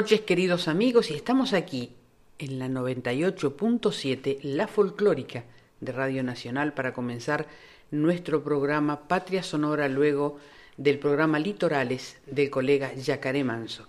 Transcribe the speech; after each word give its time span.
Noches 0.00 0.22
queridos 0.22 0.66
amigos 0.66 1.10
y 1.10 1.14
estamos 1.14 1.52
aquí 1.52 1.92
en 2.38 2.58
la 2.58 2.68
98.7 2.68 4.38
La 4.44 4.66
Folclórica 4.66 5.44
de 5.78 5.92
Radio 5.92 6.24
Nacional 6.24 6.72
para 6.72 6.94
comenzar 6.94 7.46
nuestro 7.90 8.42
programa 8.42 9.06
Patria 9.08 9.42
Sonora 9.42 9.88
luego 9.88 10.38
del 10.78 10.98
programa 10.98 11.38
Litorales 11.38 12.16
del 12.24 12.48
colega 12.48 12.94
Yacaré 12.94 13.44
Manso. 13.44 13.88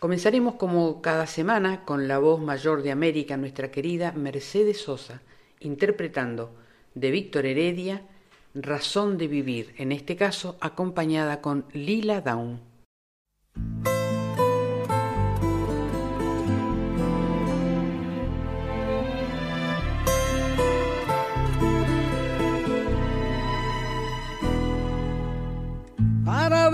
Comenzaremos 0.00 0.56
como 0.56 1.00
cada 1.00 1.28
semana 1.28 1.84
con 1.84 2.08
la 2.08 2.18
voz 2.18 2.40
mayor 2.40 2.82
de 2.82 2.90
América, 2.90 3.36
nuestra 3.36 3.70
querida 3.70 4.10
Mercedes 4.10 4.80
Sosa, 4.80 5.22
interpretando 5.60 6.56
de 6.96 7.12
Víctor 7.12 7.46
Heredia 7.46 8.02
Razón 8.52 9.16
de 9.16 9.28
Vivir, 9.28 9.76
en 9.78 9.92
este 9.92 10.16
caso 10.16 10.56
acompañada 10.60 11.40
con 11.40 11.66
Lila 11.72 12.20
Down. 12.20 12.58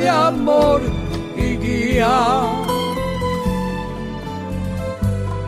De 0.00 0.08
amor 0.08 0.80
y 1.36 1.56
guía. 1.56 2.42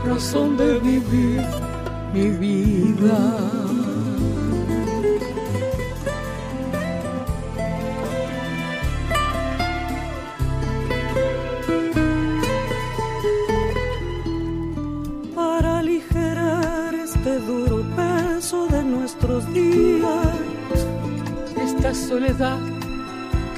Razón 0.05 0.57
de 0.57 0.79
vivir 0.79 1.43
mi 2.13 2.29
vida. 2.31 3.19
Para 15.35 15.79
aligerar 15.79 16.95
este 16.95 17.39
duro 17.41 17.83
peso 17.97 18.67
de 18.69 18.83
nuestros 18.85 19.53
días, 19.53 20.37
esta 21.57 21.95
soledad 21.95 22.72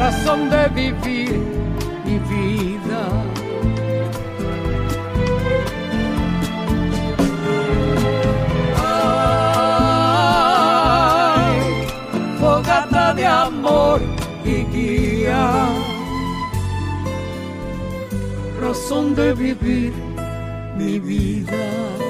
Razón 0.00 0.50
de 0.50 0.68
vivir 0.68 1.40
mi 2.04 2.18
vida. 2.18 3.02
Ay, 10.12 11.60
fogata 12.40 13.14
de 13.14 13.26
amor 13.26 14.00
y 14.44 14.64
guía, 14.74 15.68
razón 18.60 19.14
de 19.14 19.32
vivir 19.34 19.92
mi 20.76 20.98
vida. 20.98 22.09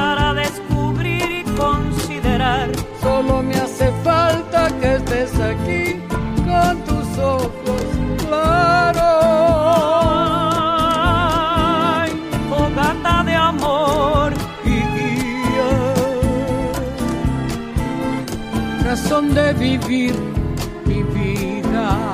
Razón 19.11 19.33
de 19.33 19.51
vivir 19.55 20.15
mi 20.85 21.03
vida. 21.03 22.13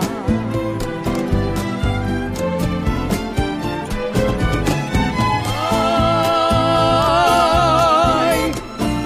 Ay, 7.29 8.51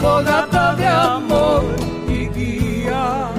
fogata 0.02 0.76
de 0.76 0.88
amor 0.88 1.64
y 2.08 2.30
guía. 2.30 3.30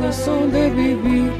razón 0.00 0.50
de 0.50 0.70
vivir 0.70 1.37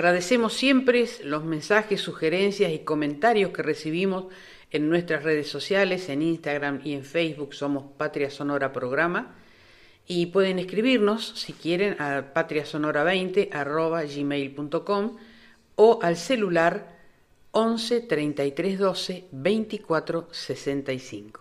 Agradecemos 0.00 0.54
siempre 0.54 1.04
los 1.24 1.44
mensajes, 1.44 2.00
sugerencias 2.00 2.72
y 2.72 2.78
comentarios 2.78 3.50
que 3.50 3.62
recibimos 3.62 4.32
en 4.70 4.88
nuestras 4.88 5.24
redes 5.24 5.48
sociales, 5.48 6.08
en 6.08 6.22
Instagram 6.22 6.80
y 6.82 6.94
en 6.94 7.04
Facebook 7.04 7.52
somos 7.52 7.84
Patria 7.98 8.30
Sonora 8.30 8.72
Programa. 8.72 9.34
Y 10.06 10.24
pueden 10.24 10.58
escribirnos, 10.58 11.34
si 11.36 11.52
quieren, 11.52 12.00
a 12.00 12.32
patriasonora20 12.32 13.50
o 15.74 15.98
al 16.02 16.16
celular 16.16 16.96
11 17.50 18.00
33 18.00 18.78
12 18.78 19.28
24 19.32 20.28
65. 20.30 21.40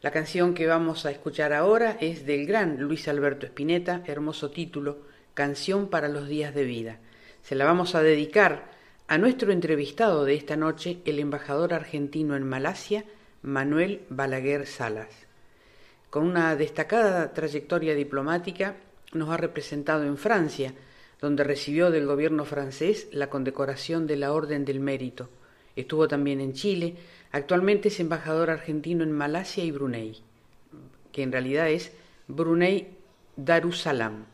La 0.00 0.10
canción 0.10 0.54
que 0.54 0.66
vamos 0.66 1.04
a 1.04 1.10
escuchar 1.10 1.52
ahora 1.52 1.98
es 2.00 2.24
del 2.24 2.46
gran 2.46 2.80
Luis 2.80 3.06
Alberto 3.06 3.44
Spinetta, 3.44 4.02
hermoso 4.06 4.50
título, 4.50 5.02
Canción 5.34 5.88
para 5.90 6.08
los 6.08 6.26
días 6.26 6.54
de 6.54 6.64
vida. 6.64 7.00
Se 7.42 7.54
la 7.54 7.64
vamos 7.64 7.94
a 7.94 8.02
dedicar 8.02 8.70
a 9.08 9.18
nuestro 9.18 9.50
entrevistado 9.50 10.24
de 10.24 10.34
esta 10.34 10.56
noche, 10.56 10.98
el 11.04 11.18
embajador 11.18 11.74
argentino 11.74 12.36
en 12.36 12.44
Malasia, 12.44 13.04
Manuel 13.42 14.02
Balaguer 14.08 14.66
Salas. 14.66 15.08
Con 16.10 16.24
una 16.24 16.54
destacada 16.54 17.32
trayectoria 17.32 17.94
diplomática, 17.94 18.76
nos 19.12 19.30
ha 19.30 19.36
representado 19.36 20.04
en 20.04 20.16
Francia, 20.16 20.74
donde 21.20 21.44
recibió 21.44 21.90
del 21.90 22.06
gobierno 22.06 22.44
francés 22.44 23.08
la 23.12 23.28
condecoración 23.28 24.06
de 24.06 24.16
la 24.16 24.32
Orden 24.32 24.64
del 24.64 24.80
Mérito. 24.80 25.28
Estuvo 25.76 26.06
también 26.08 26.40
en 26.40 26.52
Chile, 26.52 26.96
actualmente 27.32 27.88
es 27.88 28.00
embajador 28.00 28.50
argentino 28.50 29.02
en 29.02 29.12
Malasia 29.12 29.64
y 29.64 29.70
Brunei, 29.70 30.22
que 31.10 31.22
en 31.22 31.32
realidad 31.32 31.68
es 31.68 31.92
Brunei 32.28 32.96
Darussalam. 33.36 34.29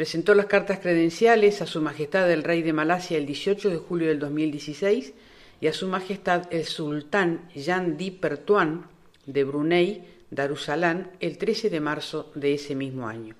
Presentó 0.00 0.34
las 0.34 0.46
cartas 0.46 0.78
credenciales 0.78 1.60
a 1.60 1.66
Su 1.66 1.82
Majestad 1.82 2.32
el 2.32 2.42
Rey 2.42 2.62
de 2.62 2.72
Malasia 2.72 3.18
el 3.18 3.26
18 3.26 3.68
de 3.68 3.76
julio 3.76 4.08
del 4.08 4.18
2016 4.18 5.12
y 5.60 5.66
a 5.66 5.74
Su 5.74 5.88
Majestad 5.88 6.50
el 6.50 6.64
Sultán 6.64 7.50
Jan 7.54 7.98
Di 7.98 8.10
Pertuan 8.10 8.86
de 9.26 9.44
Brunei 9.44 10.02
Darussalam 10.30 11.08
el 11.20 11.36
13 11.36 11.68
de 11.68 11.80
marzo 11.80 12.32
de 12.34 12.54
ese 12.54 12.74
mismo 12.74 13.08
año. 13.08 13.34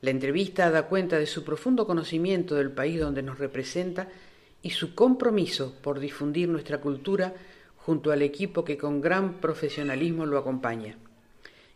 La 0.00 0.10
entrevista 0.10 0.72
da 0.72 0.88
cuenta 0.88 1.20
de 1.20 1.26
su 1.26 1.44
profundo 1.44 1.86
conocimiento 1.86 2.56
del 2.56 2.72
país 2.72 2.98
donde 2.98 3.22
nos 3.22 3.38
representa 3.38 4.08
y 4.60 4.70
su 4.70 4.96
compromiso 4.96 5.76
por 5.82 6.00
difundir 6.00 6.48
nuestra 6.48 6.80
cultura 6.80 7.32
junto 7.76 8.10
al 8.10 8.22
equipo 8.22 8.64
que 8.64 8.76
con 8.76 9.00
gran 9.00 9.34
profesionalismo 9.34 10.26
lo 10.26 10.38
acompaña. 10.38 10.96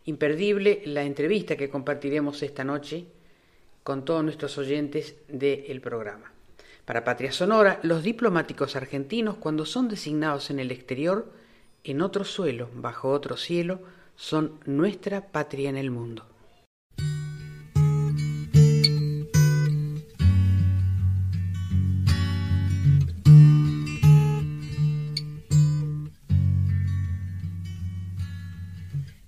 Imperdible 0.03 0.81
la 0.83 1.03
entrevista 1.03 1.55
que 1.55 1.69
compartiremos 1.69 2.43
esta 2.43 2.65
noche 2.65 3.05
con 3.87 4.03
todos 4.03 4.21
nuestros 4.21 4.57
oyentes 4.57 5.15
del 5.29 5.79
programa. 5.79 6.29
Para 6.83 7.05
Patria 7.05 7.31
Sonora, 7.31 7.79
los 7.83 8.03
diplomáticos 8.03 8.75
argentinos, 8.75 9.37
cuando 9.37 9.65
son 9.65 9.87
designados 9.87 10.49
en 10.49 10.59
el 10.59 10.71
exterior, 10.71 11.31
en 11.85 12.01
otro 12.01 12.25
suelo, 12.25 12.69
bajo 12.73 13.09
otro 13.09 13.37
cielo, 13.37 13.79
son 14.17 14.59
nuestra 14.65 15.27
patria 15.27 15.69
en 15.69 15.77
el 15.77 15.89
mundo. 15.89 16.25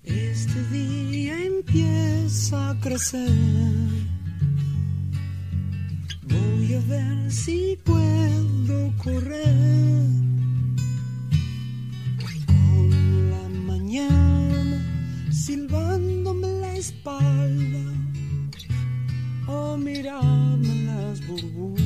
Este 0.04 0.62
día 0.70 1.44
empieza 1.46 2.72
a 2.72 2.78
crecer 2.78 4.19
ver 6.88 7.30
si 7.30 7.78
puedo 7.84 8.92
correr 9.02 10.06
con 12.46 13.30
la 13.30 13.48
mañana 13.66 14.78
silbándome 15.30 16.48
la 16.60 16.76
espalda 16.76 17.84
o 19.46 19.76
mirarme 19.76 20.84
las 20.84 21.26
burbujas. 21.26 21.80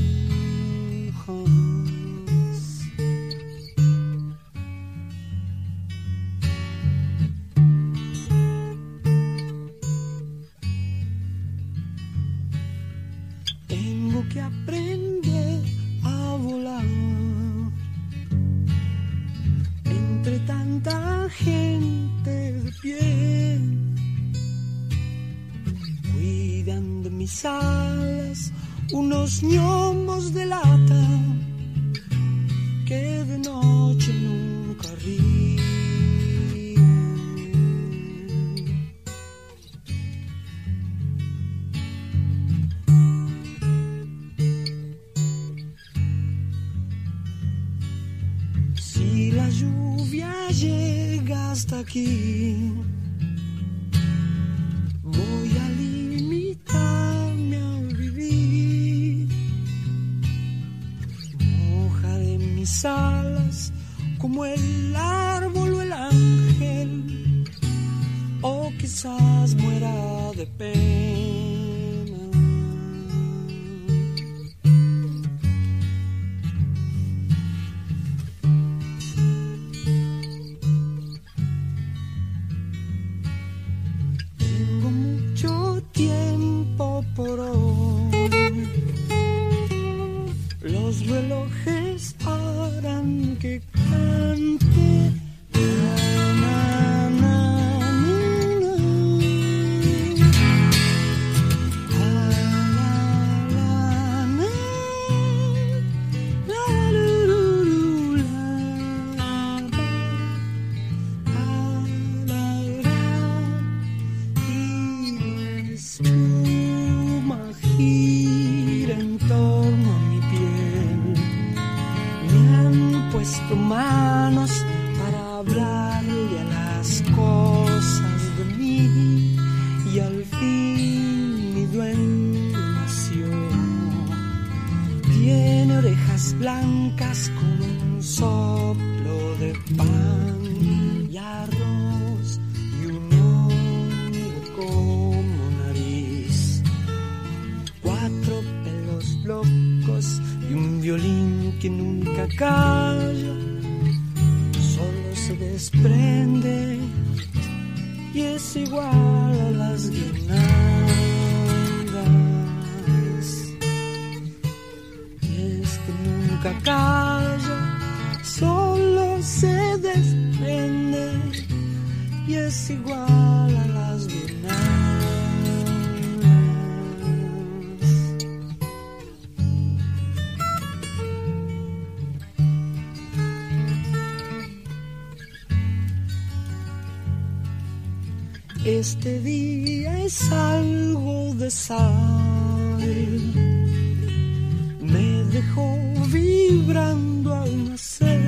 Al 196.77 197.71
nacer. 197.71 198.21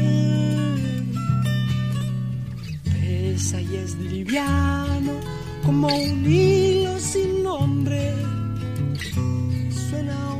Pesa 2.84 3.60
y 3.60 3.76
es 3.76 3.94
liviano 3.96 5.12
como 5.64 5.88
un 5.88 6.24
hilo 6.24 6.98
sin 6.98 7.42
nombre. 7.42 8.14
Suena 9.70 10.34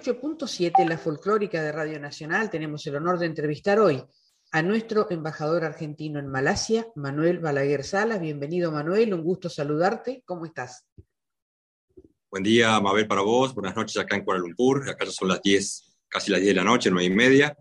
88.7, 0.00 0.88
la 0.88 0.96
folclórica 0.96 1.60
de 1.60 1.72
Radio 1.72 1.98
Nacional, 1.98 2.50
tenemos 2.50 2.86
el 2.86 2.94
honor 2.94 3.18
de 3.18 3.26
entrevistar 3.26 3.80
hoy 3.80 4.00
a 4.52 4.62
nuestro 4.62 5.10
embajador 5.10 5.64
argentino 5.64 6.20
en 6.20 6.28
Malasia, 6.28 6.86
Manuel 6.94 7.40
Balaguer 7.40 7.82
Salas. 7.82 8.20
Bienvenido, 8.20 8.70
Manuel, 8.70 9.12
un 9.12 9.24
gusto 9.24 9.50
saludarte. 9.50 10.22
¿Cómo 10.24 10.46
estás? 10.46 10.86
Buen 12.30 12.44
día, 12.44 12.78
Mabel, 12.80 13.08
para 13.08 13.22
vos. 13.22 13.52
Buenas 13.54 13.74
noches 13.74 13.96
acá 13.96 14.14
en 14.14 14.24
Kuala 14.24 14.40
Lumpur. 14.40 14.88
Acá 14.88 15.04
ya 15.04 15.10
son 15.10 15.28
las 15.28 15.42
10, 15.42 15.98
casi 16.08 16.30
las 16.30 16.40
10 16.40 16.54
de 16.54 16.60
la 16.60 16.64
noche, 16.64 16.90
9 16.90 17.04
y 17.04 17.10
media. 17.14 17.56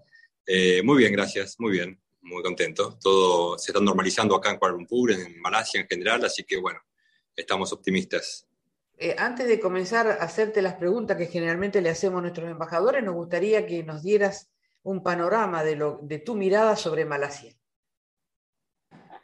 Eh, 0.45 0.83
muy 0.83 0.99
bien, 0.99 1.13
gracias, 1.13 1.55
muy 1.59 1.71
bien, 1.71 1.99
muy 2.21 2.43
contento. 2.43 2.99
Todo 3.01 3.57
se 3.57 3.71
está 3.71 3.81
normalizando 3.81 4.35
acá 4.35 4.51
en 4.51 4.57
Kuala 4.57 4.75
Lumpur, 4.75 5.11
en 5.11 5.41
Malasia 5.41 5.81
en 5.81 5.87
general, 5.87 6.23
así 6.23 6.43
que 6.43 6.57
bueno, 6.57 6.79
estamos 7.35 7.73
optimistas. 7.73 8.46
Eh, 8.99 9.15
antes 9.17 9.47
de 9.47 9.59
comenzar 9.59 10.07
a 10.07 10.13
hacerte 10.15 10.61
las 10.61 10.75
preguntas 10.75 11.17
que 11.17 11.27
generalmente 11.27 11.81
le 11.81 11.89
hacemos 11.89 12.17
a 12.19 12.21
nuestros 12.23 12.49
embajadores, 12.49 13.03
nos 13.03 13.13
gustaría 13.13 13.67
que 13.67 13.83
nos 13.83 14.01
dieras 14.01 14.49
un 14.81 15.03
panorama 15.03 15.63
de, 15.63 16.19
tu 16.25 16.35
mirada 16.35 16.75
sobre 16.75 17.05
Malasia. 17.05 17.53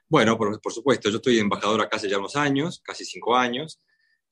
Bueno, 0.08 0.38
por, 0.38 0.60
supuesto, 0.72 1.10
yo 1.10 1.16
estoy 1.16 1.40
embajador 1.40 1.82
acá 1.82 1.98
hace 1.98 2.08
ya 2.08 2.20
unos 2.20 2.36
años, 2.36 2.82
casi 2.84 3.04
cinco 3.04 3.36
años. 3.36 3.80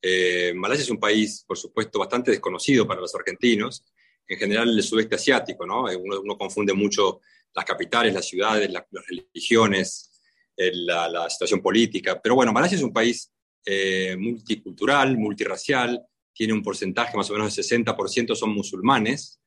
Eh, 0.00 0.52
Malasia 0.54 0.84
es 0.84 0.90
un 0.90 1.00
país, 1.00 1.44
por 1.46 1.58
supuesto, 1.58 1.98
bastante 1.98 2.30
desconocido 2.30 2.86
para 2.86 3.00
los 3.00 3.14
argentinos, 3.14 3.84
en 4.28 4.38
general 4.38 4.68
el 4.68 4.82
sudeste 4.82 5.16
asiático, 5.16 5.66
¿no? 5.66 5.84
Uno, 5.84 6.20
uno 6.20 6.38
confunde 6.38 6.72
mucho 6.72 7.20
las 7.52 7.64
capitales, 7.64 8.14
las 8.14 8.26
ciudades, 8.26 8.70
la, 8.70 8.86
las 8.90 9.04
religiones, 9.08 10.12
la, 10.56 11.28
situación 11.28 11.60
política, 11.60 12.20
pero 12.22 12.34
bueno, 12.34 12.52
Malasia 12.52 12.76
es 12.76 12.84
un 12.84 12.92
país 12.92 13.32
eh, 13.64 14.16
multicultural, 14.18 15.16
multirracial, 15.16 16.04
tiene 16.34 16.52
un 16.52 16.62
porcentaje 16.62 17.16
más 17.16 17.30
o 17.30 17.34
menos 17.34 17.54
del 17.54 17.64
60% 17.64 18.34
son 18.34 18.50
musulmanes, 18.50 19.40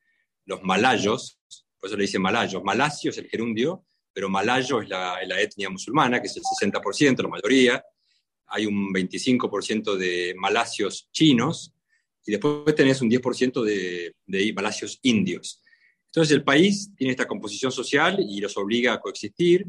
los 0.45 0.63
malayos, 0.63 1.39
por 1.79 1.89
eso 1.89 1.98
le 1.98 2.03
dicen 2.03 2.22
malayos, 2.22 2.63
malasio 2.63 3.10
es 3.10 3.17
el 3.17 3.27
gerundio, 3.27 3.86
pero 4.13 4.29
malayo 4.29 4.81
es 4.81 4.89
la, 4.89 5.17
la 5.25 5.41
etnia 5.41 5.69
musulmana, 5.69 6.22
que 6.22 6.27
es 6.27 6.38
el 6.38 6.43
60%, 6.43 7.22
la 7.22 7.29
mayoría, 7.29 7.84
hay 8.48 8.65
un 8.65 8.93
25% 8.93 9.95
de 9.95 10.36
malasios 10.38 11.10
chinos, 11.12 11.74
y 12.25 12.31
después 12.31 12.74
tenés 12.75 13.01
un 13.01 13.10
10% 13.10 13.63
de, 13.63 14.15
de 14.25 14.53
malasios 14.53 15.00
indios. 15.03 15.62
Entonces 16.07 16.34
el 16.34 16.43
país 16.43 16.91
tiene 16.95 17.12
esta 17.12 17.27
composición 17.27 17.72
social 17.72 18.17
y 18.19 18.39
los 18.39 18.55
obliga 18.57 18.93
a 18.93 19.00
coexistir 19.00 19.65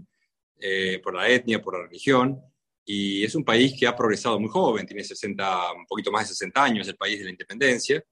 eh, 0.60 1.00
por 1.02 1.14
la 1.14 1.28
etnia, 1.28 1.60
por 1.60 1.76
la 1.76 1.86
religión, 1.86 2.40
y 2.88 3.24
es 3.24 3.34
un 3.34 3.44
país 3.44 3.74
que 3.76 3.86
ha 3.86 3.96
progresado 3.96 4.38
muy 4.38 4.48
joven, 4.48 4.86
tiene 4.86 5.02
60, 5.02 5.72
un 5.72 5.86
poquito 5.86 6.12
más 6.12 6.22
de 6.22 6.34
60 6.34 6.62
años, 6.62 6.88
el 6.88 6.96
país 6.96 7.18
de 7.18 7.24
la 7.24 7.30
independencia, 7.30 8.02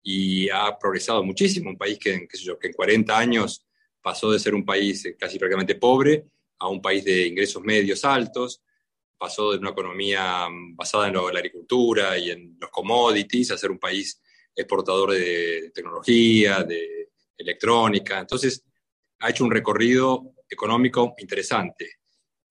y 0.00 0.48
ha 0.48 0.78
progresado 0.78 1.24
muchísimo, 1.24 1.70
un 1.70 1.76
país 1.76 1.98
que, 1.98 2.26
qué 2.28 2.36
sé 2.36 2.44
yo, 2.44 2.56
que 2.56 2.68
en 2.68 2.72
40 2.72 3.18
años 3.18 3.66
pasó 4.00 4.30
de 4.30 4.38
ser 4.38 4.54
un 4.54 4.64
país 4.64 5.12
casi 5.18 5.38
prácticamente 5.38 5.74
pobre 5.74 6.24
a 6.60 6.68
un 6.68 6.80
país 6.80 7.04
de 7.04 7.26
ingresos 7.26 7.62
medios 7.64 8.04
altos, 8.04 8.62
pasó 9.18 9.52
de 9.52 9.58
una 9.58 9.70
economía 9.70 10.46
basada 10.74 11.08
en 11.08 11.14
la 11.14 11.20
agricultura 11.20 12.16
y 12.16 12.30
en 12.30 12.56
los 12.60 12.70
commodities 12.70 13.50
a 13.50 13.58
ser 13.58 13.72
un 13.72 13.78
país 13.78 14.20
exportador 14.54 15.12
de 15.12 15.72
tecnología, 15.74 16.62
de 16.62 17.10
electrónica. 17.36 18.20
Entonces, 18.20 18.64
ha 19.18 19.30
hecho 19.30 19.44
un 19.44 19.50
recorrido 19.50 20.34
económico 20.48 21.14
interesante. 21.18 22.01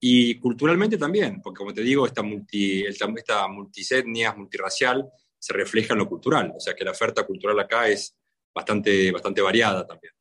Y 0.04 0.40
culturalmente 0.40 0.98
también, 0.98 1.40
porque 1.40 1.58
como 1.58 1.72
te 1.72 1.80
digo, 1.80 2.04
esta, 2.04 2.22
multi, 2.22 2.84
esta 2.84 3.06
multisetnia, 3.46 4.34
multirracial, 4.34 5.08
se 5.38 5.52
refleja 5.52 5.94
en 5.94 6.00
lo 6.00 6.08
cultural. 6.08 6.52
O 6.56 6.58
sea 6.58 6.74
que 6.74 6.84
la 6.84 6.90
oferta 6.90 7.24
cultural 7.24 7.60
acá 7.60 7.86
es 7.86 8.16
bastante, 8.52 9.12
bastante 9.12 9.40
variada 9.40 9.86
también. 9.86 10.12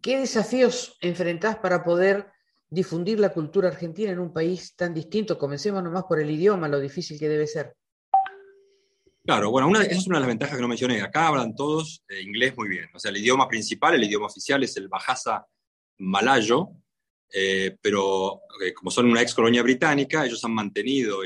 ¿Qué 0.00 0.20
desafíos 0.20 0.96
enfrentás 1.00 1.56
para 1.56 1.82
poder 1.82 2.30
difundir 2.68 3.18
la 3.18 3.30
cultura 3.30 3.66
argentina 3.66 4.12
en 4.12 4.20
un 4.20 4.32
país 4.32 4.76
tan 4.76 4.94
distinto? 4.94 5.36
Comencemos 5.36 5.82
nomás 5.82 6.04
por 6.04 6.20
el 6.20 6.30
idioma, 6.30 6.68
lo 6.68 6.78
difícil 6.78 7.18
que 7.18 7.28
debe 7.28 7.48
ser. 7.48 7.74
Claro, 9.24 9.50
bueno, 9.50 9.68
esa 9.80 9.90
es 9.90 10.06
una 10.06 10.18
de 10.18 10.20
las 10.20 10.28
ventajas 10.28 10.54
que 10.54 10.62
no 10.62 10.68
mencioné. 10.68 11.02
Acá 11.02 11.26
hablan 11.26 11.56
todos 11.56 12.04
eh, 12.08 12.22
inglés 12.22 12.56
muy 12.56 12.68
bien. 12.68 12.88
O 12.94 13.00
sea, 13.00 13.10
el 13.10 13.16
idioma 13.16 13.48
principal, 13.48 13.96
el 13.96 14.04
idioma 14.04 14.26
oficial 14.26 14.62
es 14.62 14.76
el 14.76 14.86
Bahasa 14.86 15.44
malayo, 15.98 16.70
eh, 17.32 17.76
pero 17.80 18.42
eh, 18.64 18.72
como 18.72 18.90
son 18.90 19.06
una 19.06 19.22
ex 19.22 19.34
colonia 19.34 19.62
británica, 19.62 20.24
ellos 20.24 20.44
han 20.44 20.54
mantenido 20.54 21.20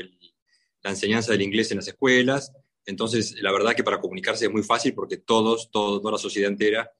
la 0.83 0.89
enseñanza 0.89 1.31
del 1.31 1.41
inglés 1.41 1.71
en 1.71 1.77
las 1.77 1.87
escuelas. 1.87 2.51
Entonces, 2.85 3.35
la 3.41 3.51
verdad 3.51 3.75
que 3.75 3.83
para 3.83 3.99
comunicarse 3.99 4.45
es 4.45 4.51
muy 4.51 4.63
fácil 4.63 4.93
porque 4.93 5.17
todos, 5.17 5.71
toda 5.71 6.11
la 6.11 6.17
sociedad 6.17 6.51
entera 6.51 6.91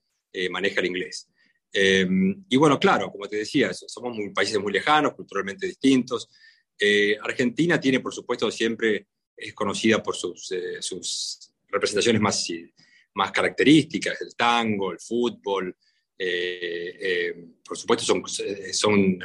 maneja 0.50 0.80
el 0.80 0.86
inglés. 0.86 1.28
y 1.72 2.56
bueno, 2.56 2.78
claro, 2.78 3.10
como 3.10 3.28
te 3.28 3.36
decía, 3.36 3.72
somos 3.72 4.16
muy, 4.16 4.30
países 4.30 4.58
muy 4.58 4.72
lejanos, 4.72 5.14
culturalmente 5.14 5.66
distintos. 5.66 6.28
Argentina 7.22 7.80
tiene, 7.80 8.00
por 8.00 8.12
supuesto, 8.12 8.50
siempre 8.50 9.06
es 9.36 9.54
conocida 9.54 10.02
por 10.02 10.16
sus, 10.16 10.50
eh, 10.52 10.80
sus 10.80 11.52
representaciones 11.68 12.20
más, 12.20 12.46
más 13.14 13.32
características, 13.32 14.20
el 14.22 14.34
tango, 14.34 14.92
el 14.92 14.98
fútbol, 14.98 15.76
eh, 16.18 16.96
eh, 17.00 17.48
por 17.66 17.76
supuesto 17.76 18.04
son, 18.04 18.22
son 18.72 19.18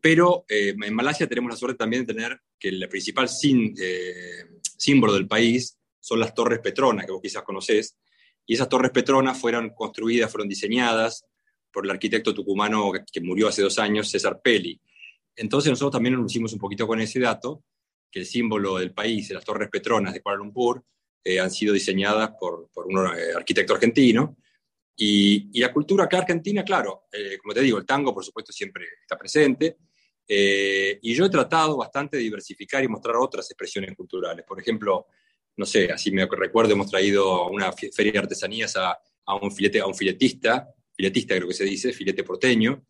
pero 0.00 0.44
en 0.48 0.94
Malasia 0.94 1.28
tenemos 1.28 1.50
la 1.50 1.56
suerte 1.56 1.78
también 1.78 2.04
de 2.04 2.12
tener 2.12 2.40
que 2.58 2.68
el 2.68 2.88
principal 2.88 3.28
símbolo 3.28 5.14
del 5.14 5.28
país 5.28 5.78
son 6.00 6.18
las 6.18 6.34
Torres 6.34 6.58
Petronas, 6.58 7.06
que 7.06 7.12
vos 7.12 7.22
quizás 7.22 7.44
conocés, 7.44 7.96
y 8.44 8.54
esas 8.54 8.68
Torres 8.68 8.90
Petronas 8.90 9.38
fueron 9.38 9.70
construidas, 9.70 10.30
fueron 10.30 10.48
diseñadas 10.48 11.24
por 11.70 11.84
el 11.84 11.90
arquitecto 11.92 12.34
tucumano 12.34 12.90
que 13.10 13.20
murió 13.20 13.48
hace 13.48 13.62
dos 13.62 13.78
años, 13.78 14.10
César 14.10 14.40
Peli. 14.42 14.80
Entonces 15.36 15.70
nosotros 15.70 15.92
también 15.92 16.20
nos 16.20 16.30
hicimos 16.30 16.52
un 16.52 16.58
poquito 16.58 16.86
con 16.86 17.00
ese 17.00 17.20
dato, 17.20 17.64
que 18.10 18.20
el 18.20 18.26
símbolo 18.26 18.78
del 18.78 18.92
país, 18.92 19.30
las 19.30 19.44
Torres 19.44 19.70
Petronas 19.70 20.12
de 20.12 20.20
Kuala 20.20 20.38
Lumpur, 20.38 20.84
eh, 21.24 21.40
han 21.40 21.50
sido 21.50 21.72
diseñadas 21.72 22.32
por, 22.38 22.68
por 22.72 22.86
un 22.86 22.98
eh, 23.06 23.32
arquitecto 23.34 23.74
argentino. 23.74 24.36
Y, 24.96 25.50
y, 25.52 25.60
la 25.60 25.72
cultura 25.72 26.04
acá 26.04 26.18
argentina, 26.18 26.62
claro, 26.62 27.04
eh, 27.12 27.38
como 27.38 27.54
te 27.54 27.60
digo, 27.60 27.78
el 27.78 27.86
tango 27.86 28.12
por 28.12 28.24
supuesto 28.24 28.52
siempre 28.52 28.84
está 29.00 29.18
presente. 29.18 29.78
y 30.28 31.14
yo 31.14 31.26
he 31.26 31.30
tratado 31.30 31.76
bastante 31.76 32.16
de 32.16 32.22
diversificar 32.22 32.82
y 32.84 32.88
mostrar 32.88 33.16
otras 33.16 33.50
expresiones 33.50 33.94
culturales. 33.96 34.44
Por 34.46 34.60
ejemplo, 34.60 35.06
no 35.56 35.66
sé, 35.66 35.90
así 35.92 36.10
me 36.10 36.26
recuerdo, 36.26 36.72
hemos 36.72 36.90
traído 36.90 37.30
a 37.30 37.50
una 37.50 37.72
feria 37.72 38.12
de 38.12 38.18
artesanías 38.18 38.76
a, 38.76 38.98
a, 39.26 39.34
un, 39.36 39.50
filete, 39.50 39.80
a 39.80 39.86
un 39.86 39.94
filetista, 39.94 40.68
filetista 40.94 41.36
creo 41.36 41.48
que 41.48 41.54
se 41.54 41.64
dice, 41.64 41.92
filete 41.92 42.24
porteño, 42.24 42.86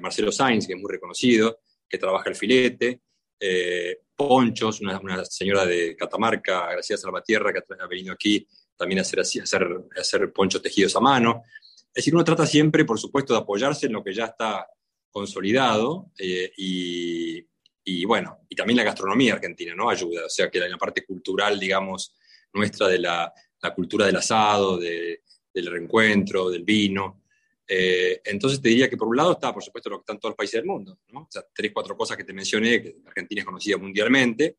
Marcelo 0.00 0.32
Sainz, 0.32 0.66
que 0.66 0.72
es 0.72 0.78
muy 0.78 0.90
reconocido, 0.90 1.60
que 1.88 1.98
trabaja 1.98 2.28
el 2.30 2.36
filete. 2.36 3.00
Eh, 3.38 3.98
ponchos, 4.16 4.80
una, 4.80 5.24
señora 5.24 5.66
de 5.66 5.96
Catamarca, 5.96 6.70
Graciela 6.72 7.00
Salvatierra, 7.00 7.52
que 7.52 7.60
ha 7.78 7.86
venido 7.86 8.12
aquí 8.12 8.46
también 8.76 9.00
hacer, 9.00 9.20
hacer, 9.20 9.84
hacer 9.98 10.32
ponchos 10.32 10.62
tejidos 10.62 10.94
a 10.96 11.00
mano. 11.00 11.42
Es 11.88 11.94
decir, 11.94 12.14
uno 12.14 12.24
trata 12.24 12.46
siempre, 12.46 12.84
por 12.84 12.98
supuesto, 12.98 13.32
de 13.32 13.40
apoyarse 13.40 13.86
en 13.86 13.92
lo 13.92 14.02
que 14.02 14.12
ya 14.12 14.26
está 14.26 14.68
consolidado 15.10 16.10
eh, 16.18 16.52
y, 16.56 18.04
bueno, 18.04 18.38
y 18.48 18.56
también 18.56 18.78
la 18.78 18.84
gastronomía 18.84 19.34
argentina, 19.34 19.74
¿no? 19.74 19.88
Ayuda, 19.88 20.26
o 20.26 20.28
sea, 20.28 20.50
que 20.50 20.58
la, 20.58 20.76
parte 20.76 21.04
cultural, 21.04 21.60
digamos, 21.60 22.14
nuestra 22.52 22.88
de 22.88 22.98
la, 22.98 23.32
cultura 23.74 24.06
del 24.06 24.16
asado, 24.16 24.78
del 24.78 25.66
reencuentro, 25.66 26.50
del 26.50 26.64
vino, 26.64 27.22
eh, 27.66 28.20
entonces 28.24 28.60
te 28.60 28.68
diría 28.68 28.90
que 28.90 28.96
por 28.96 29.08
un 29.08 29.16
lado 29.16 29.32
está, 29.32 29.54
por 29.54 29.62
supuesto, 29.62 29.88
lo 29.88 29.98
que 29.98 30.02
están 30.02 30.18
todos 30.18 30.32
los 30.32 30.36
países 30.36 30.60
del 30.60 30.66
mundo, 30.66 30.98
¿no? 31.08 31.20
O 31.20 31.28
sea, 31.30 31.44
tres, 31.54 31.70
cuatro 31.72 31.96
cosas 31.96 32.16
que 32.16 32.24
te 32.24 32.32
mencioné, 32.32 32.82
que 32.82 32.96
Argentina 33.06 33.40
es 33.40 33.46
conocida 33.46 33.78
mundialmente 33.78 34.58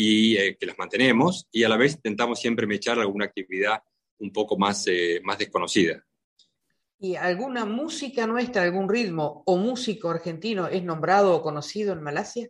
y 0.00 0.36
eh, 0.36 0.56
que 0.56 0.64
las 0.64 0.78
mantenemos, 0.78 1.48
y 1.50 1.64
a 1.64 1.68
la 1.68 1.76
vez 1.76 1.94
intentamos 1.94 2.38
siempre 2.38 2.68
mechar 2.68 3.00
alguna 3.00 3.24
actividad 3.24 3.82
un 4.18 4.32
poco 4.32 4.56
más, 4.56 4.86
eh, 4.86 5.20
más 5.24 5.38
desconocida. 5.38 6.06
¿Y 7.00 7.16
alguna 7.16 7.64
música 7.64 8.24
nuestra, 8.24 8.62
algún 8.62 8.88
ritmo 8.88 9.42
o 9.44 9.56
músico 9.56 10.08
argentino 10.08 10.68
es 10.68 10.84
nombrado 10.84 11.34
o 11.34 11.42
conocido 11.42 11.94
en 11.94 12.02
Malasia? 12.02 12.48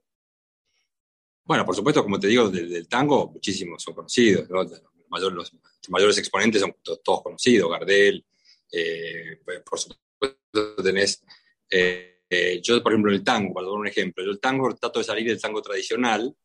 Bueno, 1.42 1.64
por 1.64 1.74
supuesto, 1.74 2.02
como 2.02 2.20
te 2.20 2.26
digo, 2.26 2.50
del, 2.50 2.86
tango 2.86 3.30
muchísimos 3.30 3.82
son 3.82 3.94
conocidos, 3.94 4.46
los, 4.50 4.82
mayores, 5.08 5.34
los 5.34 5.52
mayores 5.88 6.18
exponentes 6.18 6.60
son 6.60 6.76
todos 7.02 7.22
conocidos, 7.22 7.70
Gardel, 7.70 8.26
eh, 8.70 9.40
pues, 9.42 9.62
por 9.62 9.78
supuesto, 9.78 10.82
tenés. 10.82 11.24
Eh, 11.70 12.24
eh, 12.28 12.60
yo, 12.62 12.82
por 12.82 12.92
ejemplo, 12.92 13.10
el 13.10 13.24
tango, 13.24 13.54
para 13.54 13.68
dar 13.68 13.74
un 13.74 13.86
ejemplo, 13.86 14.22
yo 14.22 14.32
el 14.32 14.38
tango 14.40 14.74
trato 14.74 14.98
de 14.98 15.06
salir 15.06 15.28
del 15.28 15.40
tango 15.40 15.62
tradicional, 15.62 16.36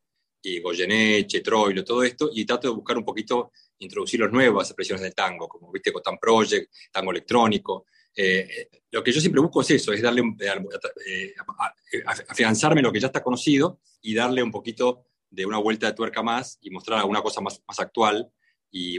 y 0.43 0.59
Goyeneche, 0.59 1.41
Troilo, 1.41 1.83
todo 1.83 2.03
esto, 2.03 2.29
y 2.33 2.45
trato 2.45 2.67
de 2.67 2.75
buscar 2.75 2.97
un 2.97 3.05
poquito, 3.05 3.51
introducir 3.79 4.19
las 4.19 4.31
nuevas 4.31 4.69
expresiones 4.69 5.01
del 5.01 5.15
tango, 5.15 5.47
como 5.47 5.71
viste, 5.71 5.91
Cotan 5.91 6.17
Project, 6.17 6.71
tango 6.91 7.11
electrónico. 7.11 7.85
lo 8.91 9.03
que 9.03 9.11
yo 9.11 9.19
siempre 9.19 9.41
busco 9.41 9.61
es 9.61 9.71
eso, 9.71 9.91
es 9.93 10.01
darle, 10.01 10.21
afianzarme 12.27 12.81
en 12.81 12.85
lo 12.85 12.91
que 12.91 12.99
ya 12.99 13.07
está 13.07 13.23
conocido 13.23 13.79
y 14.01 14.13
darle 14.13 14.43
un 14.43 14.51
poquito 14.51 15.05
de 15.29 15.45
una 15.45 15.57
vuelta 15.57 15.87
de 15.87 15.93
tuerca 15.93 16.21
más 16.21 16.59
y 16.61 16.69
mostrar 16.69 16.99
alguna 16.99 17.21
cosa 17.21 17.41
más, 17.41 17.61
más 17.67 17.79
actual 17.79 18.29
y 18.69 18.97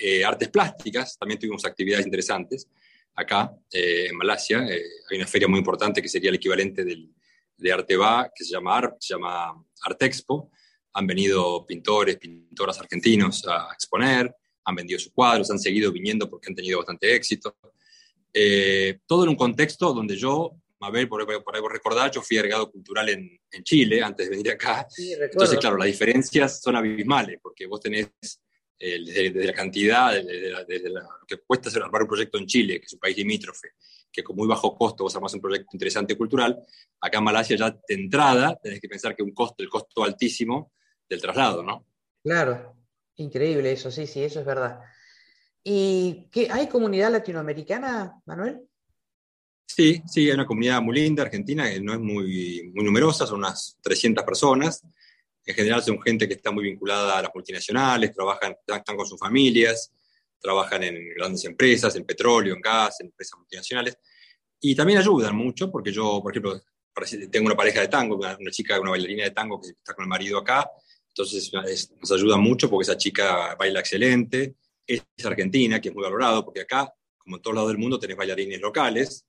eh, 0.00 0.24
artes 0.24 0.48
plásticas, 0.48 1.16
también 1.18 1.38
tuvimos 1.38 1.64
actividades 1.64 2.06
interesantes 2.06 2.68
acá 3.14 3.54
eh, 3.70 4.06
en 4.10 4.16
Malasia. 4.16 4.66
Eh, 4.66 4.82
hay 5.10 5.16
una 5.18 5.26
feria 5.26 5.48
muy 5.48 5.58
importante 5.58 6.02
que 6.02 6.08
sería 6.08 6.30
el 6.30 6.36
equivalente 6.36 6.84
del, 6.84 7.10
de 7.56 7.72
Arteba, 7.72 8.30
que 8.34 8.44
se 8.44 8.52
llama, 8.52 8.94
se 8.98 9.14
llama 9.14 9.64
Artexpo. 9.84 10.50
Han 10.94 11.06
venido 11.06 11.66
pintores, 11.66 12.16
pintoras 12.16 12.78
argentinos 12.80 13.46
a 13.46 13.68
exponer, 13.72 14.34
han 14.64 14.74
vendido 14.74 14.98
sus 14.98 15.12
cuadros, 15.12 15.50
han 15.50 15.58
seguido 15.58 15.92
viniendo 15.92 16.28
porque 16.28 16.48
han 16.48 16.54
tenido 16.54 16.78
bastante 16.78 17.14
éxito. 17.14 17.56
todo 19.06 19.24
en 19.24 19.30
un 19.30 19.36
contexto 19.36 19.92
donde 19.92 20.16
yo, 20.16 20.52
a 20.80 20.90
ver, 20.90 21.08
por, 21.08 21.26
por 21.42 21.54
algo 21.54 21.68
recordar, 21.68 22.10
yo 22.10 22.22
fui 22.22 22.38
agregado 22.38 22.70
cultural 22.70 23.08
en, 23.08 23.38
en, 23.50 23.62
Chile 23.62 24.02
antes 24.02 24.26
de 24.26 24.30
venir 24.30 24.52
acá. 24.52 24.86
Entonces, 24.96 25.58
claro, 25.58 25.76
las 25.76 25.86
diferencias 25.86 26.60
son 26.60 26.76
abismales, 26.76 27.38
porque 27.42 27.66
vos 27.66 27.80
tenés 27.80 28.08
desde, 28.78 29.46
la 29.46 29.52
cantidad, 29.52 30.12
desde, 30.12 30.90
lo 30.90 31.00
que 31.26 31.38
cuesta 31.38 31.70
armar 31.80 32.02
un 32.02 32.08
proyecto 32.08 32.38
en 32.38 32.46
Chile, 32.46 32.80
que 32.80 32.86
es 32.86 32.92
un 32.92 32.98
país 32.98 33.16
limítrofe, 33.16 33.68
que 34.12 34.22
con 34.22 34.36
muy 34.36 34.46
bajo 34.46 34.76
costo 34.76 35.04
vos 35.04 35.14
armás 35.14 35.34
un 35.34 35.40
proyecto 35.40 35.70
interesante 35.72 36.16
cultural, 36.16 36.58
acá 37.00 37.18
en 37.18 37.24
Malasia 37.24 37.56
ya 37.56 37.70
de 37.70 37.94
entrada 37.94 38.58
tenés 38.62 38.80
que 38.80 38.88
pensar 38.88 39.14
que 39.14 39.22
un 39.22 39.32
costo, 39.32 39.62
el 39.62 39.68
costo 39.68 40.04
altísimo 40.04 40.72
del 41.08 41.20
traslado, 41.20 41.62
¿no? 41.62 41.86
Claro, 42.22 42.76
increíble 43.16 43.72
eso, 43.72 43.90
sí, 43.90 44.06
sí, 44.06 44.22
eso 44.22 44.40
es 44.40 44.46
verdad. 44.46 44.80
¿Y 45.62 46.28
qué, 46.30 46.48
hay 46.50 46.68
comunidad 46.68 47.10
latinoamericana, 47.10 48.20
Manuel? 48.26 48.68
Sí, 49.66 50.02
sí, 50.06 50.28
hay 50.28 50.34
una 50.34 50.46
comunidad 50.46 50.82
muy 50.82 50.96
linda, 50.96 51.22
argentina, 51.22 51.68
que 51.68 51.80
no 51.80 51.94
es 51.94 52.00
muy, 52.00 52.70
muy 52.74 52.84
numerosa, 52.84 53.26
son 53.26 53.38
unas 53.38 53.78
300 53.82 54.24
personas, 54.24 54.82
en 55.44 55.54
general 55.54 55.82
son 55.82 56.00
gente 56.00 56.28
que 56.28 56.34
está 56.34 56.50
muy 56.50 56.64
vinculada 56.64 57.18
a 57.18 57.22
las 57.22 57.30
multinacionales, 57.34 58.12
trabajan, 58.12 58.56
están 58.66 58.96
con 58.96 59.06
sus 59.06 59.18
familias, 59.18 59.92
trabajan 60.38 60.82
en 60.82 61.14
grandes 61.16 61.44
empresas, 61.44 61.96
en 61.96 62.04
petróleo, 62.04 62.54
en 62.54 62.60
gas, 62.60 63.00
en 63.00 63.06
empresas 63.06 63.38
multinacionales. 63.38 63.98
Y 64.60 64.74
también 64.74 64.98
ayudan 64.98 65.34
mucho, 65.34 65.70
porque 65.70 65.92
yo, 65.92 66.20
por 66.22 66.32
ejemplo, 66.32 66.60
tengo 67.30 67.46
una 67.46 67.56
pareja 67.56 67.80
de 67.80 67.88
tango, 67.88 68.16
una, 68.16 68.36
chica, 68.50 68.78
una 68.80 68.90
bailarina 68.90 69.24
de 69.24 69.30
tango 69.30 69.60
que 69.60 69.68
está 69.70 69.94
con 69.94 70.04
el 70.04 70.08
marido 70.08 70.38
acá, 70.38 70.70
entonces 71.16 71.52
nos 72.00 72.10
ayuda 72.10 72.36
mucho 72.36 72.68
porque 72.68 72.90
esa 72.90 72.98
chica 72.98 73.54
baila 73.54 73.78
excelente, 73.80 74.56
es 74.84 75.02
argentina, 75.24 75.80
que 75.80 75.88
es 75.88 75.94
muy 75.94 76.02
valorado, 76.02 76.44
porque 76.44 76.62
acá, 76.62 76.92
como 77.16 77.36
en 77.36 77.42
todos 77.42 77.54
lados 77.54 77.70
del 77.70 77.78
mundo, 77.78 78.00
tenés 78.00 78.16
bailarines 78.16 78.60
locales, 78.60 79.24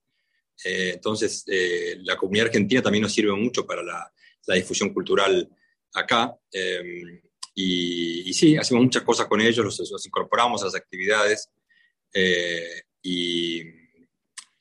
eh, 0.64 0.92
entonces 0.94 1.44
eh, 1.46 1.98
la 2.02 2.16
comunidad 2.16 2.46
argentina 2.46 2.82
también 2.82 3.02
nos 3.02 3.12
sirve 3.12 3.32
mucho 3.32 3.64
para 3.64 3.84
la, 3.84 4.12
la 4.46 4.54
difusión 4.56 4.92
cultural 4.92 5.48
acá. 5.94 6.36
Em, 6.50 7.20
y, 7.54 8.32
sí, 8.34 8.56
hacemos 8.56 8.84
muchas 8.84 9.02
cosas 9.02 9.26
con 9.26 9.40
ellos, 9.40 9.64
los, 9.64 10.06
incorporamos 10.06 10.62
a 10.62 10.66
las 10.66 10.74
actividades. 10.74 11.50
Eh, 12.12 12.82
y, 13.02 13.62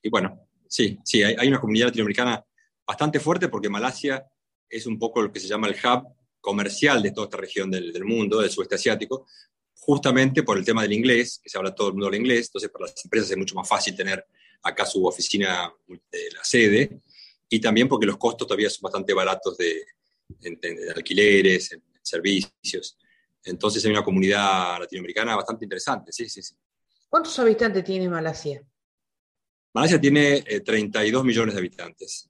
bueno, 0.10 0.48
sí, 0.68 1.00
sí, 1.04 1.24
hay, 1.24 1.48
una 1.48 1.60
comunidad 1.60 1.88
latinoamericana 1.88 2.46
bastante 2.86 3.20
fuerte 3.20 3.50
porque 3.50 3.70
Malasia 3.70 4.26
es 4.70 4.86
un 4.86 5.00
poco 5.00 5.22
lo 5.22 5.32
que 5.32 5.40
se 5.40 5.48
llama 5.48 5.68
el 5.68 5.76
hub 5.76 6.08
comercial 6.46 7.02
de 7.02 7.12
toda 7.12 7.26
esta 7.26 7.38
región 7.38 7.72
del, 7.72 8.06
mundo, 8.06 8.40
del 8.40 8.52
sudeste 8.52 8.76
asiático, 8.76 9.26
justamente 9.74 10.44
por 10.44 10.60
el 10.60 10.64
tema 10.64 10.84
del 10.84 10.94
inglés, 10.94 11.40
que 11.42 11.50
se 11.50 11.58
habla 11.58 11.74
todo 11.74 11.88
el 11.88 11.94
mundo 11.96 12.12
del 12.12 12.22
inglés, 12.22 12.46
entonces 12.46 12.70
para 12.70 12.86
las 12.86 13.04
empresas 13.04 13.32
es 13.32 13.38
mucho 13.38 13.56
más 13.56 13.68
fácil 13.68 13.96
tener 13.96 14.24
acá 14.62 14.86
su 14.86 15.04
oficina 15.06 15.74
de 15.88 16.32
la 16.36 16.44
sede, 16.44 17.02
y 17.50 17.60
también 17.60 17.88
porque 17.88 18.06
los 18.06 18.18
costos 18.18 18.48
todavía 18.48 18.70
son 18.70 18.84
bastante 18.84 19.12
baratos 19.14 19.58
de, 19.58 19.86
en, 20.42 20.60
alquileres, 20.96 21.72
en 21.72 21.84
servicios. 22.02 22.96
Entonces 23.44 23.84
hay 23.84 23.92
una 23.92 24.04
comunidad 24.04 24.80
latinoamericana 24.80 25.36
bastante 25.36 25.66
interesante, 25.66 26.12
sí, 26.12 26.30
sí, 26.30 26.44
sí. 26.44 26.56
¿Cuántos 27.10 27.38
habitantes 27.40 27.84
tiene 27.84 28.08
Malasia? 28.08 28.64
Malasia 29.74 30.00
tiene 30.00 30.42
32 30.42 31.22
eh, 31.22 31.26
millones 31.26 31.56
de 31.56 31.60
habitantes. 31.60 32.30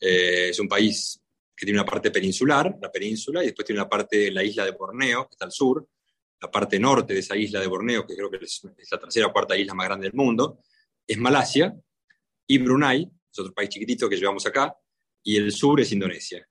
Eh, 0.00 0.48
es 0.50 0.58
un 0.60 0.68
país 0.68 1.20
que 1.60 1.66
tiene 1.66 1.78
una 1.78 1.84
parte 1.84 2.10
peninsular, 2.10 2.74
la 2.80 2.90
península, 2.90 3.42
y 3.42 3.48
después 3.48 3.66
tiene 3.66 3.82
una 3.82 3.88
parte, 3.88 4.30
la 4.30 4.42
isla 4.42 4.64
de 4.64 4.70
Borneo, 4.70 5.28
que 5.28 5.34
está 5.34 5.44
al 5.44 5.52
sur, 5.52 5.86
la 6.40 6.50
parte 6.50 6.78
norte 6.78 7.12
de 7.12 7.20
esa 7.20 7.36
isla 7.36 7.60
de 7.60 7.66
Borneo, 7.66 8.06
que 8.06 8.16
creo 8.16 8.30
que 8.30 8.38
es, 8.42 8.62
la 8.90 8.98
tercera 8.98 9.26
o 9.26 9.32
cuarta 9.32 9.54
isla 9.58 9.74
más 9.74 9.86
grande 9.86 10.06
del 10.06 10.14
mundo, 10.14 10.62
es 11.06 11.18
Malasia, 11.18 11.78
y 12.46 12.56
Brunei, 12.56 13.02
es 13.30 13.38
otro 13.38 13.52
país 13.52 13.68
chiquitito 13.68 14.08
que 14.08 14.16
llevamos 14.16 14.46
acá, 14.46 14.74
y 15.22 15.36
el 15.36 15.52
sur 15.52 15.78
es 15.82 15.92
Indonesia. 15.92 16.48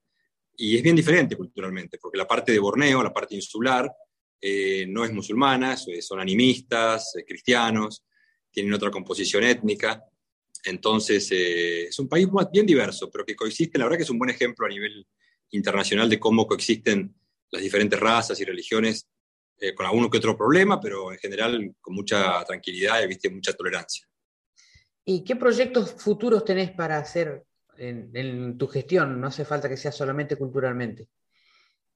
Y 0.56 0.78
es 0.78 0.84
bien 0.84 0.96
diferente 0.96 1.36
culturalmente, 1.36 1.98
porque 1.98 2.20
la 2.20 2.28
parte 2.28 2.52
de 2.52 2.60
Borneo, 2.60 3.02
la 3.02 3.12
parte 3.12 3.34
insular, 3.34 3.92
eh, 4.40 4.86
no 4.88 5.04
es 5.04 5.12
musulmana, 5.12 5.76
son 5.76 6.20
animistas, 6.20 7.16
eh, 7.16 7.26
cristianos, 7.26 8.06
tienen 8.52 8.72
otra 8.74 8.92
composición 8.92 9.44
étnica. 9.44 10.04
Entonces, 10.66 11.32
eh, 11.32 11.84
es 11.86 12.00
un 12.00 12.10
país 12.10 12.28
bien 12.52 12.66
diverso, 12.66 13.10
pero 13.10 13.26
que 13.26 13.36
coexiste, 13.36 13.78
la 13.78 13.86
verdad 13.86 13.98
que 13.98 14.04
es 14.04 14.10
un 14.10 14.20
buen 14.20 14.30
ejemplo 14.30 14.66
a 14.66 14.70
nivel 14.70 15.08
internacional 15.52 16.10
de 16.10 16.20
cómo 16.20 16.46
coexisten 16.46 17.16
las 17.52 17.62
diferentes 17.62 18.00
razas 18.00 18.40
y 18.40 18.46
religiones 18.46 19.08
con 19.76 19.86
alguno 19.86 20.10
que 20.10 20.20
otro 20.20 20.38
problema, 20.38 20.80
pero 20.80 21.12
en 21.12 21.18
general 21.18 21.76
con 21.82 21.94
mucha 21.94 22.42
tranquilidad 22.46 23.04
y 23.04 23.08
¿viste? 23.08 23.30
mucha 23.30 23.52
tolerancia. 23.52 24.08
¿Y 25.12 25.24
qué 25.24 25.36
proyectos 25.36 25.96
futuros 25.98 26.46
tenés 26.46 26.70
para 26.70 27.00
hacer 27.00 27.44
en, 27.80 28.58
tu 28.60 28.68
gestión? 28.68 29.20
No 29.20 29.26
hace 29.26 29.44
falta 29.44 29.68
que 29.68 29.76
sea 29.76 29.92
solamente 29.92 30.36
culturalmente. 30.36 31.08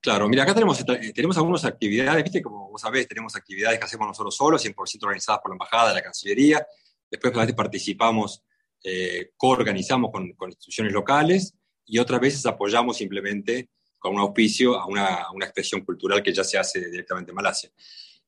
Claro, 0.01 0.27
mira, 0.27 0.41
acá 0.41 0.55
tenemos, 0.55 0.79
eh, 0.79 1.13
tenemos 1.13 1.37
algunas 1.37 1.63
actividades, 1.63 2.23
viste, 2.23 2.41
como 2.41 2.71
vos 2.71 2.81
sabés, 2.81 3.07
tenemos 3.07 3.35
actividades 3.35 3.77
que 3.77 3.85
hacemos 3.85 4.07
nosotros 4.07 4.35
solos, 4.35 4.65
100% 4.65 5.03
organizadas 5.03 5.41
por 5.41 5.51
la 5.51 5.55
Embajada, 5.55 5.93
la 5.93 6.01
Cancillería. 6.01 6.65
Después, 7.07 7.31
participamos, 7.55 8.43
eh, 8.83 9.31
coorganizamos 9.37 10.11
con, 10.11 10.33
con, 10.33 10.49
instituciones 10.49 10.93
locales 10.93 11.53
y 11.85 11.99
otras 11.99 12.19
veces 12.19 12.45
apoyamos 12.45 12.97
simplemente 12.97 13.69
con 13.97 14.15
un 14.15 14.19
auspicio 14.19 14.79
a 14.79 14.85
una, 14.85 15.31
una, 15.33 15.45
expresión 15.45 15.81
cultural 15.81 16.21
que 16.21 16.33
ya 16.33 16.43
se 16.43 16.57
hace 16.57 16.89
directamente 16.89 17.31
en 17.31 17.35
Malasia. 17.35 17.71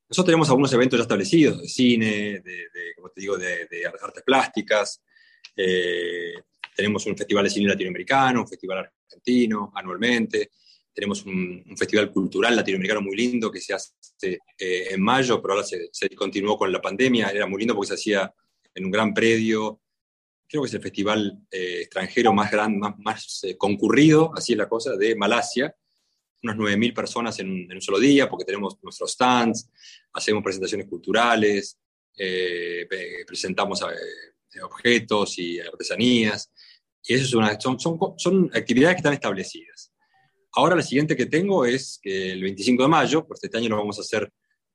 Nosotros 0.08 0.26
tenemos 0.26 0.48
algunos 0.48 0.72
eventos 0.72 0.98
ya 0.98 1.02
establecidos, 1.02 1.60
de 1.60 1.68
cine, 1.68 2.40
de, 2.40 2.68
como 2.94 3.10
te 3.10 3.20
digo, 3.20 3.36
de, 3.36 3.68
artes 4.02 4.22
plásticas. 4.22 5.02
Eh, 5.54 6.34
tenemos 6.74 7.04
un 7.06 7.16
festival 7.16 7.44
de 7.44 7.50
cine 7.50 7.68
latinoamericano, 7.68 8.42
un 8.42 8.48
festival 8.48 8.78
argentino 8.78 9.72
anualmente 9.74 10.50
tenemos 10.96 11.26
un, 11.26 11.62
festival 11.76 12.10
cultural 12.10 12.56
latinoamericano 12.56 13.02
muy 13.02 13.14
lindo 13.14 13.50
que 13.50 13.60
se 13.60 13.74
hace 13.74 13.92
eh, 14.58 14.88
en 14.90 15.02
mayo, 15.02 15.42
pero 15.42 15.52
ahora 15.52 15.66
se, 15.66 16.08
continuó 16.16 16.56
con 16.56 16.72
la 16.72 16.80
pandemia. 16.80 17.28
Era 17.28 17.46
muy 17.46 17.58
lindo 17.58 17.74
porque 17.74 17.88
se 17.88 17.94
hacía 17.94 18.32
en 18.74 18.86
un 18.86 18.90
gran 18.90 19.12
predio. 19.12 19.82
Creo 20.48 20.62
que 20.62 20.68
es 20.68 20.74
el 20.74 20.82
festival 20.82 21.40
eh, 21.50 21.80
extranjero 21.82 22.32
más, 22.32 22.50
grande, 22.50 22.78
más, 22.78 22.98
más 22.98 23.44
eh, 23.44 23.56
concurrido, 23.56 24.32
así 24.34 24.52
es 24.52 24.58
la 24.58 24.68
cosa, 24.68 24.96
de 24.96 25.14
Malasia. 25.16 25.74
Unas 26.42 26.56
9.000 26.56 26.94
personas 26.94 27.38
en 27.40 27.48
en 27.48 27.72
un, 27.72 27.80
solo 27.80 27.98
día, 27.98 28.28
porque 28.28 28.44
tenemos 28.44 28.78
nuestros 28.82 29.10
stands, 29.10 29.70
hacemos 30.12 30.42
presentaciones 30.42 30.86
culturales, 30.86 31.78
presentamos 33.26 33.82
objetos 34.62 35.38
y 35.38 35.58
artesanías. 35.58 36.52
Y 37.02 37.14
eso 37.14 37.24
es 37.24 37.34
una, 37.34 37.58
son, 37.60 37.80
son, 37.80 37.98
son 38.16 38.50
actividades 38.54 38.94
que 38.94 39.00
están 39.00 39.14
establecidas. 39.14 39.92
Ahora 40.52 40.74
la 40.74 40.82
siguiente 40.82 41.16
que 41.16 41.26
tengo 41.26 41.64
es 41.66 41.98
que 42.00 42.32
el 42.32 42.42
25 42.42 42.82
de 42.82 42.88
mayo, 42.88 43.26
pues 43.26 43.42
este 43.42 43.58
año 43.58 43.68
lo 43.68 43.76
vamos 43.76 43.98
a 43.98 44.02
hacer 44.02 44.32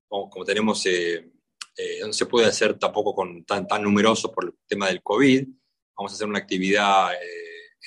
como, 0.08 0.46
tenemos, 0.46 0.86
eh, 0.86 1.32
eh, 1.78 2.00
no 2.06 2.12
se 2.12 2.26
puede 2.26 2.46
hacer 2.46 2.78
tampoco 2.78 3.16
con 3.16 3.46
tan, 3.46 3.66
tan 3.66 3.82
numeroso 3.82 4.32
por 4.32 4.46
el 4.46 4.54
tema 4.68 4.88
del 4.88 5.02
COVID. 5.02 5.48
Vamos 5.98 6.12
a 6.12 6.16
hacer 6.16 6.28
una 6.28 6.40
actividad 6.40 7.14
eh, 7.14 7.18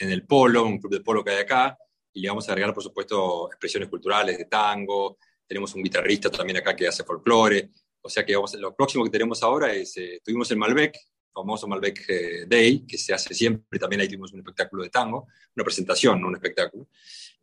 en 0.00 0.10
el 0.10 0.26
polo, 0.26 0.64
un 0.64 0.78
club 0.78 0.92
de 0.92 1.00
polo 1.00 1.24
que 1.24 1.30
hay 1.30 1.42
acá, 1.42 1.76
y 2.12 2.20
le 2.20 2.28
vamos 2.28 2.48
a 2.48 2.52
agregar, 2.52 2.72
por 2.72 2.82
supuesto, 2.82 3.48
expresiones 3.48 3.88
culturales 3.88 4.38
de 4.38 4.44
tango. 4.44 5.18
Tenemos 5.46 5.74
un 5.74 5.82
guitarrista 5.82 6.30
también 6.30 6.58
acá 6.58 6.76
que 6.76 6.86
hace 6.86 7.04
folclore. 7.04 7.70
O 8.00 8.08
sea 8.08 8.24
que 8.24 8.34
vamos, 8.34 8.54
lo 8.54 8.74
próximo 8.74 9.04
que 9.04 9.10
tenemos 9.10 9.42
ahora 9.42 9.72
es, 9.72 9.94
tuvimos 10.22 10.50
el 10.50 10.58
Malbec, 10.58 10.96
famoso 11.32 11.66
Malbec 11.66 12.46
Day, 12.46 12.86
que 12.86 12.96
se 12.96 13.12
hace 13.12 13.34
siempre, 13.34 13.78
también 13.78 14.00
ahí 14.00 14.08
tuvimos 14.08 14.32
un 14.32 14.40
espectáculo 14.40 14.84
de 14.84 14.90
tango, 14.90 15.26
una 15.56 15.64
presentación, 15.64 16.20
no 16.20 16.28
un 16.28 16.34
espectáculo. 16.36 16.86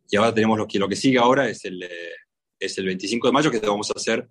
Y 0.08 0.16
ahora 0.16 0.32
tenemos 0.32 0.58
lo 0.58 0.66
que, 0.66 0.78
lo 0.78 0.88
que 0.88 0.96
sigue 0.96 1.18
ahora 1.18 1.48
es 1.48 1.64
el, 1.64 1.82
eh, 1.82 2.14
es 2.58 2.78
el 2.78 2.86
25 2.86 3.26
de 3.26 3.32
mayo, 3.32 3.50
que 3.50 3.58
vamos 3.58 3.90
a 3.90 3.94
hacer 3.94 4.28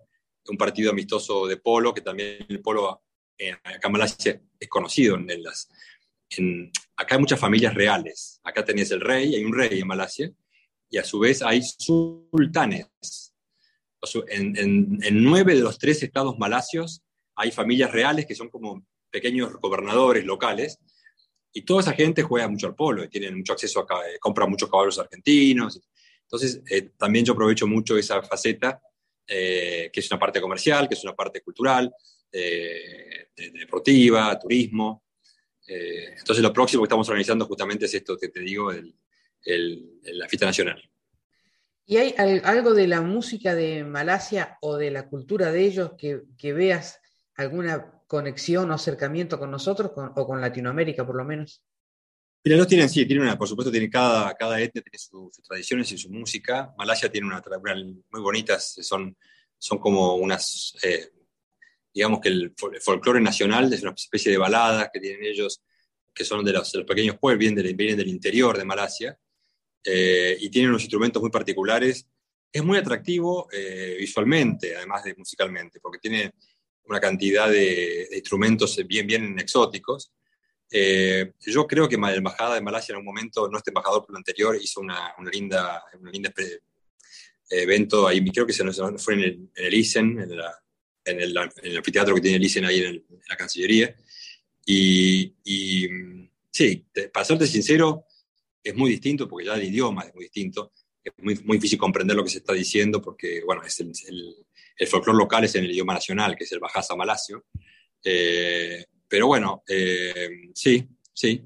un 0.48 0.58
partido 0.58 0.92
amistoso 0.92 1.48
de 1.48 1.58
polo, 1.58 1.94
que 1.94 2.02
también 2.02 2.46
el 2.50 2.62
polo 2.62 3.04
eh, 3.38 3.52
acá 3.52 3.88
en 3.88 3.92
Malasia 3.92 4.42
es 4.60 4.70
conocido. 4.70 5.16
En 5.16 5.44
las, 5.44 5.70
acá 6.96 7.16
hay 7.16 7.20
muchas 7.20 7.40
familias 7.40 7.74
reales. 7.74 8.40
Acá 8.44 8.64
tenés 8.64 8.92
el 8.92 9.02
rey, 9.02 9.36
hay 9.36 9.44
un 9.44 9.54
rey 9.54 9.80
en 9.80 9.88
Malasia, 9.88 10.32
y 10.90 10.98
a 10.98 11.04
su 11.04 11.20
vez 11.20 11.42
hay 11.42 11.62
sultanes. 11.64 12.88
En, 14.30 14.58
en, 14.58 15.24
nueve 15.24 15.56
de 15.56 15.62
los 15.62 15.78
tres 15.78 16.02
estados 16.02 16.38
malasios 16.40 17.04
hay 17.36 17.52
familias 17.52 17.92
reales 17.92 18.26
que 18.26 18.34
son 18.34 18.50
como 18.50 18.84
pequeños 19.10 19.54
gobernadores 19.62 20.26
locales, 20.26 20.80
y 21.54 21.64
toda 21.64 21.82
esa 21.82 21.94
gente 21.94 22.24
juega 22.24 22.48
mucho 22.48 22.68
al 22.68 22.76
polo 22.76 23.04
y 23.04 23.10
tienen 23.10 23.38
mucho 23.38 23.54
acceso 23.54 23.82
a, 23.82 24.08
eh, 24.08 24.18
compran 24.20 24.50
muchos 24.50 24.70
caballos 24.70 25.00
argentinos. 25.00 25.82
Entonces, 26.24 26.62
eh, 26.70 26.92
también 26.98 27.26
yo 27.26 27.34
aprovecho 27.34 27.68
mucho 27.68 27.98
esa 27.98 28.24
faceta, 28.24 28.82
eh, 29.28 29.90
que 29.92 30.00
es 30.00 30.10
una 30.10 30.20
parte 30.20 30.40
comercial, 30.40 30.88
que 30.88 30.96
es 30.96 31.04
una 31.04 31.14
parte 31.14 31.42
cultural, 31.42 31.94
deportiva, 32.32 34.40
turismo. 34.40 35.04
Entonces, 35.68 36.44
lo 36.44 36.52
próximo 36.54 36.84
que 36.84 36.88
estamos 36.88 37.08
organizando 37.08 37.46
justamente 37.46 37.86
es 37.86 37.94
esto 37.94 38.18
que 38.18 38.30
te 38.30 38.42
digo, 38.42 38.72
el, 38.72 38.94
la 40.04 40.28
fiesta 40.28 40.46
nacional. 40.46 40.82
¿Y 41.86 41.98
hay 41.98 42.14
algo 42.44 42.74
de 42.74 42.88
la 42.88 43.02
música 43.02 43.56
de 43.56 43.84
Malasia 43.84 44.58
o 44.62 44.78
de 44.78 44.92
la 44.92 45.10
cultura 45.10 45.52
de 45.52 45.66
ellos 45.66 45.92
que, 45.98 46.22
que 46.38 46.54
veas 46.54 47.00
alguna 47.36 48.02
conexión 48.08 48.70
o 48.72 48.74
acercamiento 48.74 49.40
con 49.40 49.52
nosotros 49.52 49.92
o 49.96 50.28
con 50.28 50.42
Latinoamérica 50.42 51.06
por 51.06 51.16
lo 51.16 51.26
menos? 51.26 51.64
Mira, 52.44 52.58
los 52.58 52.68
tienen, 52.68 52.90
sí, 52.90 53.06
tienen 53.06 53.26
una, 53.26 53.38
por 53.38 53.48
supuesto, 53.48 53.72
tiene 53.72 53.90
cada, 53.90 54.34
cada 54.34 54.60
etnia 54.60 54.82
tiene 54.82 54.98
sus 54.98 55.32
tradiciones 55.48 55.92
y 55.92 55.98
su 55.98 56.10
música. 56.10 56.74
Malasia 56.76 57.12
tiene 57.12 57.28
una 57.28 57.42
tradición 57.42 58.04
muy 58.12 58.22
bonitas, 58.22 58.76
son, 58.82 59.16
son 59.60 59.78
como 59.78 60.16
unas, 60.16 60.76
eh, 60.82 61.12
digamos 61.94 62.20
que 62.22 62.30
el, 62.30 62.54
folclore 62.82 63.22
nacional 63.22 63.72
es 63.72 63.82
una 63.82 63.92
especie 63.92 64.32
de 64.32 64.38
baladas 64.38 64.90
que 64.94 65.00
tienen 65.00 65.24
ellos, 65.26 65.62
que 66.14 66.24
son 66.24 66.44
de 66.44 66.54
los, 66.54 66.72
pequeños 66.88 67.18
pueblos, 67.20 67.40
vienen 67.40 67.64
del, 67.64 67.76
vienen 67.76 67.98
del 67.98 68.08
interior 68.08 68.58
de 68.58 68.66
Malasia, 68.66 69.18
eh, 69.84 70.38
y 70.40 70.50
tienen 70.50 70.70
unos 70.70 70.84
instrumentos 70.84 71.22
muy 71.22 71.32
particulares. 71.32 72.08
Es 72.52 72.64
muy 72.64 72.78
atractivo 72.78 73.48
eh, 73.52 73.96
visualmente, 74.00 74.76
además 74.76 75.04
de 75.04 75.16
musicalmente, 75.16 75.80
porque 75.80 76.00
tiene 76.00 76.34
una 76.84 77.00
cantidad 77.00 77.50
de, 77.50 78.08
instrumentos 78.14 78.80
bien, 78.86 79.08
bien 79.08 79.40
exóticos. 79.40 80.12
Eh, 80.70 81.34
yo 81.40 81.68
creo 81.68 81.90
que 81.90 81.98
la 81.98 82.14
embajada 82.14 82.56
de 82.56 82.62
Malasia 82.62 82.94
en 82.94 83.00
un 83.00 83.06
momento, 83.06 83.48
nuestro 83.50 83.72
embajador 83.72 84.02
por 84.02 84.12
lo 84.12 84.18
anterior, 84.18 84.56
hizo 84.56 84.80
una, 84.80 85.14
una 85.18 85.30
linda, 85.30 85.84
una 86.00 86.12
linda 86.12 86.34
evento 87.50 88.08
ahí, 88.08 88.24
creo 88.32 88.46
que 88.46 88.54
se 88.54 88.64
nos 88.64 88.82
fue 89.04 89.16
en 89.16 89.20
el, 89.20 89.50
en 89.56 89.66
el 89.66 89.74
ISEN, 89.74 90.20
en, 90.20 90.30
en, 91.06 91.22
el, 91.22 91.36
en, 91.38 91.52
el, 91.64 91.78
anfiteatro 91.78 92.16
que 92.16 92.22
tiene 92.22 92.38
el 92.38 92.44
ISEN 92.44 92.66
ahí 92.66 92.84
en, 92.84 93.06
la 93.30 93.36
Cancillería. 93.36 93.96
Y, 94.66 95.34
y, 95.44 95.88
sí, 96.52 96.86
para 97.14 97.26
serte 97.26 97.48
sincero, 97.48 98.06
es 98.64 98.76
muy 98.76 98.92
distinto, 98.92 99.28
porque 99.28 99.48
ya 99.48 99.56
el 99.56 99.64
idioma 99.64 100.04
es 100.04 100.14
muy 100.14 100.26
distinto. 100.26 100.72
Es 101.04 101.14
muy, 101.18 101.36
muy 101.44 101.58
difícil 101.58 101.80
comprender 101.80 102.16
lo 102.16 102.24
que 102.24 102.30
se 102.30 102.40
está 102.40 102.54
diciendo, 102.54 103.02
porque, 103.02 103.42
bueno, 103.44 103.64
es 103.64 103.80
el, 103.80 103.92
el 104.78 104.88
folclore 104.88 105.18
local 105.18 105.44
es 105.44 105.56
en 105.56 105.66
el 105.66 105.72
idioma 105.72 105.94
nacional, 105.94 106.36
que 106.36 106.44
es 106.44 106.52
el 106.52 106.60
Bajasa 106.60 106.96
Malasio. 106.96 107.46
Eh, 108.04 108.86
pero 109.08 109.28
bueno, 109.28 109.64
eh, 109.68 110.50
sí, 110.56 110.88
sí, 111.14 111.42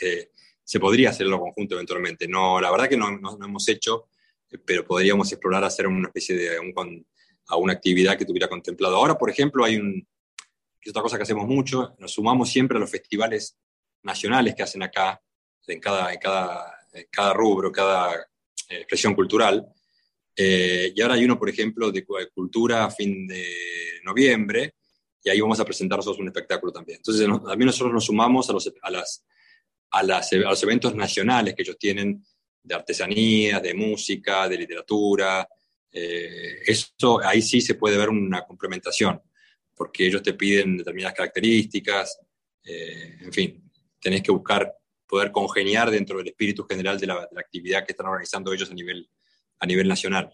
eh, 0.00 0.30
se, 0.64 0.80
podría 0.80 1.10
hacerlo 1.10 1.40
conjunto 1.40 1.76
eventualmente. 1.76 2.28
No, 2.28 2.60
la 2.60 2.70
verdad 2.70 2.88
que 2.88 2.96
no, 2.96 3.18
no, 3.18 3.38
hemos 3.42 3.68
hecho, 3.68 4.08
pero 4.66 4.84
podríamos 4.84 5.32
explorar 5.32 5.64
hacer 5.64 5.86
una 5.86 6.08
especie 6.08 6.36
de 6.36 6.58
un, 6.58 7.06
a 7.48 7.56
una 7.56 7.72
actividad 7.72 8.16
que 8.16 8.24
tuviera 8.24 8.48
contemplado. 8.48 8.96
Ahora, 8.96 9.16
por 9.16 9.30
ejemplo, 9.30 9.64
hay 9.64 9.76
un, 9.76 10.06
es 10.80 10.90
otra 10.90 11.02
cosa 11.02 11.16
que 11.16 11.24
hacemos 11.24 11.46
mucho, 11.46 11.94
nos 11.98 12.12
sumamos 12.12 12.50
siempre 12.50 12.76
a 12.76 12.80
los 12.80 12.90
festivales 12.90 13.56
nacionales 14.02 14.54
que 14.54 14.62
hacen 14.62 14.82
acá, 14.82 15.20
en 15.66 15.80
cada, 15.80 16.12
en 16.12 16.18
cada, 16.18 16.80
en 16.92 17.06
cada 17.10 17.34
rubro, 17.34 17.70
cada 17.70 18.26
expresión 18.68 19.14
cultural. 19.14 19.66
Eh, 20.34 20.92
y 20.94 21.02
ahora 21.02 21.14
hay 21.14 21.24
uno, 21.24 21.38
por 21.38 21.48
ejemplo, 21.48 21.90
de 21.90 22.06
cultura 22.32 22.84
a 22.84 22.90
fin 22.90 23.26
de 23.26 24.00
noviembre, 24.04 24.74
y 25.22 25.30
ahí 25.30 25.40
vamos 25.40 25.60
a 25.60 25.64
presentar 25.64 25.98
nosotros 25.98 26.20
un 26.20 26.28
espectáculo 26.28 26.72
también. 26.72 26.98
Entonces, 26.98 27.26
también 27.26 27.66
nosotros 27.66 27.92
nos 27.92 28.04
sumamos 28.04 28.48
a 28.48 28.52
los, 28.52 28.72
a, 28.80 28.90
las, 28.90 29.26
a, 29.90 30.02
las, 30.02 30.32
los 30.32 30.62
eventos 30.62 30.94
nacionales 30.94 31.54
que 31.54 31.62
ellos 31.62 31.76
tienen 31.78 32.24
de 32.62 32.74
artesanía, 32.74 33.60
de 33.60 33.74
música, 33.74 34.48
de 34.48 34.58
literatura. 34.58 35.48
Eh, 35.90 36.62
eso 36.66 37.20
ahí 37.24 37.42
sí 37.42 37.60
se 37.60 37.74
puede 37.74 37.96
ver 37.96 38.10
una 38.10 38.42
complementación, 38.42 39.20
porque 39.74 40.06
ellos 40.06 40.22
te 40.22 40.34
piden 40.34 40.76
determinadas 40.76 41.14
características, 41.14 42.18
eh, 42.64 43.18
en 43.20 43.32
fin, 43.32 43.70
tenés 44.00 44.22
que 44.22 44.32
buscar 44.32 44.74
poder 45.06 45.32
congeniar 45.32 45.90
dentro 45.90 46.18
del 46.18 46.28
espíritu 46.28 46.64
general 46.64 47.00
de 47.00 47.06
la, 47.06 47.14
de 47.20 47.28
la 47.32 47.40
actividad 47.40 47.84
que 47.84 47.92
están 47.92 48.06
organizando 48.06 48.52
ellos 48.52 48.70
a 48.70 48.74
nivel 48.74 49.08
a 49.60 49.66
nivel 49.66 49.88
nacional. 49.88 50.32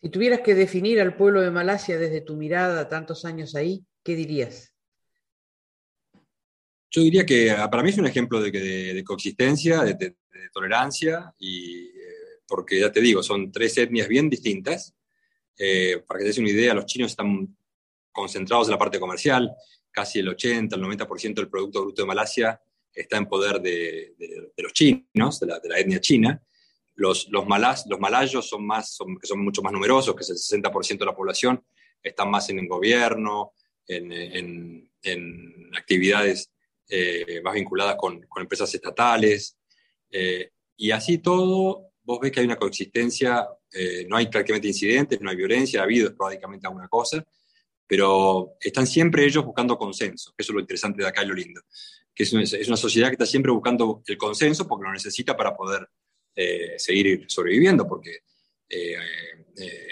Si 0.00 0.10
tuvieras 0.10 0.40
que 0.40 0.54
definir 0.54 1.00
al 1.00 1.16
pueblo 1.16 1.40
de 1.40 1.50
Malasia 1.50 1.98
desde 1.98 2.20
tu 2.20 2.36
mirada, 2.36 2.88
tantos 2.88 3.24
años 3.24 3.54
ahí, 3.54 3.84
¿qué 4.04 4.14
dirías? 4.14 4.72
Yo 6.90 7.02
diría 7.02 7.26
que 7.26 7.50
ah, 7.50 7.68
para 7.68 7.82
mí 7.82 7.90
es 7.90 7.98
un 7.98 8.06
ejemplo 8.06 8.40
de, 8.40 9.02
coexistencia, 9.04 9.82
de, 9.82 10.16
tolerancia, 10.52 11.34
y 11.38 11.90
porque 12.48 12.80
ya 12.80 12.90
te 12.90 13.00
digo, 13.00 13.22
son 13.22 13.52
tres 13.52 13.76
etnias 13.76 14.08
bien 14.08 14.28
distintas. 14.30 14.94
Eh, 15.56 16.02
para 16.06 16.18
que 16.18 16.24
te 16.24 16.28
des 16.28 16.38
una 16.38 16.50
idea, 16.50 16.74
los 16.74 16.86
chinos 16.86 17.12
están 17.12 17.56
concentrados 18.10 18.68
en 18.68 18.72
la 18.72 18.78
parte 18.78 18.98
comercial, 18.98 19.54
casi 19.90 20.20
el 20.20 20.28
80, 20.28 20.74
el 20.74 20.82
90% 20.82 21.34
del 21.34 21.48
Producto 21.48 21.82
Bruto 21.82 22.02
de 22.02 22.06
Malasia 22.06 22.60
está 22.92 23.16
en 23.16 23.26
poder 23.26 23.60
de, 23.60 24.14
los 24.56 24.72
chinos, 24.72 25.40
de 25.40 25.46
la, 25.46 25.78
etnia 25.78 26.00
china. 26.00 26.42
Los, 26.94 27.28
los, 27.28 27.46
los 27.86 28.00
malayos 28.00 28.48
son, 28.48 28.66
más, 28.66 28.94
son, 28.94 29.16
que 29.18 29.26
son 29.26 29.44
mucho 29.44 29.62
más 29.62 29.72
numerosos, 29.72 30.16
que 30.16 30.22
es 30.22 30.30
el 30.30 30.62
60% 30.62 30.98
de 30.98 31.06
la 31.06 31.14
población, 31.14 31.62
están 32.02 32.30
más 32.30 32.48
en 32.50 32.58
el 32.58 32.66
gobierno, 32.66 33.52
en, 33.86 34.90
en, 35.02 35.70
actividades 35.76 36.50
eh, 36.88 37.40
más 37.42 37.54
vinculadas 37.54 37.96
con, 37.96 38.20
con 38.22 38.42
empresas 38.42 38.74
estatales. 38.74 39.56
Eh, 40.10 40.50
y 40.76 40.90
así 40.90 41.18
todo, 41.18 41.87
vos 42.08 42.20
ves 42.20 42.32
que 42.32 42.40
hay 42.40 42.46
una 42.46 42.56
coexistencia, 42.56 43.46
eh, 43.70 44.06
no 44.08 44.16
hay 44.16 44.28
prácticamente 44.28 44.68
incidentes, 44.68 45.20
no 45.20 45.28
hay 45.28 45.36
violencia, 45.36 45.80
ha 45.80 45.84
habido 45.84 46.08
esporádicamente 46.08 46.66
alguna 46.66 46.88
cosa, 46.88 47.22
pero 47.86 48.54
están 48.58 48.86
siempre 48.86 49.26
ellos 49.26 49.44
buscando 49.44 49.76
consenso, 49.76 50.32
eso 50.38 50.52
es 50.52 50.54
lo 50.54 50.60
interesante 50.60 51.02
de 51.02 51.08
acá 51.08 51.22
y 51.22 51.26
lo 51.26 51.34
lindo, 51.34 51.60
que 52.14 52.22
es 52.22 52.32
una, 52.32 52.44
es 52.44 52.66
una 52.66 52.78
sociedad 52.78 53.08
que 53.08 53.12
está 53.12 53.26
siempre 53.26 53.52
buscando 53.52 54.02
el 54.06 54.16
consenso 54.16 54.66
porque 54.66 54.84
lo 54.84 54.92
necesita 54.92 55.36
para 55.36 55.54
poder 55.54 55.86
eh, 56.34 56.78
seguir 56.78 57.26
sobreviviendo, 57.28 57.86
porque 57.86 58.20
eh, 58.70 58.96
eh, 59.58 59.88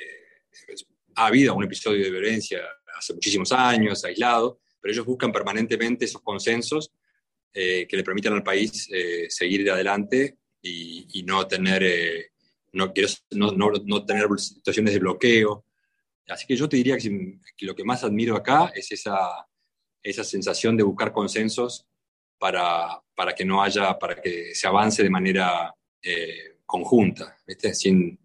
ha 1.16 1.26
habido 1.26 1.54
un 1.54 1.64
episodio 1.64 2.02
de 2.02 2.10
violencia 2.10 2.60
hace 2.96 3.12
muchísimos 3.12 3.52
años, 3.52 4.02
aislado, 4.06 4.60
pero 4.80 4.94
ellos 4.94 5.04
buscan 5.04 5.32
permanentemente 5.32 6.06
esos 6.06 6.22
consensos 6.22 6.92
que 7.52 7.88
le 7.90 8.04
permitan 8.04 8.34
al 8.34 8.42
país 8.42 8.86
seguir 9.30 9.70
adelante 9.70 10.36
y, 10.62 11.22
no 11.24 11.46
tener... 11.46 12.30
no, 12.72 12.92
no, 13.32 13.52
no, 13.52 13.70
no 13.84 14.04
tener 14.04 14.26
situaciones 14.38 14.94
de 14.94 15.00
bloqueo, 15.00 15.66
Así 16.28 16.46
que 16.46 16.56
yo 16.56 16.68
te 16.68 16.76
diría 16.76 16.96
que, 16.96 17.38
lo 17.60 17.74
que 17.74 17.84
más 17.84 18.02
admiro 18.02 18.36
acá 18.36 18.72
es 18.74 18.90
esa, 18.90 19.46
esa 20.02 20.24
sensación 20.24 20.76
de 20.76 20.82
buscar 20.82 21.12
consensos 21.12 21.86
para, 22.38 23.00
para, 23.14 23.34
que 23.34 23.44
no 23.44 23.62
haya, 23.62 23.96
para 23.98 24.20
que 24.20 24.54
se 24.54 24.66
avance 24.66 25.02
de 25.02 25.10
manera 25.10 25.72
eh, 26.02 26.58
conjunta, 26.64 27.36
Sin, 27.72 28.18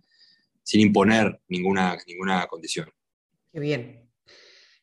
sin 0.63 0.81
imponer 0.81 1.41
ninguna, 1.47 1.97
ninguna 2.07 2.47
condición. 2.47 2.91
Qué 3.51 3.59
bien. 3.59 4.09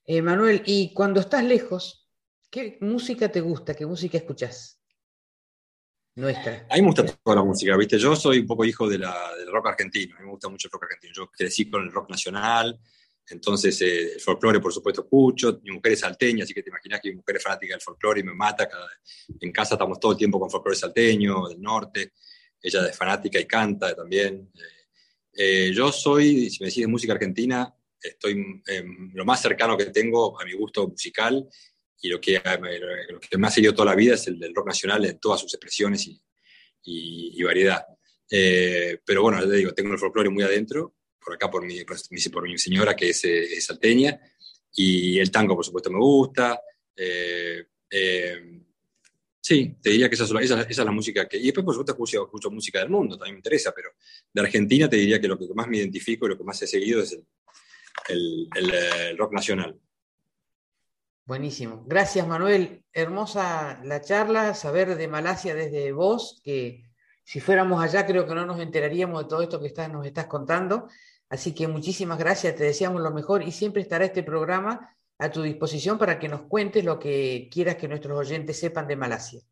Eh, 0.05 0.23
Manuel, 0.23 0.63
y 0.65 0.95
cuando 0.95 1.21
estás 1.21 1.45
lejos, 1.45 2.09
¿qué 2.51 2.79
música 2.81 3.31
te 3.31 3.41
gusta? 3.41 3.75
¿Qué 3.75 3.85
música 3.85 4.17
escuchas? 4.17 4.78
Nuestra. 6.19 6.67
A 6.69 6.75
mí 6.75 6.81
me 6.81 6.89
gusta 6.89 7.07
toda 7.07 7.37
la 7.37 7.45
música, 7.45 7.77
¿viste? 7.77 7.97
Yo 7.97 8.17
soy 8.17 8.41
un 8.41 8.47
poco 8.49 8.65
hijo 8.65 8.89
de 8.89 8.99
la, 8.99 9.37
del 9.37 9.53
rock 9.53 9.69
argentino, 9.69 10.17
a 10.17 10.19
mí 10.19 10.25
me 10.25 10.33
gusta 10.33 10.49
mucho 10.49 10.67
el 10.67 10.73
rock 10.73 10.83
argentino. 10.83 11.13
Yo 11.15 11.31
crecí 11.31 11.71
con 11.71 11.85
el 11.85 11.93
rock 11.93 12.11
nacional, 12.11 12.77
entonces, 13.31 13.81
eh, 13.83 14.15
el 14.15 14.21
folclore, 14.21 14.59
por 14.59 14.73
supuesto, 14.73 15.03
escucho. 15.03 15.61
Mi 15.63 15.71
mujer 15.71 15.93
es 15.93 16.01
salteña, 16.01 16.43
así 16.43 16.53
que 16.53 16.65
te 16.65 16.71
imaginas 16.71 17.01
que 17.01 17.11
mi 17.11 17.17
mujer 17.17 17.37
es 17.37 17.43
fanática 17.45 17.75
del 17.75 17.81
folclore 17.81 18.21
y 18.21 18.25
me 18.25 18.35
mata. 18.35 18.69
en 19.41 19.53
casa 19.53 19.77
estamos 19.77 20.01
todo 20.01 20.11
el 20.11 20.19
tiempo 20.19 20.41
con 20.41 20.51
folclore 20.51 20.77
salteño, 20.77 21.47
del 21.47 21.61
norte. 21.63 22.15
Ella 22.61 22.89
es 22.89 22.97
fanática 22.97 23.39
y 23.39 23.47
canta 23.47 23.95
también. 23.95 24.51
Eh, 25.33 25.71
yo 25.73 25.93
soy, 25.93 26.51
si 26.51 26.65
me 26.65 26.69
decís 26.69 26.89
música 26.89 27.13
argentina, 27.13 27.73
estoy 28.01 28.61
lo 29.13 29.25
más 29.25 29.41
cercano 29.41 29.77
que 29.77 29.87
tengo 29.87 30.41
a 30.41 30.45
mi 30.45 30.55
gusto 30.55 30.89
musical 30.89 31.49
y 32.01 32.09
lo 32.09 32.21
que, 32.21 32.41
lo 33.11 33.21
que 33.21 33.29
ha 33.43 33.51
seguido 33.51 33.75
toda 33.75 33.91
la 33.91 33.97
vida 33.97 34.15
es 34.15 34.27
el 34.29 34.39
del 34.39 34.55
rock 34.55 34.69
nacional 34.69 35.05
en 35.05 35.19
todas 35.19 35.41
sus 35.41 35.53
expresiones 35.55 36.07
y, 36.07 36.21
y, 36.85 37.43
variedad. 37.43 37.85
Eh, 38.31 38.99
pero 39.05 39.23
bueno, 39.23 39.47
te 39.47 39.57
digo, 39.57 39.73
tengo 39.73 39.93
el 39.93 39.99
folclore 39.99 40.31
muy 40.31 40.43
adentro 40.45 40.95
por 41.29 41.35
acá 41.35 41.51
por 41.51 41.65
mi, 41.65 41.85
por 41.85 42.49
mi 42.49 42.59
señora 42.59 42.97
que 42.97 43.11
es, 43.11 43.23
es, 43.25 43.67
salteña, 43.67 44.19
y 44.75 45.19
el 45.19 45.31
tango 45.31 45.55
por 45.55 45.65
supuesto 45.65 45.91
me 45.91 45.99
gusta. 45.99 46.59
Eh, 46.97 47.67
eh, 47.91 48.63
sí, 49.39 49.77
te 49.83 49.91
diría 49.91 50.09
que 50.09 50.15
esa 50.15 50.25
es, 50.25 50.31
esa, 50.31 50.63
es, 50.63 50.79
la 50.79 50.91
música 50.91 51.29
que... 51.29 51.37
Y 51.37 51.47
después 51.47 51.65
por 51.65 51.75
supuesto 51.75 51.93
escucho, 51.93 52.25
escucho, 52.25 52.51
música 52.51 52.79
del 52.79 52.89
mundo, 52.89 53.19
también 53.19 53.35
me 53.35 53.41
interesa, 53.41 53.73
pero 53.77 53.91
de 54.33 54.41
Argentina 54.41 54.89
te 54.89 54.97
diría 54.97 55.21
que 55.21 55.29
lo 55.29 55.39
que 55.39 55.47
más 55.55 55.69
me 55.69 55.77
identifico 55.77 56.25
y 56.25 56.31
lo 56.31 56.39
que 56.39 56.45
más 56.45 56.63
he 56.63 56.67
seguido 56.67 57.03
es 57.03 57.19
el, 58.09 58.49
el, 58.57 59.19
rock 59.19 59.35
nacional. 59.35 59.79
Buenísimo. 61.29 61.85
Gracias, 61.87 62.27
Manuel. 62.27 62.83
Hermosa 62.91 63.83
la 63.85 64.01
charla, 64.01 64.55
saber 64.55 64.97
de 64.97 65.09
Malasia 65.09 65.55
desde 65.55 65.93
vos, 65.93 66.41
que 66.43 66.87
si 67.23 67.39
fuéramos 67.39 67.85
allá 67.85 68.07
creo 68.07 68.27
que 68.27 68.35
no 68.35 68.47
nos 68.47 68.59
enteraríamos 68.61 69.23
de 69.23 69.29
todo 69.29 69.43
esto 69.43 69.61
que 69.61 69.67
estás, 69.67 69.93
nos 69.93 70.07
estás 70.07 70.27
contando. 70.27 70.89
Así 71.29 71.55
que 71.55 71.69
muchísimas 71.69 72.19
gracias, 72.19 72.57
te 72.57 72.65
deseamos 72.65 73.03
lo 73.03 73.11
mejor 73.11 73.43
y 73.43 73.53
siempre 73.53 73.83
estará 73.83 74.07
este 74.07 74.23
programa 74.23 74.97
a 75.19 75.31
tu 75.31 75.43
disposición 75.43 75.99
para 75.99 76.19
que 76.19 76.31
nos 76.31 76.45
cuentes 76.45 76.83
lo 76.83 76.99
que 76.99 77.51
quieras 77.53 77.77
que 77.77 77.89
nuestros 77.89 78.19
oyentes 78.19 78.59
sepan 78.59 78.89
de 78.89 78.97
Malasia. 78.97 79.43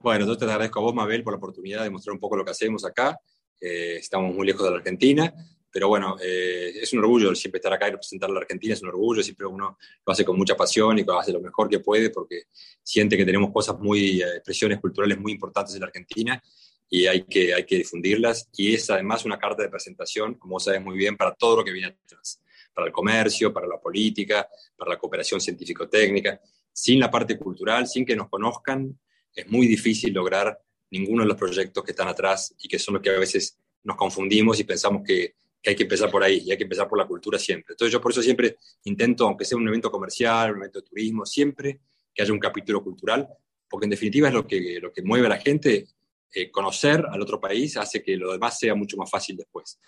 Bueno, 0.00 0.26
yo 0.26 0.36
te 0.36 0.46
agradezco 0.46 0.80
a 0.80 0.82
vos, 0.82 0.94
Mabel, 0.96 1.22
por 1.22 1.32
la 1.32 1.38
oportunidad 1.38 1.84
de 1.84 1.90
mostrar 1.90 2.12
un 2.12 2.18
poco 2.18 2.36
lo 2.36 2.44
que 2.44 2.50
hacemos 2.50 2.84
acá. 2.84 3.16
Eh, 3.60 3.98
estamos 3.98 4.34
muy 4.34 4.48
lejos 4.48 4.64
de 4.64 4.70
la 4.72 4.78
Argentina, 4.78 5.32
pero 5.72 5.88
bueno, 5.88 6.16
eh, 6.20 6.72
es 6.82 6.92
un 6.92 6.98
orgullo 7.00 7.34
siempre 7.34 7.58
estar 7.58 7.72
acá 7.72 7.88
y 7.88 7.92
representar 7.92 8.30
a 8.30 8.32
la 8.32 8.40
Argentina, 8.40 8.74
es 8.74 8.82
un 8.82 8.88
orgullo, 8.88 9.22
siempre 9.22 9.46
uno 9.46 9.78
lo 10.04 10.12
hace 10.12 10.24
con 10.24 10.36
mucha 10.36 10.56
pasión 10.56 10.98
y 10.98 11.04
lo 11.04 11.18
hace 11.18 11.32
lo 11.32 11.40
mejor 11.40 11.68
que 11.68 11.78
puede 11.78 12.10
porque 12.10 12.44
siente 12.82 13.16
que 13.16 13.24
tenemos 13.24 13.52
cosas 13.52 13.78
muy, 13.78 14.20
eh, 14.20 14.26
expresiones 14.36 14.80
culturales 14.80 15.18
muy 15.18 15.32
importantes 15.32 15.74
en 15.74 15.80
la 15.80 15.86
Argentina 15.86 16.42
y 16.88 17.06
hay 17.06 17.22
que, 17.22 17.54
hay 17.54 17.64
que 17.64 17.76
difundirlas. 17.76 18.48
Y 18.56 18.74
es 18.74 18.90
además 18.90 19.24
una 19.24 19.38
carta 19.38 19.62
de 19.62 19.68
presentación, 19.68 20.34
como 20.34 20.58
sabes 20.58 20.82
muy 20.82 20.98
bien, 20.98 21.16
para 21.16 21.34
todo 21.34 21.58
lo 21.58 21.64
que 21.64 21.70
viene 21.70 21.96
atrás, 22.04 22.42
para 22.74 22.88
el 22.88 22.92
comercio, 22.92 23.52
para 23.52 23.68
la 23.68 23.78
política, 23.80 24.48
para 24.76 24.90
la 24.90 24.98
cooperación 24.98 25.40
científico-técnica. 25.40 26.40
Sin 26.72 26.98
la 26.98 27.10
parte 27.10 27.38
cultural, 27.38 27.86
sin 27.86 28.04
que 28.04 28.16
nos 28.16 28.28
conozcan, 28.28 28.98
es 29.32 29.46
muy 29.48 29.68
difícil 29.68 30.12
lograr 30.12 30.60
ninguno 30.90 31.22
de 31.22 31.28
los 31.28 31.36
proyectos 31.36 31.84
que 31.84 31.92
están 31.92 32.08
atrás 32.08 32.54
y 32.58 32.66
que 32.66 32.80
son 32.80 32.94
los 32.94 33.02
que 33.02 33.10
a 33.10 33.18
veces 33.18 33.56
nos 33.84 33.96
confundimos 33.96 34.58
y 34.58 34.64
pensamos 34.64 35.02
que, 35.06 35.34
que 35.62 35.70
hay 35.70 35.76
que 35.76 35.82
empezar 35.82 36.10
por 36.10 36.22
ahí 36.22 36.42
y 36.44 36.50
hay 36.50 36.56
que 36.56 36.64
empezar 36.64 36.88
por 36.88 36.98
la 36.98 37.06
cultura 37.06 37.38
siempre. 37.38 37.74
Entonces 37.74 37.92
yo 37.92 38.00
por 38.00 38.12
eso 38.12 38.22
siempre 38.22 38.56
intento, 38.84 39.26
aunque 39.26 39.44
sea 39.44 39.58
un 39.58 39.68
evento 39.68 39.90
comercial, 39.90 40.52
un 40.52 40.58
evento 40.58 40.80
de 40.80 40.86
turismo, 40.86 41.26
siempre 41.26 41.80
que 42.14 42.22
haya 42.22 42.32
un 42.32 42.38
capítulo 42.38 42.82
cultural, 42.82 43.28
porque 43.68 43.86
en 43.86 43.90
definitiva 43.90 44.28
es 44.28 44.34
lo 44.34 44.46
que, 44.46 44.78
lo 44.80 44.92
que 44.92 45.02
mueve 45.02 45.26
a 45.26 45.30
la 45.30 45.38
gente 45.38 45.86
eh, 46.32 46.50
conocer 46.50 47.04
al 47.10 47.20
otro 47.20 47.40
país 47.40 47.76
hace 47.76 48.02
que 48.02 48.16
lo 48.16 48.32
demás 48.32 48.58
sea 48.58 48.74
mucho 48.74 48.96
más 48.96 49.10
fácil 49.10 49.36
después. 49.36 49.78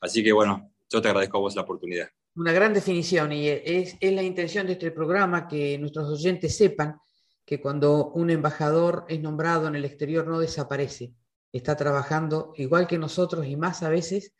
Así 0.00 0.22
que 0.22 0.32
bueno, 0.32 0.72
yo 0.90 1.00
te 1.00 1.08
agradezco 1.08 1.38
a 1.38 1.40
vos 1.40 1.56
la 1.56 1.62
oportunidad. 1.62 2.08
Una 2.36 2.52
gran 2.52 2.74
definición 2.74 3.32
y 3.32 3.48
es, 3.48 3.96
es 4.00 4.12
la 4.12 4.22
intención 4.22 4.66
de 4.66 4.72
este 4.72 4.90
programa 4.90 5.46
que 5.46 5.78
nuestros 5.78 6.08
oyentes 6.08 6.56
sepan 6.56 6.98
que 7.44 7.60
cuando 7.60 8.10
un 8.10 8.30
embajador 8.30 9.04
es 9.08 9.20
nombrado 9.20 9.68
en 9.68 9.76
el 9.76 9.84
exterior 9.84 10.26
no 10.26 10.40
desaparece, 10.40 11.14
está 11.52 11.76
trabajando 11.76 12.52
igual 12.56 12.86
que 12.86 12.98
nosotros 12.98 13.46
y 13.46 13.56
más 13.56 13.82
a 13.82 13.88
veces 13.88 14.32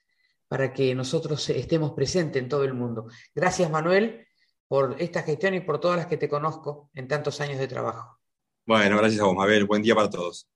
para 0.55 0.73
que 0.73 0.95
nosotros 0.95 1.51
estemos 1.51 1.95
presentes 1.95 2.41
en 2.41 2.49
todo 2.49 2.63
el 2.63 2.75
mundo. 2.75 3.09
Gracias 3.35 3.69
Manuel 3.69 4.25
por 4.69 4.95
esta 5.01 5.25
gestión 5.25 5.55
y 5.55 5.61
por 5.63 5.81
todas 5.81 5.97
las 5.97 6.07
que 6.07 6.17
te 6.17 6.29
conozco 6.29 6.91
en 6.95 7.09
tantos 7.09 7.41
años 7.41 7.59
de 7.59 7.67
trabajo. 7.67 8.21
Bueno, 8.65 8.97
gracias 8.97 9.21
a 9.21 9.25
vos, 9.25 9.35
Mabel. 9.35 9.65
Buen 9.65 9.83
día 9.83 9.97
para 9.97 10.09
todos. 10.09 10.49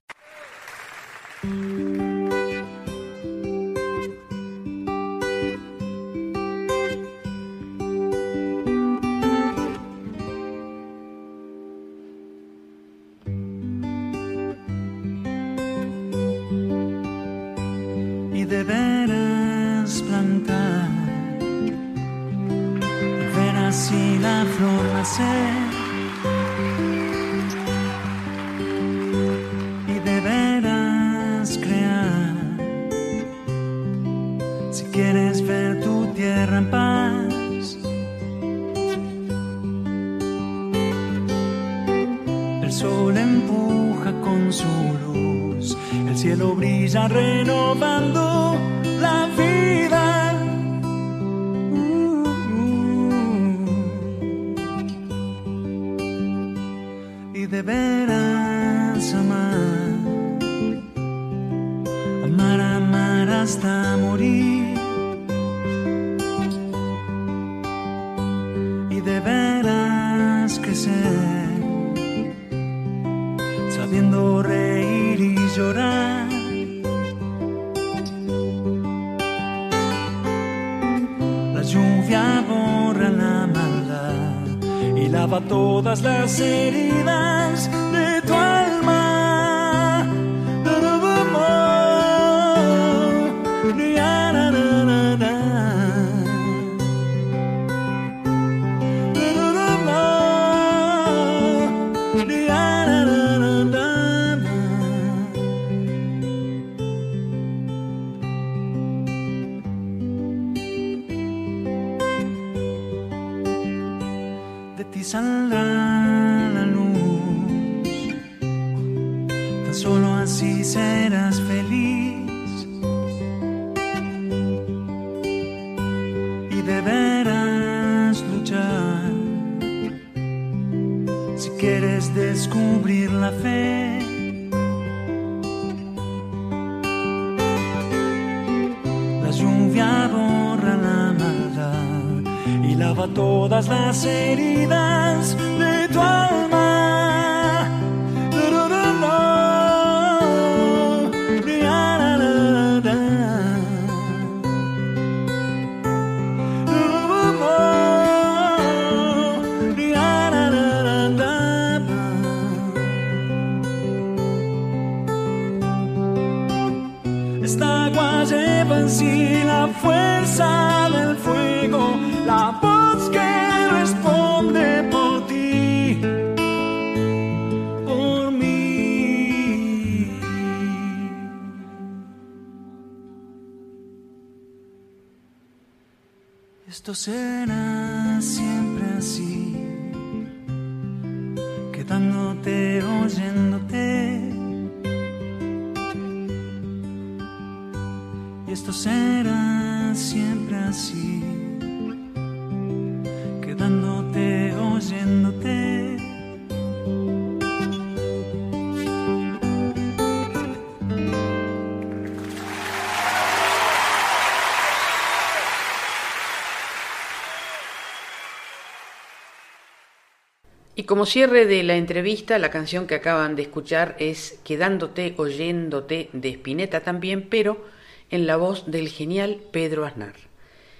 Como 220.89 221.05
cierre 221.05 221.45
de 221.45 221.61
la 221.61 221.75
entrevista, 221.75 222.39
la 222.39 222.49
canción 222.49 222.87
que 222.87 222.95
acaban 222.95 223.35
de 223.35 223.43
escuchar 223.43 223.95
es 223.99 224.39
Quedándote, 224.43 225.13
oyéndote 225.17 226.09
de 226.13 226.29
Spinetta 226.29 226.79
también, 226.79 227.29
pero 227.29 227.63
en 228.09 228.25
la 228.25 228.37
voz 228.37 228.65
del 228.65 228.89
genial 228.89 229.39
Pedro 229.51 229.85
Aznar. 229.85 230.15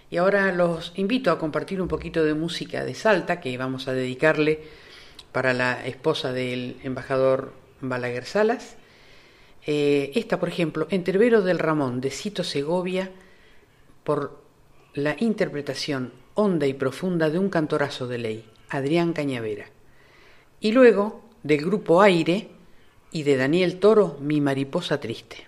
Y 0.10 0.17
ahora 0.17 0.52
los 0.52 0.93
invito 0.95 1.30
a 1.30 1.38
compartir 1.38 1.80
un 1.80 1.88
poquito 1.88 2.24
de 2.24 2.34
música 2.34 2.84
de 2.84 2.95
Salta 2.95 3.39
que 3.39 3.56
vamos 3.56 3.88
a 3.88 3.93
dedicarle 3.93 4.62
para 5.32 5.54
la 5.54 5.86
esposa 5.86 6.34
del 6.34 6.78
embajador 6.82 7.54
Balaguer 7.80 8.26
Salas. 8.26 8.78
Eh, 9.67 10.12
esta, 10.15 10.39
por 10.39 10.50
ejemplo, 10.50 10.88
Entrevero 10.89 11.43
del 11.43 11.60
Ramón 11.60 12.02
de 12.02 12.10
Cito 12.10 12.43
Segovia, 12.43 13.12
por 14.04 14.41
la 14.95 15.15
interpretación 15.19 16.13
honda 16.34 16.65
y 16.65 16.74
profunda 16.74 17.30
de 17.30 17.38
un 17.38 17.52
cantorazo 17.52 18.08
de 18.08 18.17
ley, 18.17 18.45
Adrián 18.69 19.13
Cañavera 19.13 19.67
y 20.62 20.72
luego 20.72 21.22
del 21.43 21.62
grupo 21.62 22.02
Aire 22.02 22.50
y 23.12 23.24
de 23.24 23.38
Daniel 23.38 23.80
Toro, 23.80 24.17
Mi 24.22 24.41
Mariposa 24.41 25.00
Triste. 25.00 25.48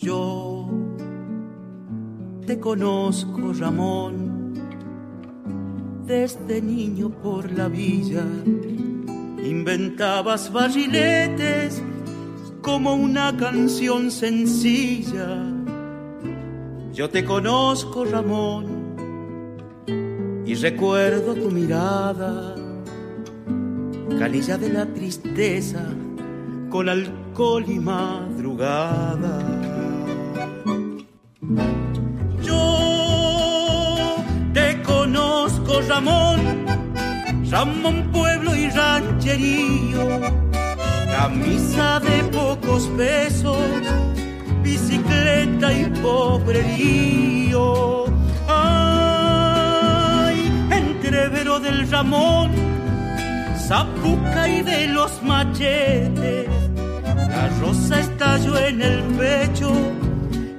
Yo 0.00 0.68
te 2.46 2.58
conozco, 2.58 3.52
Ramón, 3.52 4.54
desde 6.06 6.62
niño 6.62 7.10
por 7.10 7.52
la 7.52 7.68
villa 7.68 8.24
Inventabas 9.44 10.52
barriletes 10.52 11.82
como 12.62 12.94
una 12.94 13.36
canción 13.36 14.10
sencilla. 14.10 15.44
Yo 16.92 17.08
te 17.08 17.24
conozco, 17.24 18.04
Ramón, 18.04 18.66
y 20.44 20.54
recuerdo 20.54 21.34
tu 21.34 21.50
mirada, 21.50 22.54
calilla 24.18 24.58
de 24.58 24.70
la 24.70 24.86
tristeza, 24.86 25.86
con 26.68 26.88
alcohol 26.88 27.64
y 27.68 27.78
madrugada. 27.78 29.38
Yo 32.42 34.16
te 34.52 34.82
conozco, 34.82 35.80
Ramón, 35.88 36.66
Ramón 37.50 38.10
Pueblo 38.12 38.54
y 38.54 38.68
rancherío, 38.68 40.20
camisa 41.10 41.98
de 42.00 42.24
pocos 42.24 42.86
pesos, 42.88 43.56
bicicleta 44.62 45.72
y 45.72 45.86
pobrerío. 46.02 48.04
Ay, 48.46 50.52
entrevero 50.70 51.58
del 51.58 51.90
Ramón, 51.90 52.50
zapuca 53.66 54.46
y 54.46 54.60
de 54.60 54.88
los 54.88 55.22
machetes, 55.22 56.48
la 57.30 57.48
rosa 57.60 58.00
estalló 58.00 58.58
en 58.58 58.82
el 58.82 59.00
pecho 59.16 59.72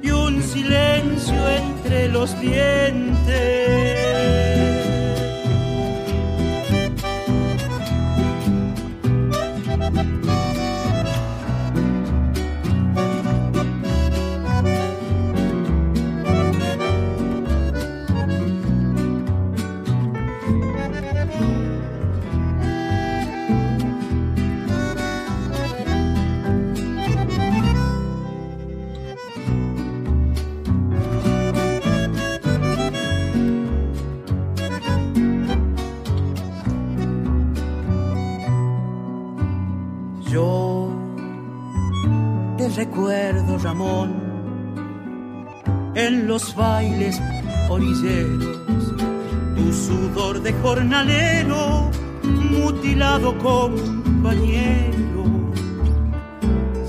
y 0.01 0.09
un 0.09 0.41
silencio 0.41 1.49
entre 1.49 2.09
los 2.09 2.39
dientes. 2.41 4.49
Ramón, 43.64 44.16
en 45.95 46.28
los 46.28 46.55
bailes 46.55 47.22
orilleros, 47.68 48.95
tu 49.55 49.74
sudor 49.74 50.41
de 50.41 50.53
jornalero, 50.53 51.91
mutilado 52.24 53.38
compañero. 53.38 55.26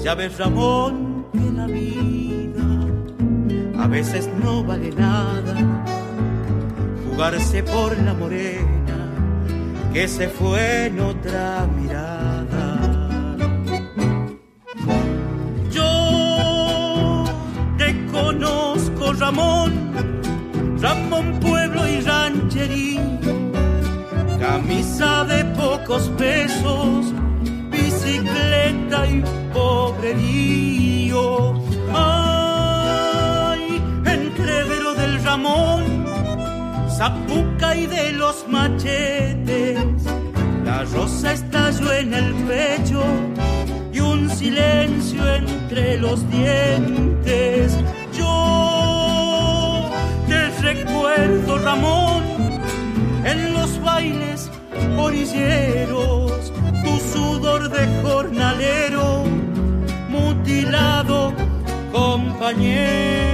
Ya 0.05 0.15
ves, 0.15 0.39
Ramón, 0.39 1.27
que 1.33 1.51
la 1.51 1.67
vida 1.67 2.63
a 3.79 3.89
veces 3.89 4.31
no 4.43 4.63
vale 4.63 4.93
nada. 4.93 5.85
Jugarse 7.11 7.65
por 7.65 7.99
la 7.99 8.15
morena 8.15 8.81
que 9.93 10.07
se 10.07 10.29
fue 10.29 10.87
en 10.87 11.01
otra 11.01 11.67
mirada. 11.67 12.30
Ramón, 19.19 19.73
Ramón 20.81 21.41
Pueblo 21.41 21.87
y 21.89 22.01
Rancherío, 22.01 23.01
camisa 24.39 25.25
de 25.25 25.45
pocos 25.47 26.09
pesos, 26.17 27.13
bicicleta 27.71 29.07
y 29.09 29.25
pobrerío. 29.53 31.55
Ay, 31.95 33.83
entrevero 34.05 34.95
del 34.95 35.23
Ramón, 35.25 36.07
zapuca 36.97 37.75
y 37.77 37.87
de 37.87 38.13
los 38.13 38.47
machetes, 38.49 39.79
la 40.65 40.85
rosa 40.85 41.33
estalló 41.33 41.93
en 41.93 42.15
el 42.15 42.33
pecho 42.45 43.03
y 43.93 43.99
un 44.01 44.31
silencio 44.31 45.35
entre 45.35 45.99
los 45.99 46.29
dientes. 46.31 47.77
Yo 48.17 48.70
recuerdo, 50.75 51.59
Ramón, 51.59 52.23
en 53.25 53.53
los 53.55 53.81
bailes 53.83 54.51
orilleros, 54.97 56.53
tu 56.85 56.99
sudor 57.13 57.71
de 57.71 57.87
jornalero, 58.03 59.25
mutilado 60.09 61.33
compañero. 61.93 63.31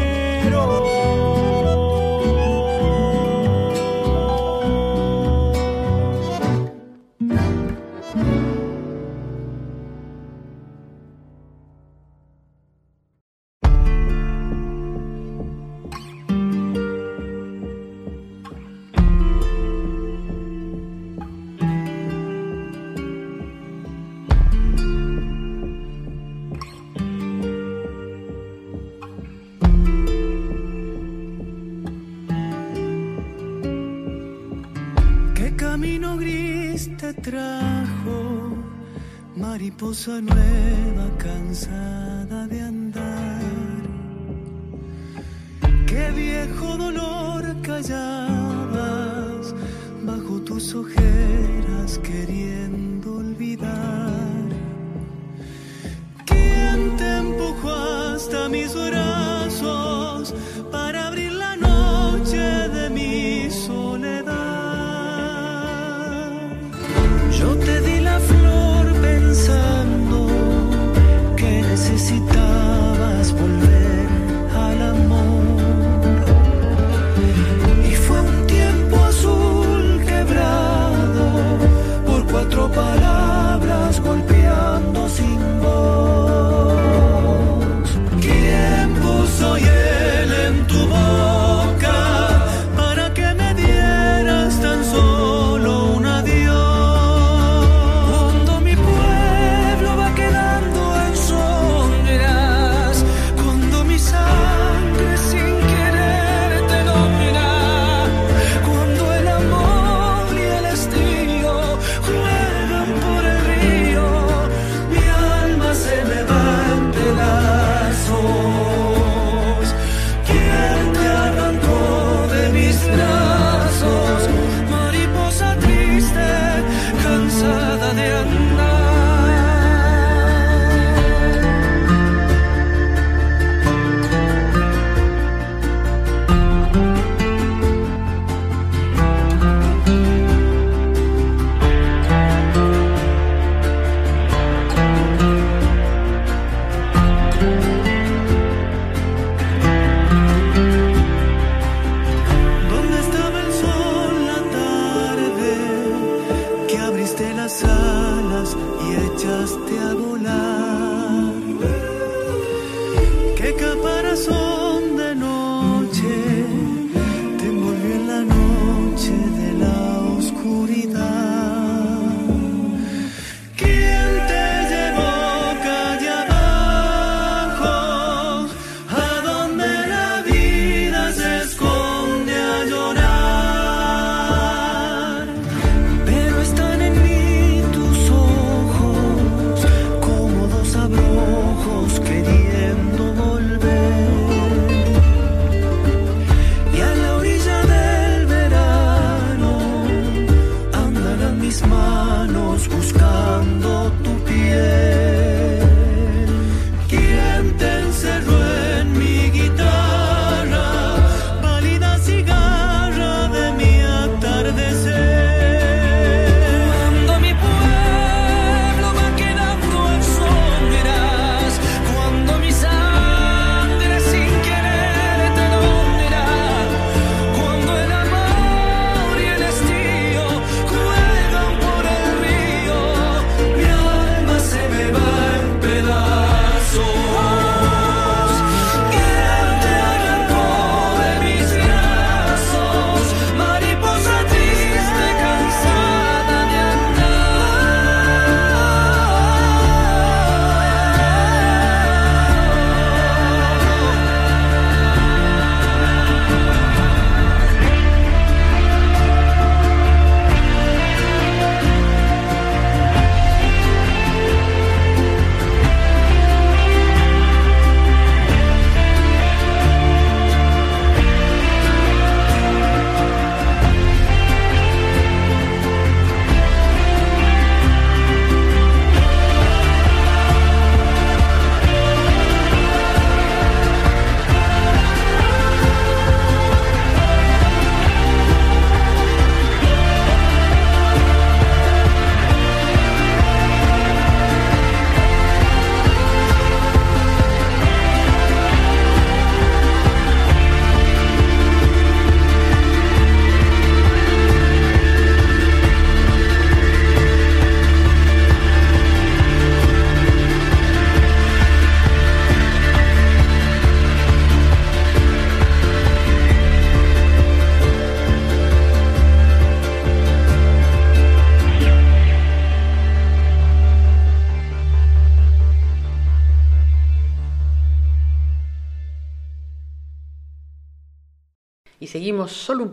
Mariposa 39.76 40.22
nueva, 40.22 41.18
cansada 41.18 42.46
de 42.48 42.60
andar. 42.62 42.75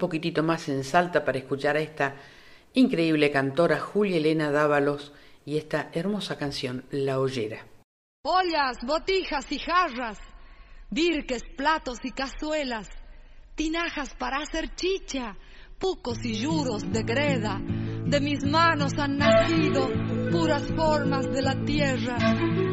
Poquitito 0.03 0.43
más 0.43 0.67
en 0.67 0.83
Salta 0.83 1.23
para 1.23 1.37
escuchar 1.37 1.77
a 1.77 1.79
esta 1.79 2.15
increíble 2.73 3.31
cantora 3.31 3.79
Julia 3.79 4.17
Elena 4.17 4.51
Dávalos 4.51 5.13
y 5.45 5.55
esta 5.55 5.91
hermosa 5.93 6.37
canción 6.37 6.83
La 6.91 7.21
Ollera. 7.21 7.65
Ollas, 8.25 8.79
botijas 8.85 9.49
y 9.49 9.59
jarras, 9.59 10.19
dirques, 10.89 11.43
platos 11.55 11.99
y 12.03 12.11
cazuelas, 12.11 12.89
tinajas 13.55 14.13
para 14.15 14.39
hacer 14.39 14.75
chicha, 14.75 15.37
pucos 15.79 16.17
y 16.25 16.41
yuros 16.41 16.83
de 16.91 17.03
greda. 17.03 17.61
De 18.05 18.19
mis 18.19 18.43
manos 18.43 18.91
han 18.97 19.17
nacido 19.17 19.87
puras 20.29 20.67
formas 20.75 21.31
de 21.31 21.41
la 21.41 21.55
tierra 21.63 22.17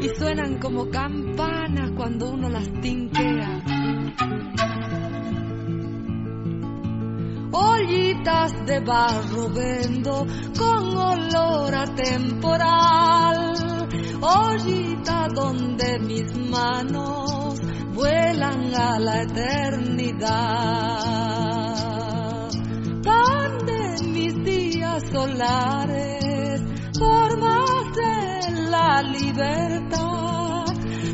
y 0.01 0.09
suenan 0.19 0.59
como 0.59 0.89
campanas 0.89 1.91
cuando 1.95 2.31
uno 2.31 2.49
las 2.49 2.69
tinquea. 2.81 3.70
Ollitas 7.81 8.53
de 8.67 8.79
barro 8.79 9.49
vendo 9.49 10.27
con 10.55 10.95
olor 10.95 11.73
a 11.73 11.85
temporal. 11.95 13.55
Ollita 14.21 15.27
donde 15.33 15.97
mis 15.99 16.31
manos 16.35 17.59
vuelan 17.95 18.75
a 18.75 18.99
la 18.99 19.23
eternidad. 19.23 20.19
Pan 23.03 23.57
de 23.65 24.03
mis 24.09 24.35
días 24.43 25.03
solares, 25.11 26.61
formas 26.99 27.95
de 27.95 28.51
la 28.69 29.01
libertad. 29.01 30.65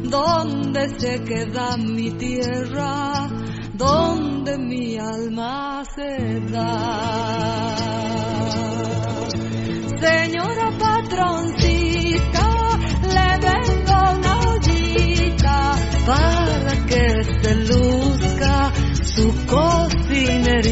Donde 0.04 0.90
se 1.00 1.24
queda 1.24 1.78
mi 1.78 2.12
tierra 2.12 3.30
donde 3.78 4.58
mi 4.58 4.98
alma 4.98 5.84
se 5.96 6.42
da. 6.52 7.76
Señora 10.02 10.72
patroncita, 10.80 12.48
le 13.16 13.38
vengo 13.48 13.96
una 14.18 14.34
ollita 14.50 15.58
para 16.06 16.74
que 16.88 17.06
se 17.42 17.52
luzca 17.70 18.56
su 19.04 19.26
cocinerita. 19.46 20.68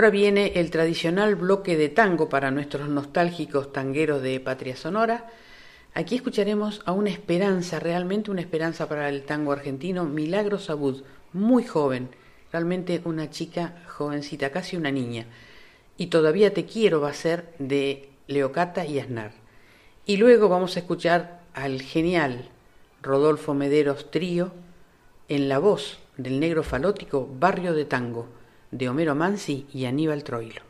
Ahora 0.00 0.08
viene 0.08 0.52
el 0.54 0.70
tradicional 0.70 1.34
bloque 1.34 1.76
de 1.76 1.90
tango 1.90 2.30
para 2.30 2.50
nuestros 2.50 2.88
nostálgicos 2.88 3.70
tangueros 3.70 4.22
de 4.22 4.40
Patria 4.40 4.74
Sonora. 4.74 5.26
Aquí 5.92 6.14
escucharemos 6.14 6.80
a 6.86 6.92
una 6.92 7.10
esperanza, 7.10 7.80
realmente 7.80 8.30
una 8.30 8.40
esperanza 8.40 8.88
para 8.88 9.10
el 9.10 9.24
tango 9.24 9.52
argentino, 9.52 10.06
Milagros 10.06 10.70
Abud, 10.70 11.02
muy 11.34 11.64
joven, 11.64 12.08
realmente 12.50 13.02
una 13.04 13.28
chica 13.28 13.74
jovencita, 13.88 14.50
casi 14.50 14.74
una 14.74 14.90
niña. 14.90 15.26
Y 15.98 16.06
todavía 16.06 16.54
te 16.54 16.64
quiero 16.64 17.02
va 17.02 17.10
a 17.10 17.12
ser 17.12 17.52
de 17.58 18.08
Leocata 18.26 18.86
y 18.86 19.00
Aznar. 19.00 19.32
Y 20.06 20.16
luego 20.16 20.48
vamos 20.48 20.76
a 20.76 20.80
escuchar 20.80 21.42
al 21.52 21.82
genial 21.82 22.48
Rodolfo 23.02 23.52
Mederos 23.52 24.10
Trío 24.10 24.50
en 25.28 25.50
la 25.50 25.58
voz 25.58 25.98
del 26.16 26.40
negro 26.40 26.62
falótico 26.62 27.28
Barrio 27.38 27.74
de 27.74 27.84
Tango 27.84 28.39
de 28.70 28.88
Homero 28.88 29.14
Mansi 29.14 29.66
y 29.72 29.84
Aníbal 29.86 30.24
Troilo. 30.24 30.62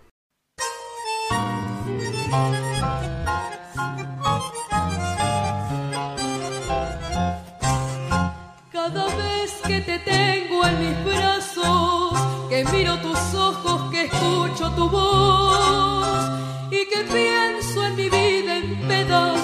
Cada 8.73 9.07
vez 9.17 9.53
que 9.67 9.81
te 9.81 9.99
tengo 9.99 10.65
en 10.67 10.79
mis 10.81 11.05
brazos, 11.05 12.13
que 12.49 12.65
miro 12.73 12.99
tus 13.01 13.35
ojos, 13.35 13.91
que 13.91 14.05
escucho 14.07 14.71
tu 14.75 14.89
voz 14.89 16.31
y 16.71 16.87
que 16.89 17.05
pienso 17.13 17.85
en 17.87 17.97
mi 17.97 18.09
vida 18.09 18.57
en 18.57 18.89
pedazos, 18.89 19.40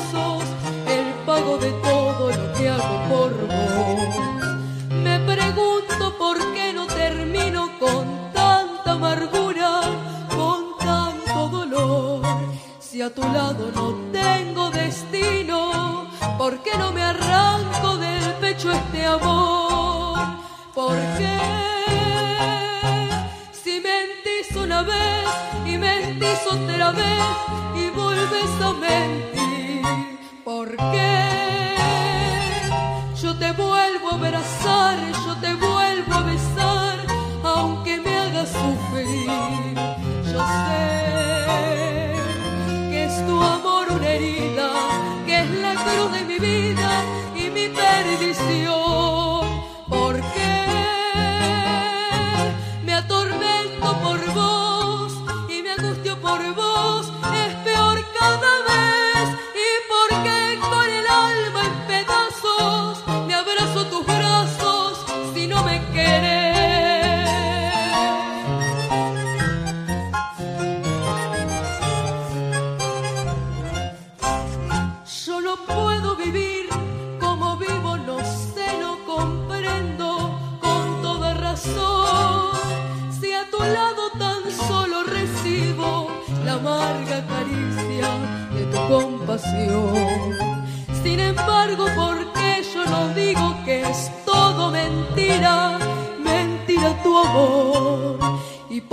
Si 12.97 13.03
a 13.03 13.11
tu 13.11 13.21
lado 13.21 13.71
no 13.75 13.95
tengo 14.11 14.71
destino, 14.71 16.09
¿por 16.39 16.63
qué 16.63 16.79
no 16.79 16.93
me 16.93 17.03
arranco 17.03 17.99
del 17.99 18.25
pecho 18.41 18.73
este 18.73 19.05
amor? 19.05 20.19
¿Por 20.75 20.97
qué? 21.19 21.39
Si 23.53 23.83
mentís 23.89 24.57
una 24.57 24.81
vez 24.81 25.29
y 25.67 25.77
mentís 25.77 26.41
otra 26.51 26.93
vez 26.93 27.27
y 27.75 27.91
vuelves 27.91 28.53
a 28.63 28.73
mentir. 28.73 29.83
¿Por 30.43 30.75
qué? 30.75 31.77
Yo 33.21 33.37
te 33.37 33.53
vuelvo 33.53 34.09
a 34.11 34.15
abrazar, 34.15 34.97
yo 35.27 35.35
te 35.43 35.53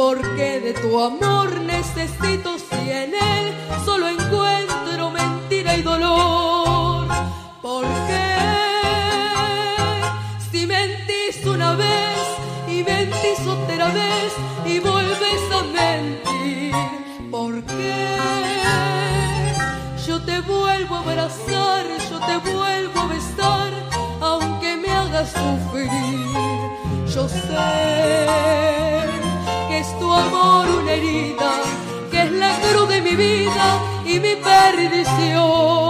¿Y 0.04 0.06
por 0.06 0.36
qué 0.36 0.60
de 0.60 0.74
tu 0.74 1.00
amor 1.00 1.62
necesito 1.62 2.58
si 2.60 2.92
en 2.92 3.14
él 3.16 3.54
solo 3.86 4.10
encuentro 4.10 5.10
mentira 5.10 5.78
y 5.78 5.82
dolor? 5.82 7.08
¿Por 7.62 7.86
qué 8.08 8.36
si 10.52 10.68
mentís 10.68 11.46
una 11.46 11.76
vez 11.76 12.20
y 12.68 12.84
mentís 12.84 13.48
otra 13.48 13.88
vez 13.94 14.34
y 14.66 14.80
vuelves 14.80 15.42
a 15.58 15.64
mentir? 15.80 16.76
¿Por 17.32 17.64
qué 17.64 18.18
yo 20.06 20.22
te 20.22 20.42
vuelvo 20.42 20.96
a 20.96 21.00
abrazar, 21.00 21.86
yo 22.10 22.20
te 22.20 22.52
vuelvo 22.52 23.00
a 23.00 23.08
besar, 23.08 23.72
aunque 24.20 24.76
me 24.76 24.92
hagas 24.92 25.32
sufrir? 25.32 25.90
Yo 27.08 27.30
sé 27.30 29.13
amor 30.16 30.70
una 30.70 30.92
herida, 30.94 31.52
que 32.12 32.24
es 32.24 32.32
la 32.32 32.56
cruz 32.60 32.90
de 32.90 33.02
mi 33.02 33.16
vida 33.16 33.80
y 34.06 34.20
mi 34.20 34.36
perdición. 34.36 35.83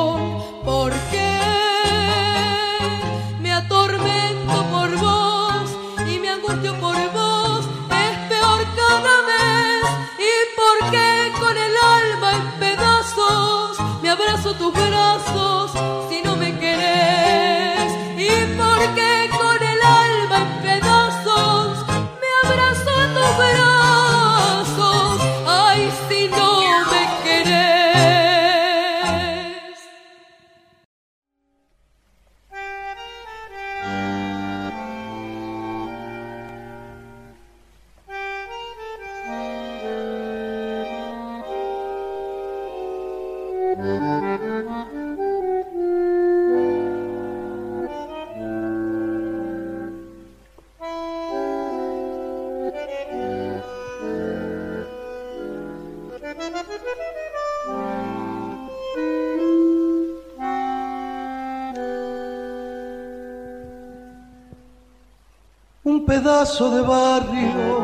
De 66.60 66.82
barrio 66.82 67.84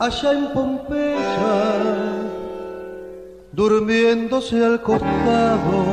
allá 0.00 0.32
en 0.32 0.52
Pompeya, 0.52 1.66
durmiéndose 3.52 4.64
al 4.64 4.82
costado 4.82 5.84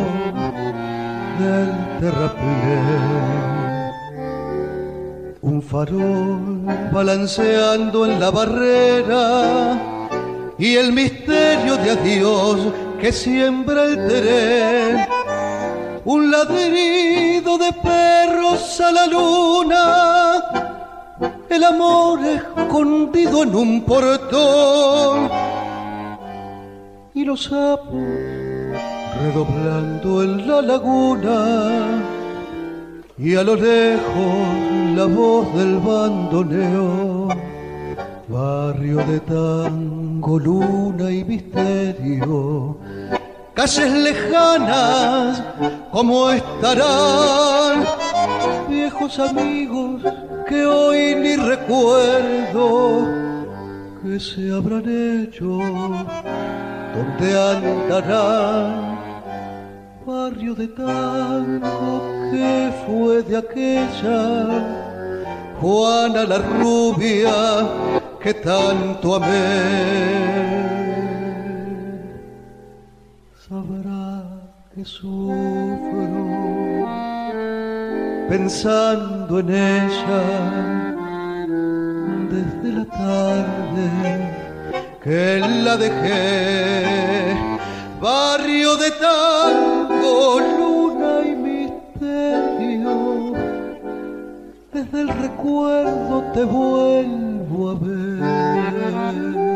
del 1.40 1.70
terraplén. 2.00 3.44
Un 5.42 5.62
farol 5.62 6.66
balanceando 6.92 8.08
en 8.08 8.20
la 8.20 8.32
barrera 8.32 9.80
y 10.58 10.78
el 10.78 10.94
misterio 10.94 11.78
de 11.78 11.92
adiós 11.92 12.60
que 13.00 13.12
siembra 13.12 13.86
el 13.86 14.08
tren 14.08 15.23
un 16.06 16.32
ladrido 16.32 17.58
de 17.58 17.72
perros 17.74 18.82
a 18.82 18.92
la 18.92 19.08
luna, 19.08 20.44
el 21.50 21.64
amor 21.64 22.20
escondido 22.26 23.44
en 23.44 23.56
un 23.56 23.82
portón. 23.84 25.30
Y 27.14 27.24
los 27.24 27.44
sapos 27.44 27.94
redoblando 29.22 30.24
en 30.24 30.48
la 30.48 30.62
laguna. 30.62 32.04
Y 33.18 33.36
a 33.36 33.44
lo 33.44 33.56
lejos 33.56 34.96
la 34.96 35.06
voz 35.06 35.54
del 35.56 35.78
bandoneo, 35.78 37.30
barrio 38.28 38.98
de 39.06 39.20
tango, 39.22 40.40
luna 40.40 41.12
y 41.12 41.24
misterio 41.24 42.78
calles 43.54 43.92
lejanas, 43.92 45.44
como 45.92 46.32
estarán 46.32 47.86
viejos 48.68 49.20
amigos 49.20 50.02
que 50.48 50.66
hoy 50.66 51.16
ni 51.16 51.36
recuerdo 51.36 53.08
que 54.02 54.20
se 54.20 54.52
habrán 54.52 54.84
hecho, 54.88 55.46
donde 56.96 57.28
andarán 57.52 58.94
barrio 60.06 60.54
de 60.56 60.68
tango 60.68 62.02
que 62.32 62.74
fue 62.86 63.24
de 63.24 63.38
aquella 63.38 64.48
Juana 65.62 66.24
la 66.26 66.40
rubia 66.40 67.32
que 68.22 68.34
tanto 68.34 69.16
amé 69.16 70.73
sabrá 73.54 74.10
que 74.74 74.84
sufro 74.84 76.08
pensando 78.28 79.34
en 79.42 79.50
ella 79.50 80.24
desde 82.34 82.70
la 82.80 82.86
tarde 82.86 83.88
que 85.04 85.40
la 85.66 85.76
dejé. 85.78 87.36
Barrio 88.02 88.72
de 88.84 88.90
tango, 89.08 90.40
luna 90.58 91.14
y 91.32 91.34
misterio, 91.50 92.96
desde 94.74 95.02
el 95.02 95.10
recuerdo 95.26 96.16
te 96.34 96.44
vuelvo 96.44 97.70
a 97.70 97.76
ver. 97.86 99.53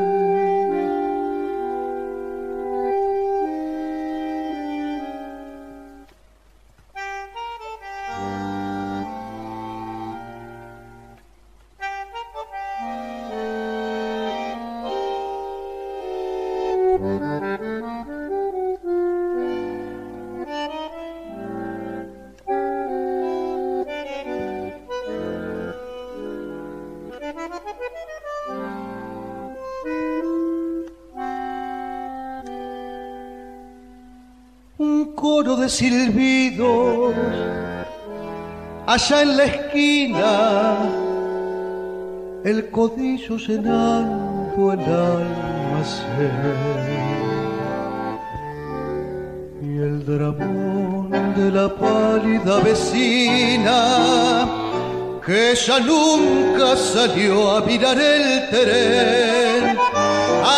Silbidos 35.78 37.14
allá 38.88 39.22
en 39.22 39.38
la 39.38 39.44
esquina, 39.44 40.32
el 42.44 42.72
codillo 42.72 43.38
llenando 43.38 44.74
el 44.74 44.80
almacén 45.10 46.32
y 49.62 49.72
el 49.88 49.96
dramón 50.04 51.12
de 51.36 51.48
la 51.52 51.68
pálida 51.84 52.56
vecina 52.70 53.78
que 55.28 55.54
ya 55.64 55.80
nunca 55.80 56.76
salió 56.76 57.58
a 57.58 57.62
mirar 57.62 58.00
el 58.00 58.50
tren. 58.50 59.78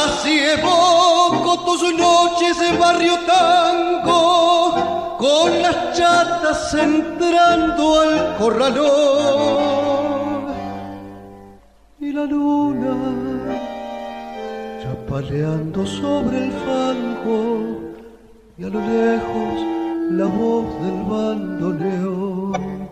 Así 0.01 0.33
evoco 0.57 1.51
tus 1.65 1.81
noches 1.93 2.53
de 2.59 2.77
barrio 2.77 3.15
tango, 3.25 4.18
con 5.19 5.61
las 5.61 5.97
chatas 5.97 6.73
entrando 6.73 7.99
al 7.99 8.37
corralón. 8.37 9.99
Y 11.99 12.13
la 12.13 12.23
luna 12.23 12.95
chapaleando 14.81 15.85
sobre 15.85 16.45
el 16.45 16.51
fango, 16.65 17.41
y 18.57 18.63
a 18.63 18.69
lo 18.69 18.79
lejos 18.79 19.55
la 20.11 20.25
voz 20.25 20.65
del 20.83 21.03
bandoneón. 21.11 22.89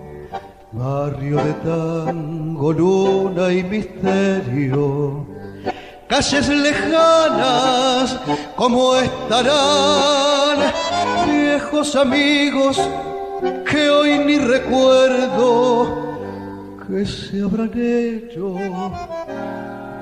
Barrio 0.73 1.37
de 1.37 1.53
tango, 1.53 2.73
luna 2.73 3.53
y 3.53 3.63
misterio. 3.63 5.25
Calles 6.09 6.49
lejanas, 6.49 8.19
¿cómo 8.55 8.97
estarán? 8.97 10.73
Viejos 11.57 11.95
amigos 11.95 12.77
que 13.65 13.89
hoy 13.89 14.19
ni 14.19 14.37
recuerdo 14.37 16.19
que 16.85 17.03
se 17.03 17.41
habrán 17.41 17.71
hecho, 17.73 18.53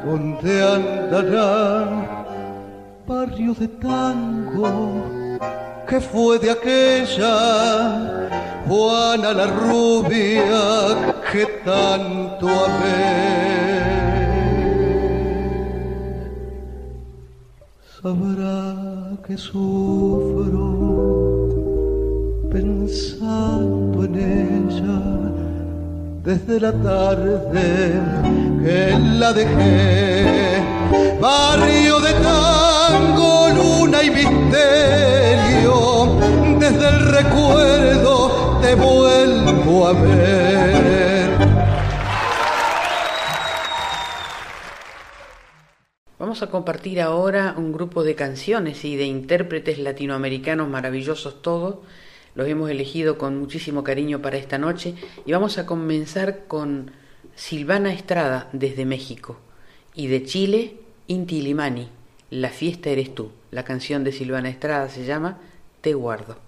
¿dónde 0.06 0.54
andarán? 0.62 2.26
Barrio 3.08 3.54
de 3.54 3.70
tango, 3.70 5.02
que 5.88 6.02
fue 6.02 6.40
de 6.40 6.52
aquella 6.52 8.30
Juana 8.68 9.32
la 9.32 9.48
rubia 9.48 11.14
que 11.32 11.46
tanto 11.64 12.50
amé. 12.50 13.96
Sabrá 18.02 19.16
que 19.26 19.38
sufro 19.38 21.35
pensando 22.56 24.06
en 24.06 24.16
ella 24.16 25.02
desde 26.24 26.60
la 26.62 26.72
tarde 26.72 28.00
que 28.64 28.98
la 29.20 29.34
dejé. 29.34 30.64
Barrio 31.20 32.00
de 32.00 32.14
tango, 32.14 33.50
luna 33.50 34.02
y 34.04 34.10
misterio, 34.10 35.76
desde 36.58 36.88
el 36.88 37.00
recuerdo 37.12 38.60
te 38.62 38.74
vuelvo 38.76 39.88
a 39.88 39.94
ver. 39.94 41.26
Vamos 46.18 46.42
a 46.42 46.48
compartir 46.48 47.02
ahora 47.02 47.54
un 47.58 47.74
grupo 47.74 48.06
de 48.06 48.16
canciones 48.16 48.86
y 48.86 48.96
de 48.96 49.04
intérpretes 49.04 49.78
latinoamericanos 49.78 50.70
maravillosos 50.70 51.42
todos. 51.42 51.80
Los 52.36 52.48
hemos 52.48 52.70
elegido 52.70 53.18
con 53.18 53.40
muchísimo 53.40 53.84
cariño 53.84 54.22
para 54.22 54.38
esta 54.38 54.58
noche 54.58 54.94
y 55.26 55.32
vamos 55.32 55.58
a 55.58 55.66
comenzar 55.66 56.46
con 56.48 56.92
Silvana 57.34 57.94
Estrada 57.94 58.50
desde 58.52 58.86
México 58.86 59.38
y 59.96 60.08
de 60.08 60.24
Chile, 60.24 60.76
Inti 61.08 61.42
Limani, 61.42 61.90
La 62.30 62.50
fiesta 62.50 62.90
eres 62.90 63.16
tú. 63.16 63.32
La 63.52 63.64
canción 63.64 64.04
de 64.04 64.12
Silvana 64.12 64.50
Estrada 64.50 64.90
se 64.90 65.06
llama 65.06 65.40
Te 65.80 65.94
guardo. 65.94 66.45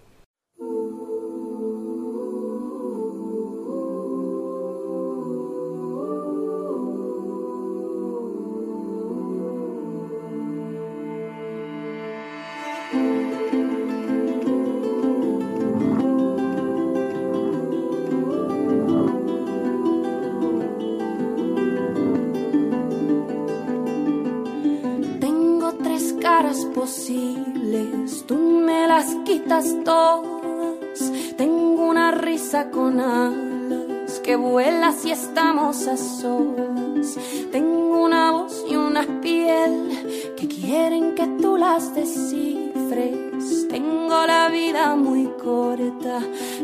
Tengo 37.50 38.04
una 38.04 38.32
voz 38.32 38.66
y 38.70 38.76
una 38.76 39.04
piel 39.22 40.34
que 40.36 40.46
quieren 40.46 41.16
que 41.16 41.26
tú 41.42 41.56
las 41.56 41.96
descifres. 41.96 43.68
Tengo 43.70 44.26
la 44.26 44.50
vida 44.50 44.98
muy 44.98 45.30
corta 45.42 46.20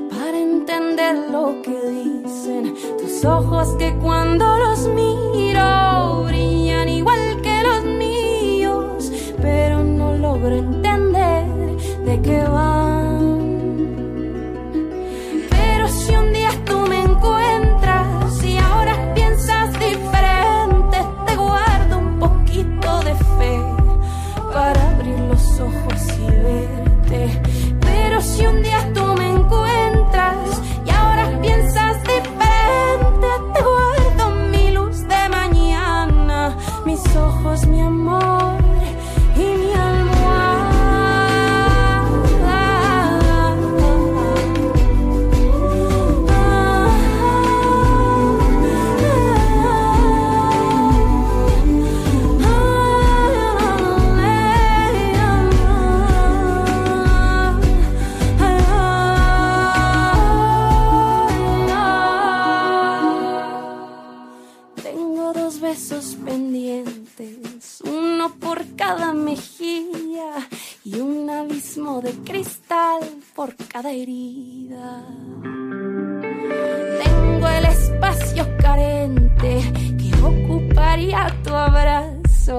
para 0.10 0.38
entender 0.38 1.30
lo 1.32 1.62
que 1.62 1.72
dicen 1.72 2.74
tus 2.98 3.24
ojos 3.24 3.70
que 3.80 3.98
cuando 4.00 4.58
los 4.58 4.88
miro 4.90 5.13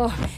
Oh. 0.07 0.34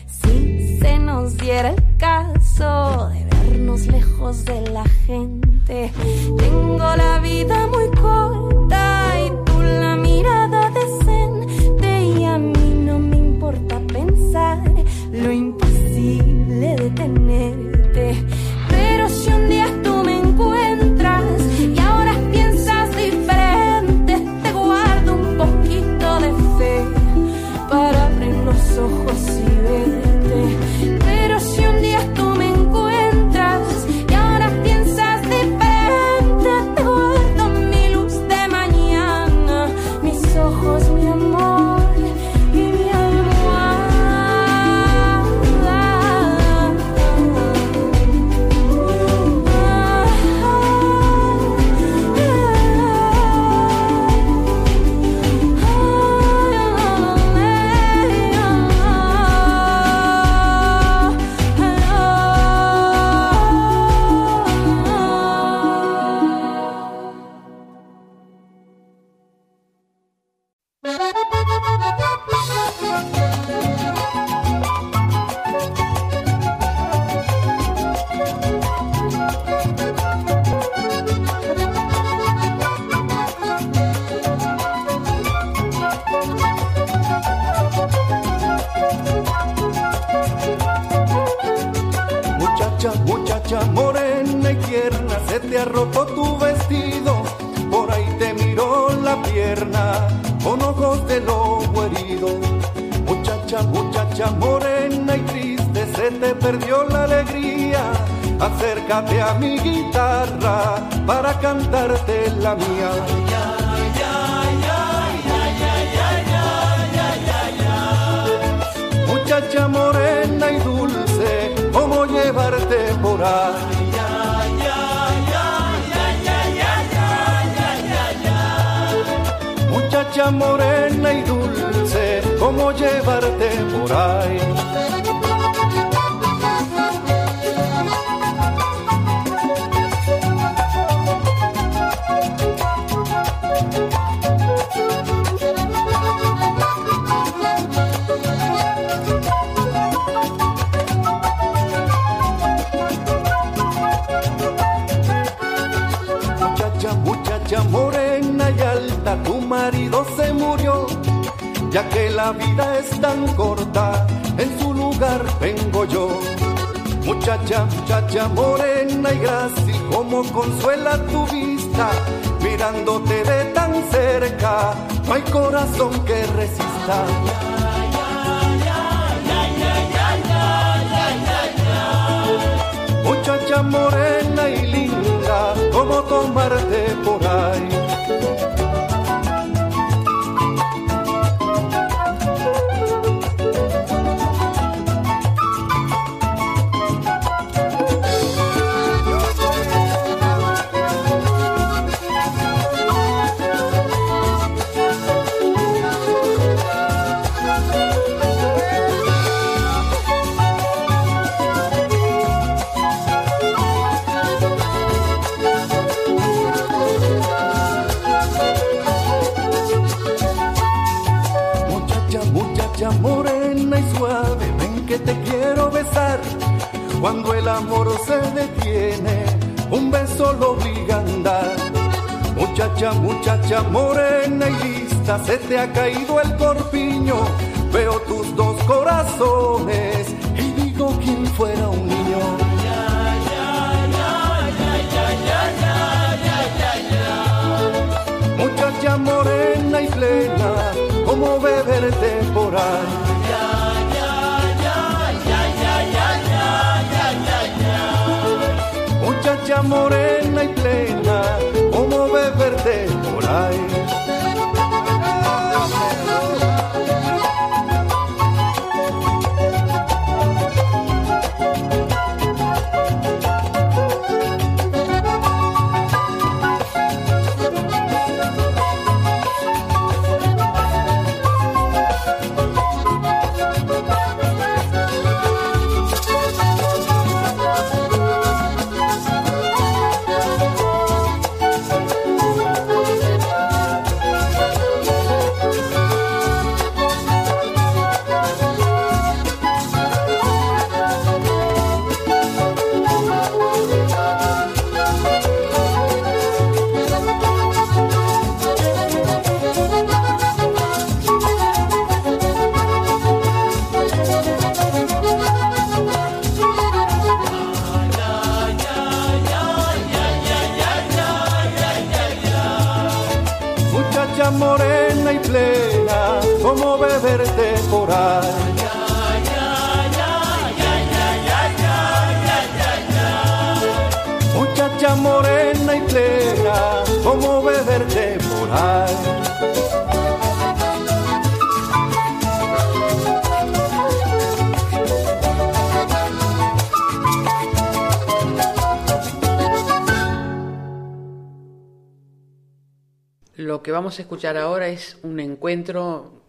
vamos 353.86 354.00
a 354.00 354.02
escuchar 354.02 354.36
ahora 354.36 354.66
es 354.66 354.98
un 355.04 355.20
encuentro 355.20 356.20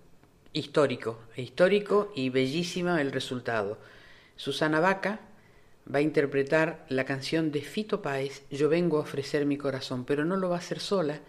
histórico, 0.53 1.21
histórico 1.35 2.11
y 2.15 2.29
bellísimo 2.29 2.95
el 2.97 3.11
resultado. 3.11 3.79
Susana 4.35 4.79
Vaca 4.79 5.21
va 5.91 5.97
a 5.97 6.03
interpretar 6.03 6.85
la 6.87 7.03
canción 7.03 7.51
de 7.51 7.61
Fito 7.61 8.03
Páez, 8.03 8.43
Yo 8.51 8.69
vengo 8.69 8.97
a 8.97 9.01
ofrecer 9.01 9.47
mi 9.47 9.57
corazón, 9.57 10.05
pero 10.05 10.23
no 10.23 10.37
lo 10.37 10.49
va 10.49 10.57
a 10.57 10.59
hacer 10.59 10.79
sola, 10.79 11.19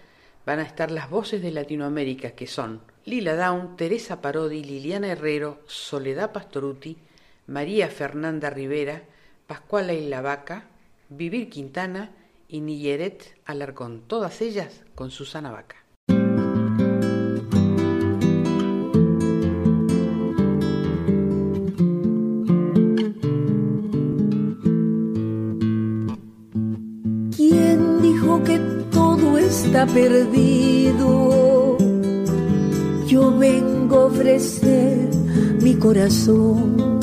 van 0.44 0.58
a 0.58 0.64
estar 0.64 0.90
las 0.90 1.08
voces 1.08 1.40
de 1.40 1.50
Latinoamérica 1.50 2.32
que 2.32 2.46
son 2.46 2.82
Lila 3.06 3.34
Down, 3.34 3.78
Teresa 3.78 4.20
Parodi, 4.20 4.62
Liliana 4.62 5.08
Herrero, 5.08 5.62
Soledad 5.66 6.32
Pastoruti, 6.32 6.98
María 7.46 7.88
Fernanda 7.88 8.50
Rivera, 8.50 9.02
Pascuala 9.46 9.94
y 9.94 10.10
Vaca, 10.10 10.66
Vivir 11.08 11.48
Quintana 11.48 12.10
y 12.48 12.60
Niyeret 12.60 13.38
Alarcón, 13.46 14.02
todas 14.06 14.42
ellas 14.42 14.82
con 14.94 15.10
Susana 15.10 15.52
Vaca. 15.52 15.87
Está 29.68 29.84
perdido. 29.84 31.76
Yo 33.06 33.36
vengo 33.36 33.96
a 33.96 34.04
ofrecer 34.06 35.10
mi 35.60 35.74
corazón. 35.74 37.00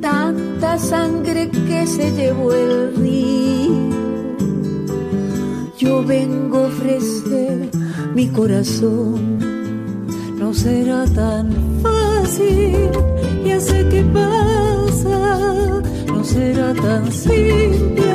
Tanta 0.00 0.78
sangre 0.78 1.50
que 1.50 1.86
se 1.88 2.12
llevó 2.12 2.52
el 2.52 2.94
río. 2.94 3.90
Yo 5.76 6.04
vengo 6.04 6.58
a 6.58 6.66
ofrecer 6.68 7.68
mi 8.14 8.28
corazón. 8.28 9.38
No 10.38 10.54
será 10.54 11.04
tan 11.06 11.52
fácil, 11.82 12.76
ya 13.44 13.58
sé 13.58 13.88
qué 13.90 14.04
pasa. 14.14 15.82
No 16.06 16.22
será 16.22 16.72
tan 16.74 17.10
simple 17.10 18.06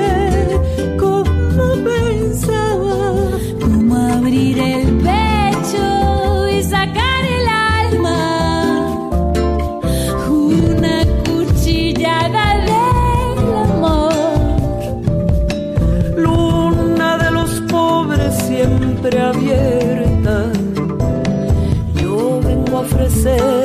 abrir 4.22 4.60
el 4.60 4.98
pecho 4.98 6.48
y 6.50 6.64
sacar 6.64 7.24
el 7.38 7.48
alma. 7.48 8.20
Una 10.30 10.96
cuchillada 11.26 12.46
del 12.70 13.40
amor. 13.68 14.14
Luna 16.18 17.18
de 17.18 17.32
los 17.32 17.50
pobres 17.72 18.36
siempre 18.48 19.20
abierta. 19.20 20.52
Yo 22.00 22.40
vengo 22.42 22.78
a 22.78 22.82
ofrecer 22.82 23.61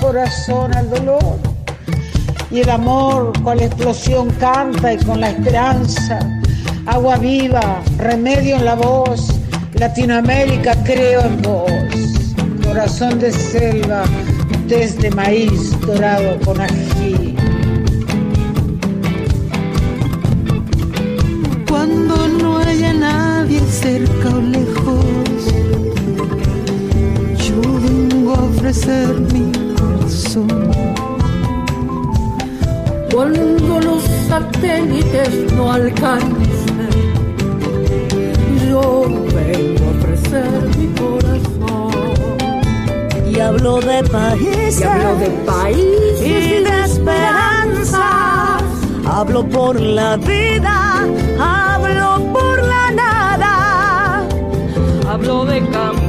corazón 0.00 0.74
al 0.74 0.88
dolor 0.90 1.38
y 2.50 2.60
el 2.60 2.70
amor 2.70 3.32
con 3.42 3.56
la 3.58 3.64
explosión 3.64 4.30
canta 4.40 4.94
y 4.94 4.98
con 4.98 5.20
la 5.20 5.30
esperanza. 5.30 6.18
Agua 6.86 7.16
viva, 7.16 7.82
remedio 7.98 8.56
en 8.56 8.64
la 8.64 8.74
voz. 8.74 9.28
Latinoamérica 9.74 10.74
creo 10.84 11.20
en 11.22 11.42
vos. 11.42 11.70
Corazón 12.64 13.18
de 13.18 13.32
selva, 13.32 14.04
desde 14.66 15.10
maíz 15.10 15.78
dorado 15.80 16.38
con 16.44 16.60
ají. 16.60 17.36
Cuando 21.68 22.28
no 22.28 22.58
haya 22.58 22.92
nadie 22.92 23.60
cerca 23.60 24.28
o 24.30 24.40
lejos, 24.40 25.04
yo 27.38 27.60
vengo 27.80 28.34
a 28.34 28.44
ofrecer 28.44 29.20
mi 29.32 29.65
Cuando 33.10 33.80
los 33.80 34.02
satélites 34.28 35.50
no 35.54 35.72
alcancen, 35.72 36.90
yo 38.68 39.04
vengo 39.34 39.84
a 39.86 39.90
ofrecer 39.98 40.68
mi 40.76 40.88
corazón. 41.00 42.14
y 43.26 43.40
hablo 43.40 43.80
de 43.80 44.02
países 44.04 44.80
Y 44.80 44.84
hablo 44.84 45.16
de 45.20 45.30
países 45.46 46.20
y 46.20 46.64
de 46.64 46.84
esperanzas. 46.84 48.62
Hablo 49.06 49.48
por 49.48 49.80
la 49.80 50.18
vida, 50.18 51.06
hablo 51.40 52.30
por 52.30 52.62
la 52.62 52.90
nada. 52.90 54.28
Hablo 55.08 55.46
de 55.46 55.60
cambiar 55.70 56.05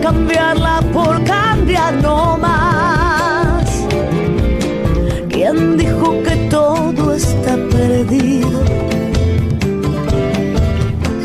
cambiarla 0.00 0.80
por 0.92 1.22
cambiar 1.24 1.94
no 2.02 2.38
más. 2.38 3.64
¿Quién 5.28 5.76
dijo 5.76 6.22
que 6.22 6.36
todo 6.50 7.14
está 7.14 7.56
perdido? 7.70 8.64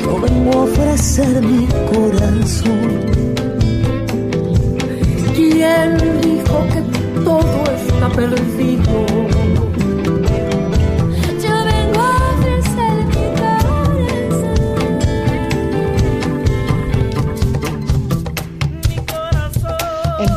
Yo 0.01 0.19
vengo 0.21 0.51
a 0.51 0.63
ofrecer 0.63 1.41
mi 1.41 1.65
corazón. 1.93 2.89
¿Quién 5.35 5.97
dijo 6.21 6.57
que 6.73 6.81
todo 7.23 7.63
está 7.75 8.09
perdido? 8.09 9.34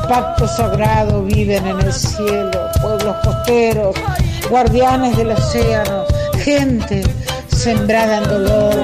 Pacto 0.09 0.48
sagrado 0.48 1.22
viven 1.24 1.66
en 1.66 1.80
el 1.80 1.92
cielo 1.92 2.50
pueblos 2.80 3.16
costeros, 3.22 3.94
guardianes 4.48 5.16
del 5.16 5.32
océano, 5.32 6.04
gente 6.38 7.02
sembrada 7.48 8.18
en 8.18 8.28
dolor. 8.28 8.74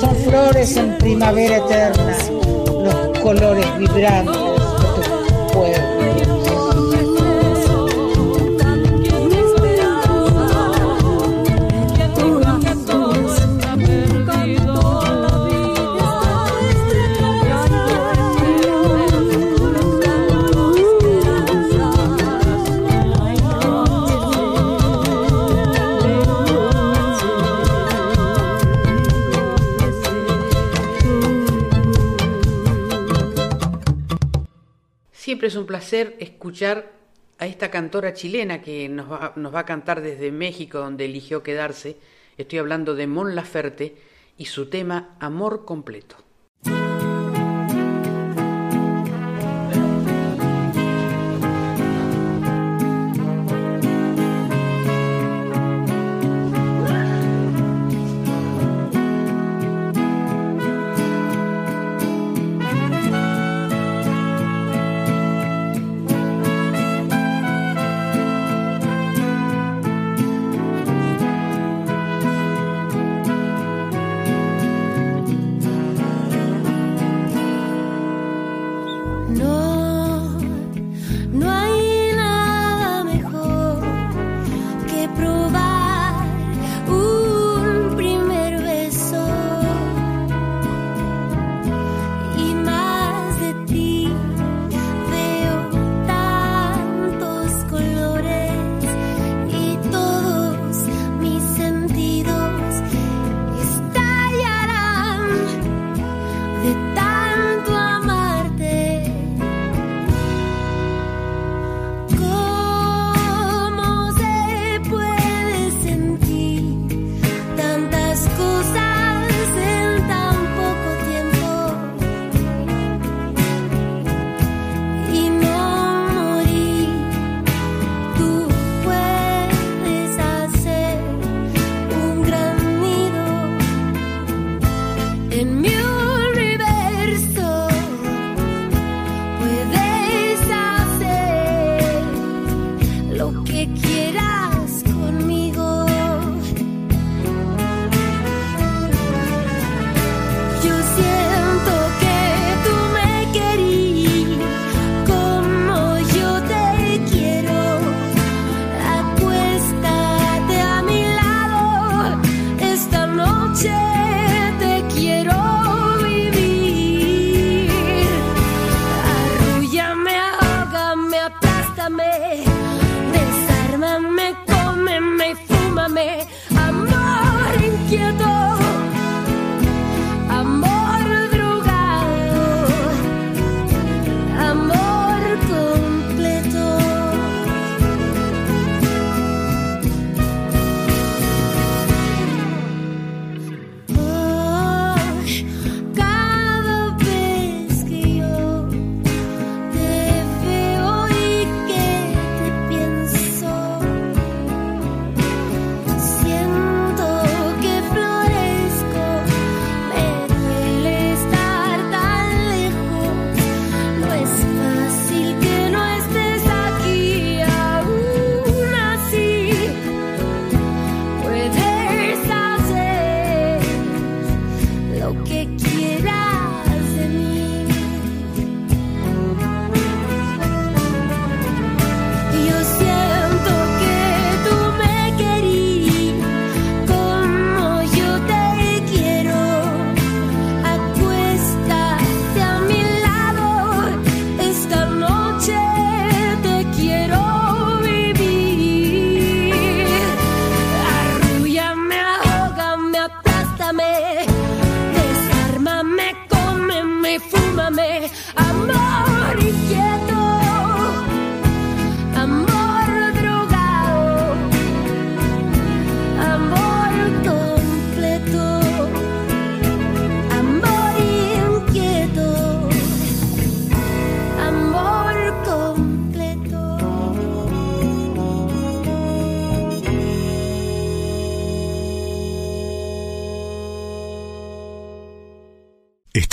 Son 0.00 0.14
flores 0.16 0.76
en 0.76 0.96
primavera 0.98 1.56
eterna, 1.56 2.16
los 2.30 3.18
colores 3.18 3.66
vibrantes 3.78 4.39
Siempre 35.40 35.48
es 35.48 35.56
un 35.56 35.66
placer 35.66 36.16
escuchar 36.20 36.92
a 37.38 37.46
esta 37.46 37.70
cantora 37.70 38.12
chilena 38.12 38.60
que 38.60 38.90
nos 38.90 39.10
va, 39.10 39.32
nos 39.36 39.54
va 39.54 39.60
a 39.60 39.64
cantar 39.64 40.02
desde 40.02 40.30
México, 40.30 40.80
donde 40.80 41.06
eligió 41.06 41.42
quedarse. 41.42 41.96
Estoy 42.36 42.58
hablando 42.58 42.94
de 42.94 43.06
Mon 43.06 43.34
Laferte 43.34 43.96
y 44.36 44.44
su 44.44 44.68
tema 44.68 45.16
Amor 45.18 45.64
Completo. 45.64 46.16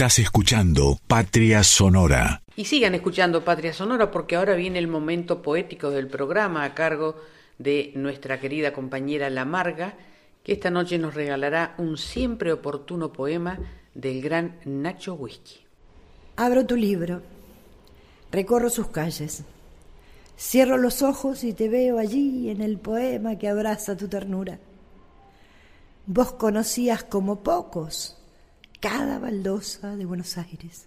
Estás 0.08 0.20
escuchando 0.20 0.98
Patria 1.06 1.66
Sonora. 1.66 2.42
Y 2.56 2.64
sigan 2.64 2.96
escuchando 2.96 3.44
Patria 3.44 3.74
Sonora 3.74 4.10
porque 4.10 4.38
ahora 4.38 4.56
viene 4.56 4.80
el 4.80 4.88
momento 4.88 5.42
poético 5.42 5.90
del 5.90 6.08
programa 6.08 6.64
a 6.64 6.74
cargo 6.74 7.18
de 7.58 7.92
nuestra 7.94 8.40
querida 8.40 8.72
compañera 8.72 9.30
La 9.30 9.44
Marga, 9.44 9.96
que 10.46 10.54
esta 10.54 10.72
noche 10.72 10.98
nos 10.98 11.14
regalará 11.14 11.76
un 11.78 11.98
siempre 11.98 12.54
oportuno 12.54 13.12
poema 13.12 13.60
del 13.96 14.22
gran 14.22 14.62
Nacho 14.64 15.14
Whisky. 15.16 15.60
Abro 16.38 16.66
tu 16.66 16.78
libro, 16.78 17.22
recorro 18.32 18.70
sus 18.70 18.88
calles, 18.88 19.44
cierro 20.40 20.78
los 20.78 21.02
ojos 21.02 21.44
y 21.44 21.52
te 21.52 21.68
veo 21.68 22.00
allí 22.00 22.50
en 22.50 22.62
el 22.62 22.78
poema 22.78 23.38
que 23.38 23.50
abraza 23.50 23.98
tu 23.98 24.08
ternura. 24.08 24.58
Vos 26.06 26.32
conocías 26.32 27.04
como 27.04 27.44
pocos 27.44 28.17
cada 28.80 29.20
baldosa 29.20 29.96
de 29.96 30.06
Buenos 30.06 30.38
Aires. 30.38 30.86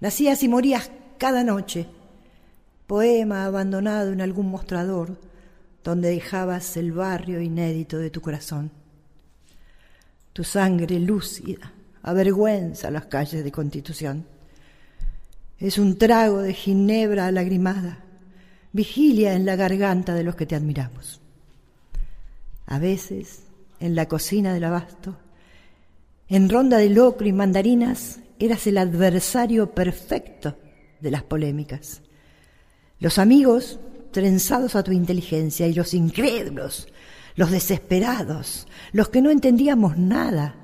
Nacías 0.00 0.42
y 0.42 0.48
morías 0.48 0.90
cada 1.18 1.44
noche, 1.44 1.86
poema 2.86 3.44
abandonado 3.44 4.12
en 4.12 4.20
algún 4.20 4.50
mostrador 4.50 5.16
donde 5.84 6.10
dejabas 6.10 6.76
el 6.76 6.92
barrio 6.92 7.40
inédito 7.40 7.98
de 7.98 8.10
tu 8.10 8.20
corazón. 8.20 8.70
Tu 10.32 10.44
sangre 10.44 10.98
lúcida 10.98 11.72
avergüenza 12.02 12.90
las 12.90 13.06
calles 13.06 13.44
de 13.44 13.52
Constitución. 13.52 14.26
Es 15.58 15.78
un 15.78 15.98
trago 15.98 16.38
de 16.38 16.54
ginebra 16.54 17.30
lagrimada, 17.30 17.98
vigilia 18.72 19.34
en 19.34 19.44
la 19.44 19.56
garganta 19.56 20.14
de 20.14 20.24
los 20.24 20.34
que 20.34 20.46
te 20.46 20.54
admiramos. 20.54 21.20
A 22.66 22.78
veces, 22.78 23.42
en 23.80 23.94
la 23.94 24.06
cocina 24.06 24.54
del 24.54 24.64
abasto, 24.64 25.16
en 26.30 26.48
ronda 26.48 26.78
de 26.78 26.88
locro 26.88 27.26
y 27.26 27.32
mandarinas, 27.32 28.20
eras 28.38 28.66
el 28.68 28.78
adversario 28.78 29.72
perfecto 29.72 30.56
de 31.00 31.10
las 31.10 31.24
polémicas. 31.24 32.02
Los 33.00 33.18
amigos 33.18 33.80
trenzados 34.12 34.76
a 34.76 34.84
tu 34.84 34.92
inteligencia 34.92 35.66
y 35.66 35.74
los 35.74 35.92
incrédulos, 35.92 36.88
los 37.34 37.50
desesperados, 37.50 38.68
los 38.92 39.08
que 39.08 39.20
no 39.20 39.30
entendíamos 39.30 39.98
nada 39.98 40.54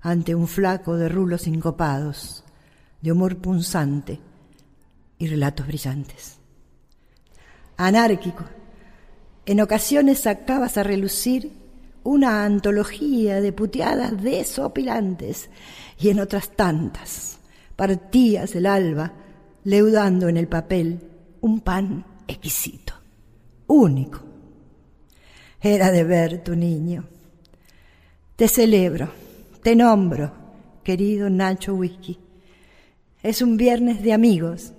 ante 0.00 0.34
un 0.34 0.48
flaco 0.48 0.96
de 0.96 1.08
rulos 1.08 1.42
sincopados, 1.42 2.44
de 3.00 3.12
humor 3.12 3.36
punzante 3.36 4.20
y 5.16 5.28
relatos 5.28 5.66
brillantes. 5.66 6.38
Anárquico, 7.76 8.44
en 9.46 9.60
ocasiones 9.60 10.20
sacabas 10.20 10.76
a 10.76 10.82
relucir 10.82 11.67
una 12.08 12.42
antología 12.42 13.42
de 13.42 13.52
puteadas 13.52 14.22
desopilantes 14.22 15.50
y 16.00 16.08
en 16.08 16.20
otras 16.20 16.56
tantas 16.56 17.38
partías 17.76 18.54
el 18.54 18.64
alba 18.64 19.12
leudando 19.64 20.26
en 20.30 20.38
el 20.38 20.48
papel 20.48 21.00
un 21.42 21.60
pan 21.60 22.06
exquisito, 22.26 22.94
único. 23.66 24.20
Era 25.60 25.92
de 25.92 26.04
ver 26.04 26.42
tu 26.42 26.56
niño. 26.56 27.04
Te 28.36 28.48
celebro, 28.48 29.10
te 29.62 29.76
nombro, 29.76 30.32
querido 30.82 31.28
Nacho 31.28 31.74
Whisky. 31.74 32.18
Es 33.22 33.42
un 33.42 33.58
viernes 33.58 34.02
de 34.02 34.14
amigos. 34.14 34.72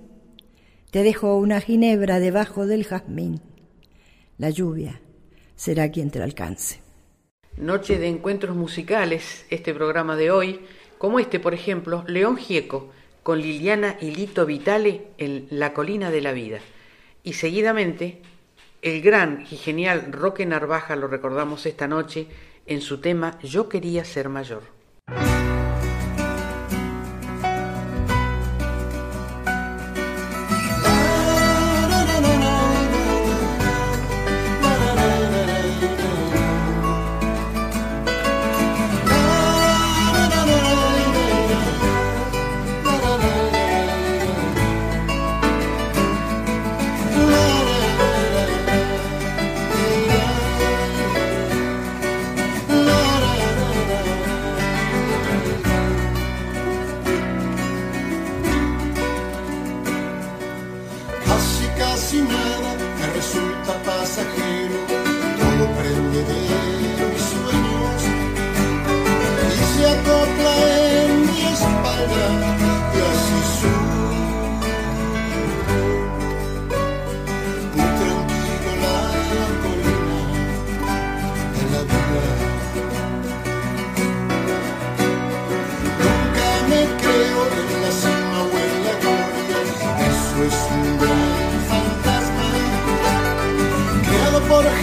Te 0.89 1.03
dejo 1.03 1.37
una 1.37 1.61
ginebra 1.61 2.19
debajo 2.19 2.65
del 2.65 2.85
jazmín. 2.85 3.39
La 4.39 4.49
lluvia 4.49 4.99
será 5.55 5.91
quien 5.91 6.09
te 6.09 6.19
alcance. 6.23 6.88
Noche 7.59 7.99
de 7.99 8.07
encuentros 8.07 8.55
musicales, 8.55 9.45
este 9.49 9.73
programa 9.73 10.15
de 10.15 10.31
hoy, 10.31 10.61
como 10.97 11.19
este, 11.19 11.41
por 11.41 11.53
ejemplo, 11.53 12.05
León 12.07 12.37
Gieco, 12.37 12.89
con 13.21 13.41
Liliana 13.41 13.97
y 13.99 14.11
Lito 14.11 14.45
Vitale 14.45 15.07
en 15.17 15.45
La 15.49 15.73
Colina 15.73 16.09
de 16.09 16.21
la 16.21 16.31
Vida. 16.31 16.59
Y 17.21 17.33
seguidamente, 17.33 18.21
el 18.81 19.01
gran 19.01 19.45
y 19.51 19.57
genial 19.57 20.13
Roque 20.13 20.45
Narvaja 20.45 20.95
lo 20.95 21.09
recordamos 21.09 21.65
esta 21.65 21.85
noche 21.85 22.27
en 22.65 22.79
su 22.79 23.01
tema 23.01 23.37
Yo 23.43 23.67
quería 23.67 24.05
ser 24.05 24.29
mayor. 24.29 24.63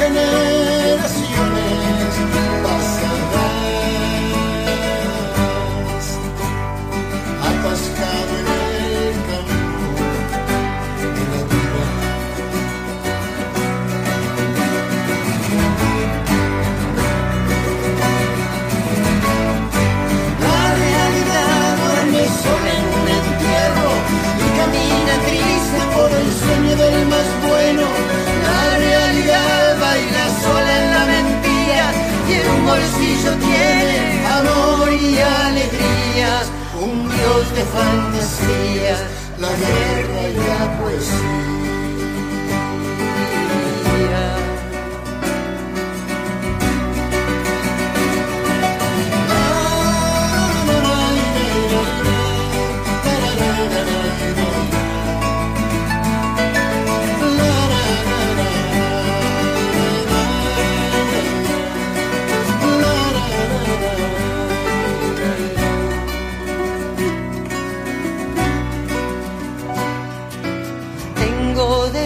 Thank. 0.08 0.45
Un 36.16 37.06
dios 37.10 37.54
de 37.54 37.62
fantasías, 37.62 39.02
la 39.38 39.50
guerra 39.50 40.28
y 40.30 40.34
la 40.34 40.78
poesía. 40.80 41.65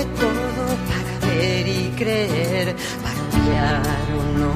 Todo 0.04 0.76
para 0.88 1.12
ver 1.26 1.66
y 1.68 1.92
creer, 1.96 2.76
para 3.02 3.20
odiar 3.28 4.06
o 4.18 4.22
no 4.38 4.52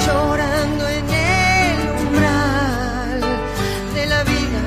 llorando 0.06 0.88
en 0.88 1.10
el 1.10 1.80
umbral 2.02 3.22
de 3.96 4.04
la 4.06 4.24
vida. 4.24 4.64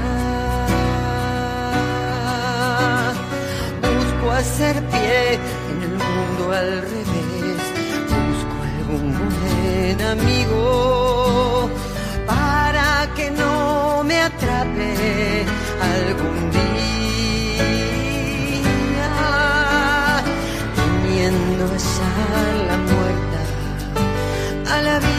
Busco 3.82 4.26
hacer 4.32 4.74
pie 4.88 5.34
en 5.70 5.82
el 5.82 5.94
mundo 5.98 6.52
al 6.52 7.01
amigo 10.12 11.70
para 12.26 13.08
que 13.16 13.30
no 13.30 14.04
me 14.04 14.20
atrape 14.20 15.44
algún 15.94 16.50
día, 16.50 17.62
teniendo 20.76 21.62
hallar 21.72 22.54
la 22.68 22.76
muerta 22.90 23.40
a 24.74 24.82
la 24.82 24.98
vida. 24.98 25.11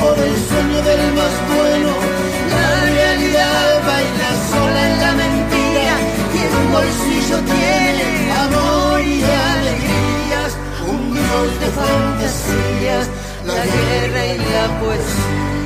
Por 0.00 0.18
el 0.18 0.36
sueño 0.48 0.82
del 0.82 1.12
más 1.14 1.34
bueno. 1.54 1.90
La 2.54 2.68
realidad 2.96 3.82
baila 3.86 4.30
sola 4.50 4.80
en 4.90 5.00
la 5.00 5.12
mentira 5.12 5.94
y 6.34 6.38
en 6.46 6.52
un 6.60 6.72
bolsillo 6.72 7.38
tiene 7.52 8.32
amor 8.32 9.00
y 9.00 9.22
alegrías. 9.54 10.52
Un 10.86 11.14
dios 11.14 11.48
de 11.62 11.68
fantasías, 11.80 13.06
la 13.46 13.62
guerra 13.74 14.26
y 14.26 14.38
la 14.38 14.80
poesía. 14.80 15.57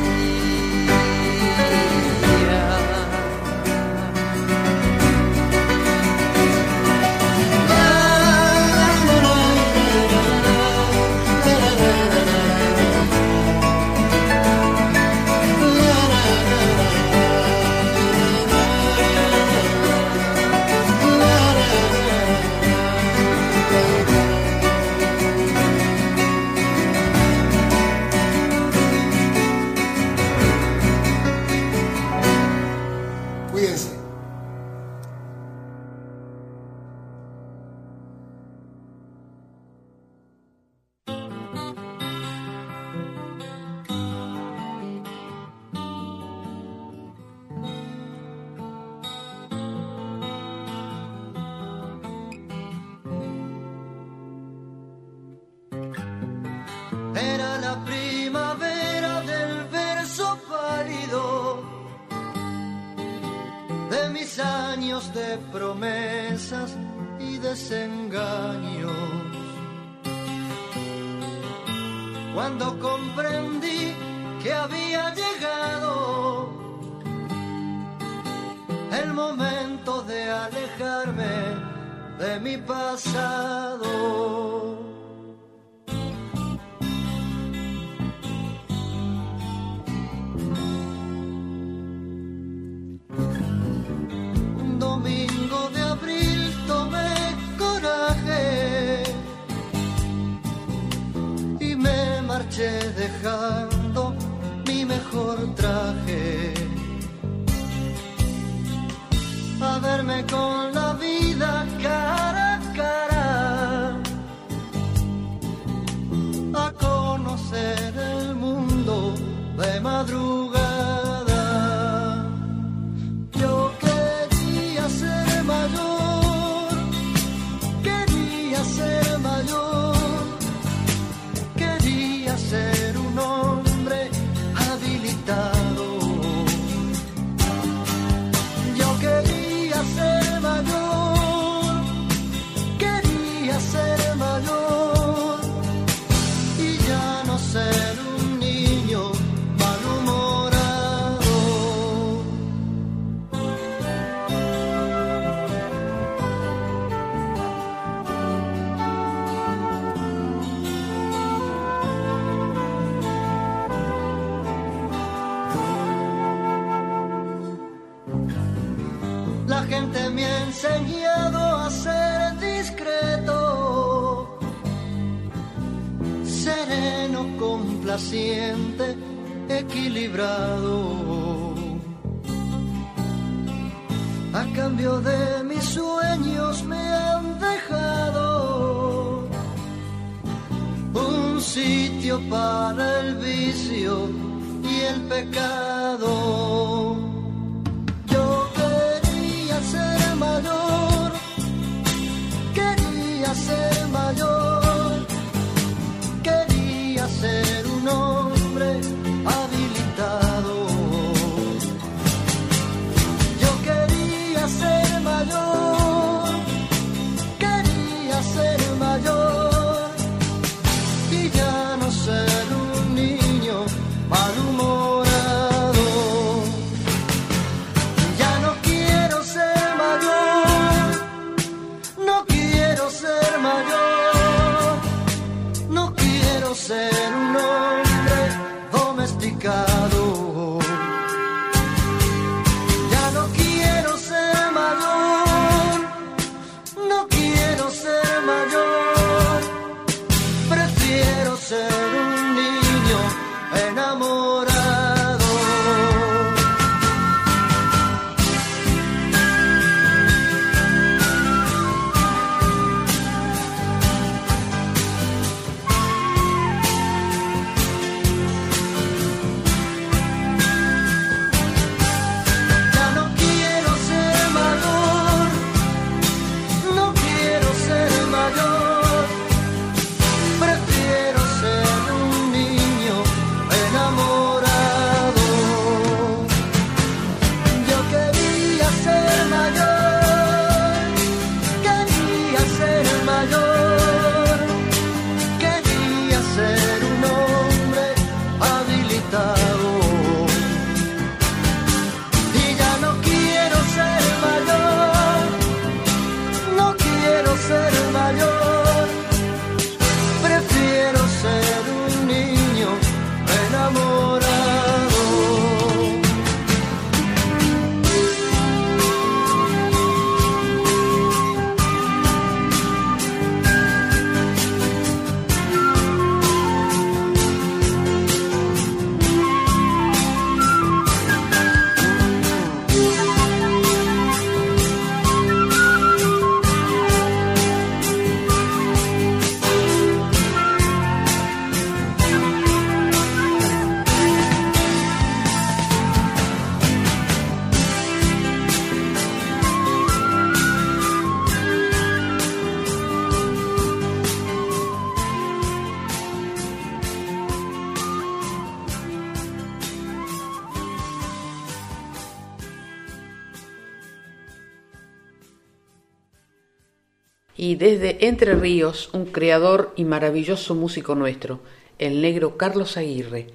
y 367.42 367.56
desde 367.56 368.06
Entre 368.06 368.36
Ríos 368.36 368.88
un 368.92 369.04
creador 369.04 369.72
y 369.74 369.84
maravilloso 369.84 370.54
músico 370.54 370.94
nuestro, 370.94 371.40
el 371.80 372.00
negro 372.00 372.36
Carlos 372.36 372.76
Aguirre, 372.76 373.26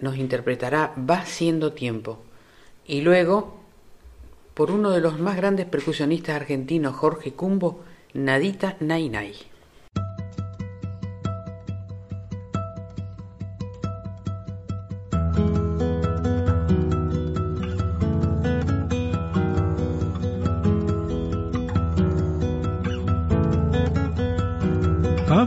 nos 0.00 0.16
interpretará 0.16 0.92
Va 1.08 1.24
siendo 1.24 1.72
tiempo. 1.72 2.18
Y 2.84 3.02
luego, 3.02 3.60
por 4.54 4.72
uno 4.72 4.90
de 4.90 5.00
los 5.00 5.20
más 5.20 5.36
grandes 5.36 5.66
percusionistas 5.66 6.34
argentinos, 6.34 6.96
Jorge 6.96 7.32
Cumbo, 7.32 7.84
Nadita 8.12 8.76
Nainay. 8.80 9.34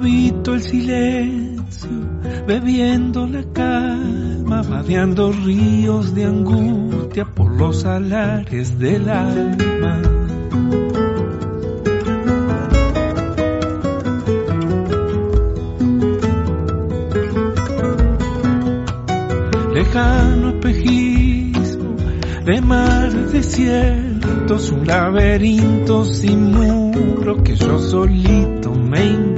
habito 0.09 0.55
el 0.55 0.61
silencio, 0.63 1.89
bebiendo 2.47 3.27
la 3.27 3.43
calma, 3.53 4.63
vadeando 4.63 5.31
ríos 5.31 6.15
de 6.15 6.25
angustia 6.25 7.25
por 7.25 7.51
los 7.51 7.85
alares 7.85 8.79
del 8.79 9.07
alma. 9.07 10.01
Lejano 19.73 20.49
espejismo 20.49 21.95
de 22.45 22.61
mar 22.61 23.11
desiertos, 23.31 24.71
un 24.71 24.87
laberinto 24.87 26.03
sin 26.03 26.51
muro 26.51 27.43
que 27.43 27.55
yo 27.55 27.77
solito 27.77 28.73
me 28.73 29.28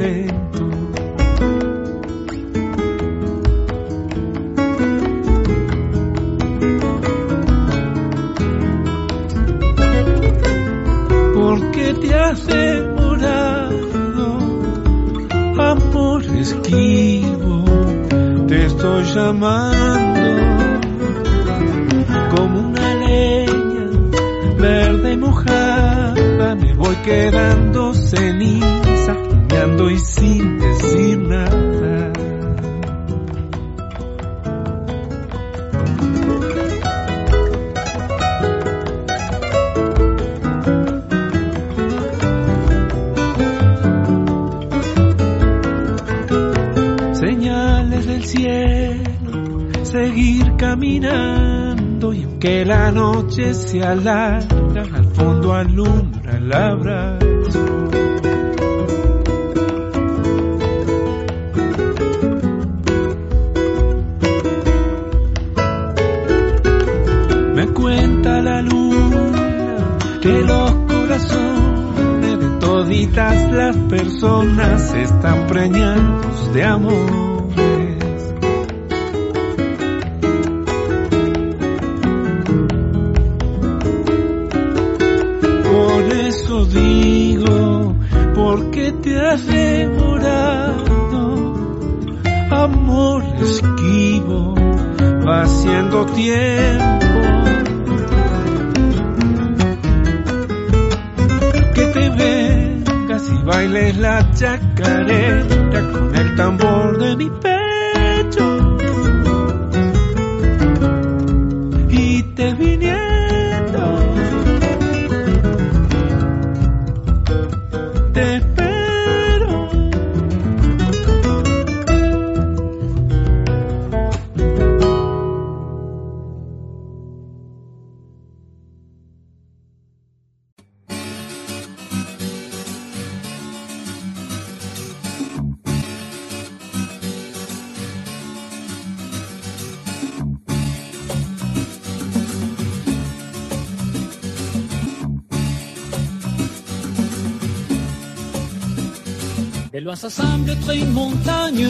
loin 149.80 149.96
s'assemble 149.96 150.50
être 150.50 150.76
une 150.76 150.92
montagne. 150.92 151.68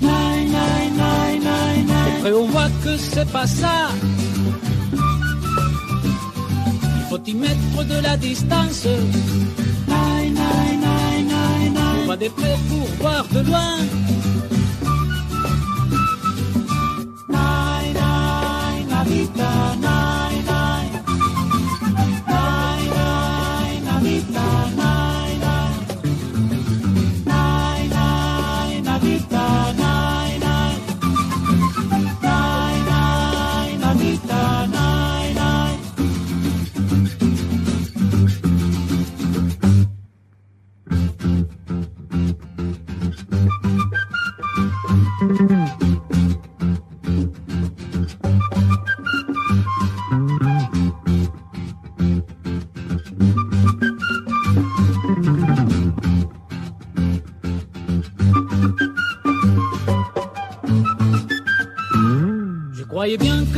Nine, 0.00 0.56
on 2.24 2.46
voit 2.46 2.70
que 2.82 2.96
c'est 2.96 3.30
pas 3.30 3.46
ça. 3.46 3.90
Il 6.96 7.04
faut 7.10 7.22
y 7.26 7.34
mettre 7.34 7.84
de 7.84 8.02
la 8.02 8.16
distance. 8.16 8.86
On 12.02 12.06
va 12.06 12.16
des 12.16 12.30
près 12.30 12.56
pour 12.68 12.86
voir 13.00 13.26
de 13.28 13.40
loin. 13.40 13.76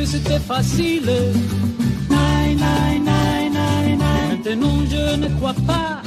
C'était 0.07 0.39
facile. 0.39 1.11
Maintenant 4.29 4.81
je 4.91 5.17
ne 5.17 5.29
crois 5.37 5.55
pas. 5.67 6.03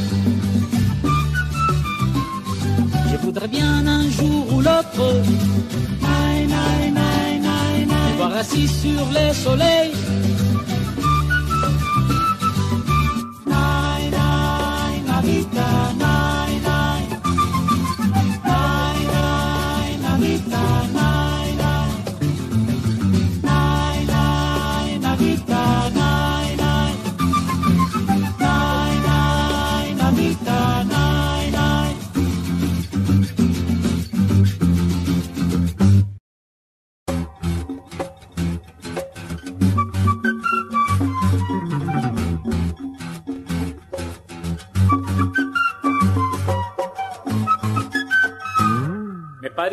Je 3.12 3.18
voudrais 3.18 3.48
bien 3.48 3.88
un 3.88 4.10
jour 4.10 4.54
ou 4.54 4.62
l'autre. 4.62 5.06
Voir 8.18 8.36
assis 8.36 8.68
sur 8.68 9.06
les 9.14 9.34
soleils. 9.34 10.07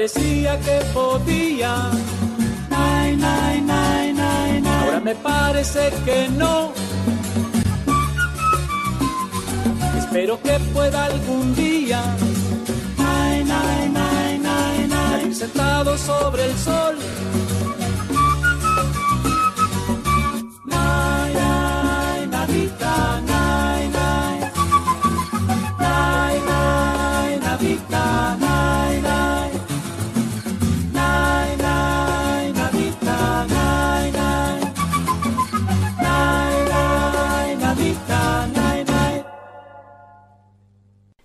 Parecía 0.04 0.60
que 0.60 0.84
podía. 0.92 1.90
Nine, 2.68 3.16
nine, 3.16 4.12
nine. 4.12 4.68
Ahora 4.68 5.00
me 5.00 5.14
parece 5.14 5.90
que 6.04 6.28
no. 6.28 6.72
Espero 9.98 10.38
que 10.42 10.58
pueda 10.74 11.06
algún 11.06 11.54
día. 11.54 12.02
Salir 15.10 15.34
sentado 15.34 15.96
sobre 15.96 16.44
el 16.50 16.58
sol. 16.58 16.96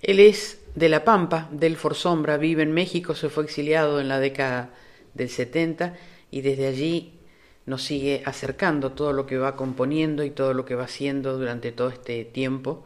Él 0.09 0.19
es 0.19 0.59
de 0.73 0.89
La 0.89 1.03
Pampa, 1.03 1.47
del 1.51 1.77
Forsombra, 1.77 2.37
vive 2.37 2.63
en 2.63 2.71
México, 2.71 3.13
se 3.13 3.29
fue 3.29 3.43
exiliado 3.43 4.01
en 4.01 4.07
la 4.07 4.19
década 4.19 4.73
del 5.13 5.29
70 5.29 5.95
y 6.31 6.41
desde 6.41 6.65
allí 6.65 7.19
nos 7.67 7.83
sigue 7.83 8.23
acercando 8.25 8.93
todo 8.93 9.13
lo 9.13 9.27
que 9.27 9.37
va 9.37 9.55
componiendo 9.55 10.23
y 10.23 10.31
todo 10.31 10.55
lo 10.55 10.65
que 10.65 10.73
va 10.73 10.85
haciendo 10.85 11.37
durante 11.37 11.71
todo 11.71 11.89
este 11.89 12.25
tiempo. 12.25 12.85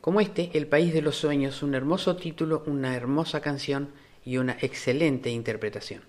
Como 0.00 0.22
este, 0.22 0.50
El 0.54 0.66
País 0.66 0.94
de 0.94 1.02
los 1.02 1.16
Sueños, 1.16 1.62
un 1.62 1.74
hermoso 1.74 2.16
título, 2.16 2.62
una 2.64 2.96
hermosa 2.96 3.42
canción 3.42 3.90
y 4.24 4.38
una 4.38 4.56
excelente 4.58 5.28
interpretación. 5.28 6.00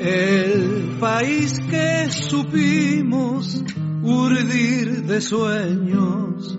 El 0.00 0.96
país 0.98 1.60
que 1.68 2.08
supimos 2.08 3.62
urdir 4.02 5.02
de 5.02 5.20
sueños, 5.20 6.58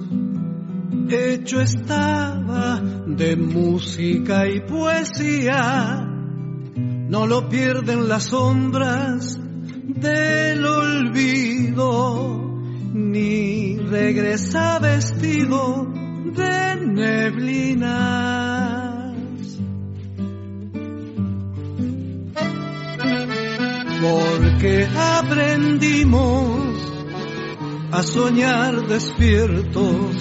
hecho 1.10 1.60
estaba 1.60 2.80
de 3.08 3.36
música 3.36 4.48
y 4.48 4.60
poesía, 4.60 6.08
no 7.10 7.26
lo 7.26 7.50
pierden 7.50 8.08
las 8.08 8.26
sombras 8.26 9.40
del 9.40 10.64
olvido, 10.64 12.62
ni 12.94 13.80
regresa 13.80 14.78
vestido 14.78 15.92
de 16.36 16.76
neblina. 16.86 18.31
Aprendimos 25.22 26.60
a 27.92 28.04
soñar 28.04 28.88
despiertos. 28.88 30.16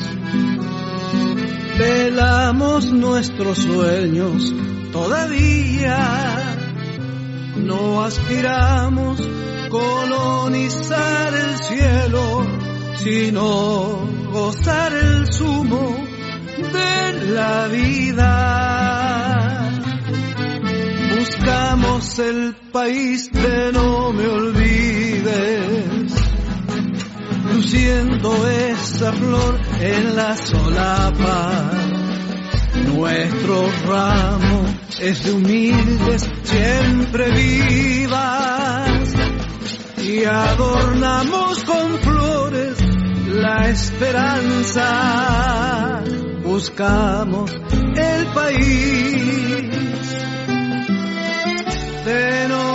Velamos 1.79 2.93
nuestros 2.93 3.59
sueños 3.59 4.53
todavía, 4.93 6.57
no 7.57 8.05
aspiramos 8.05 9.19
colonizar 9.71 11.33
el 11.33 11.57
cielo, 11.59 12.47
sino 12.99 14.07
gozar 14.33 14.93
el 14.93 15.33
zumo 15.33 15.97
de 16.75 17.33
la 17.33 17.69
vida 17.69 18.70
buscamos 21.41 22.19
el 22.19 22.55
país 22.71 23.33
de 23.33 23.73
no 23.73 24.13
me 24.13 24.27
olvides, 24.27 26.13
luciendo 27.55 28.47
esa 28.51 29.11
flor 29.13 29.59
en 29.81 30.17
la 30.17 30.37
solapa. 30.37 31.71
Nuestro 32.95 33.71
ramo 33.89 34.65
es 35.01 35.25
de 35.25 35.33
humildes, 35.33 36.29
siempre 36.43 37.31
vivas, 37.31 39.15
y 39.97 40.25
adornamos 40.25 41.65
con 41.65 41.99
flores 42.01 42.77
la 43.29 43.71
esperanza. 43.71 44.85
Buscamos 46.45 47.51
el 47.97 48.27
país 48.35 49.90
de 52.11 52.70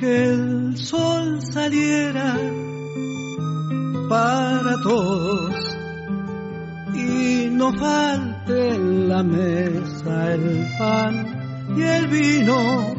porque 0.00 0.24
el 0.24 0.76
sol 0.78 1.40
saliera 1.52 2.36
para 4.08 4.80
todos 4.82 5.54
y 6.94 7.48
no 7.50 7.72
falte 7.74 8.74
en 8.74 9.08
la 9.08 9.22
mesa 9.22 10.32
el 10.32 10.66
pan 10.78 11.74
y 11.76 11.82
el 11.82 12.06
vino. 12.08 12.94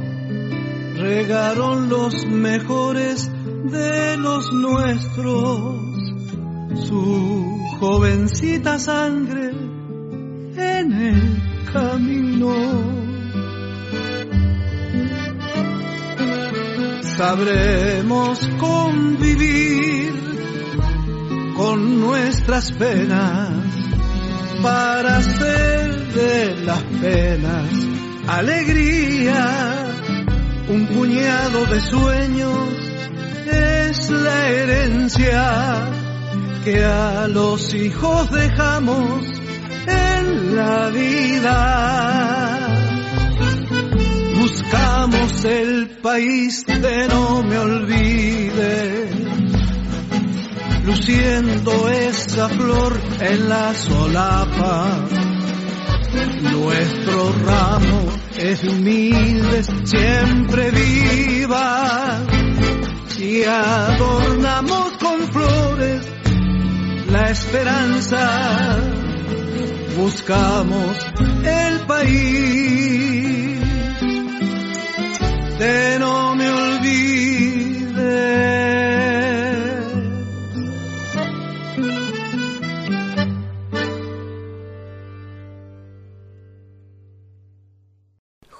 Regaron 0.97 1.89
los 1.89 2.25
mejores 2.27 3.31
de 3.71 4.17
los 4.17 4.53
nuestros, 4.53 5.75
su 6.87 7.57
jovencita 7.79 8.77
sangre 8.77 9.49
en 10.55 10.91
el 10.91 11.41
camino. 11.73 13.00
Sabremos 17.21 18.39
convivir 18.57 20.11
con 21.55 22.01
nuestras 22.01 22.71
penas 22.71 23.51
para 24.63 25.17
hacer 25.17 26.13
de 26.15 26.55
las 26.65 26.81
penas 26.99 27.69
alegría. 28.27 29.85
Un 30.67 30.87
puñado 30.87 31.65
de 31.67 31.79
sueños 31.81 32.69
es 33.45 34.09
la 34.09 34.49
herencia 34.49 35.75
que 36.65 36.83
a 36.83 37.27
los 37.27 37.71
hijos 37.75 38.31
dejamos 38.31 39.25
en 39.85 40.55
la 40.55 40.89
vida 40.89 42.60
buscamos 44.51 45.45
el 45.45 45.87
país 46.01 46.65
de 46.65 47.07
no 47.07 47.41
me 47.43 47.57
olvide, 47.57 49.09
luciendo 50.83 51.89
esa 51.89 52.49
flor 52.49 52.99
en 53.21 53.49
la 53.49 53.73
solapa. 53.73 55.07
Nuestro 56.41 57.33
ramo 57.45 58.11
es 58.37 58.61
de 58.61 58.69
humildes, 58.69 59.69
siempre 59.85 60.71
viva, 60.71 62.19
y 63.17 63.43
adornamos 63.43 64.91
con 64.97 65.31
flores 65.31 66.05
la 67.09 67.29
esperanza. 67.29 68.79
Buscamos 69.95 70.97
el 71.45 71.79
país 71.81 73.50
no 75.99 76.35
me. 76.35 76.51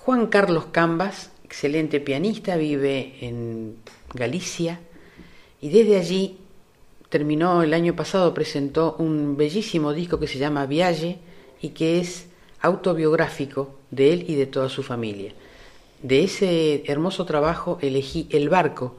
Juan 0.04 0.28
Carlos 0.28 0.66
Cambas, 0.72 1.32
excelente 1.44 2.00
pianista, 2.00 2.58
vive 2.58 3.16
en 3.22 3.78
Galicia 4.14 4.80
y 5.62 5.70
desde 5.70 5.98
allí 5.98 6.38
terminó 7.10 7.64
el 7.64 7.74
año 7.74 7.96
pasado, 7.96 8.34
presentó 8.34 8.96
un 8.98 9.38
bellísimo 9.38 9.94
disco 9.94 10.20
que 10.20 10.28
se 10.28 10.40
llama 10.40 10.66
Viaje 10.66 11.20
y 11.62 11.70
que 11.70 12.00
es 12.00 12.28
autobiográfico 12.62 13.80
de 13.90 14.14
él 14.14 14.26
y 14.28 14.36
de 14.36 14.48
toda 14.48 14.70
su 14.70 14.84
familia. 14.84 15.34
De 16.02 16.24
ese 16.24 16.84
hermoso 16.92 17.26
trabajo 17.26 17.78
elegí 17.82 18.28
El 18.32 18.50
Barco, 18.50 18.96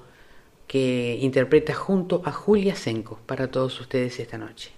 que 0.69 1.19
interpreta 1.21 1.75
junto 1.75 2.23
a 2.25 2.33
Julia 2.33 2.77
Senco 2.77 3.19
para 3.27 3.51
todos 3.51 3.81
ustedes 3.81 4.19
esta 4.21 4.39
noche. 4.39 4.71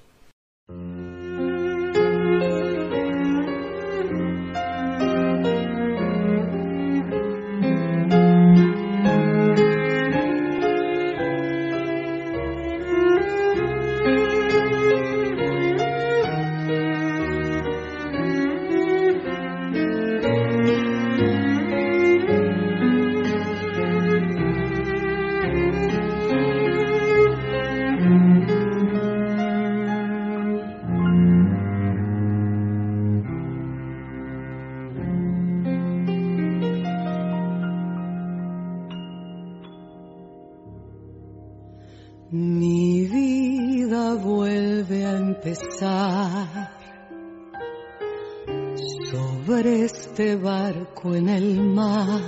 En 51.05 51.29
el 51.29 51.61
mar. 51.75 52.21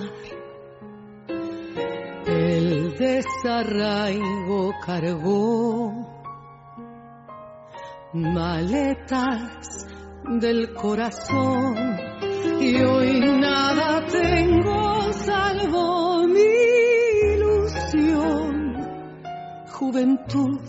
El 2.27 2.95
desarraigo 2.97 4.73
cargó 4.85 5.93
maletas 8.13 9.87
del 10.41 10.73
corazón 10.75 11.77
y 12.61 12.77
hoy 12.83 13.21
nada 13.41 14.07
tengo 14.07 15.13
salvo 15.13 16.27
mi 16.27 16.41
ilusión, 17.35 18.77
juventud 19.73 20.61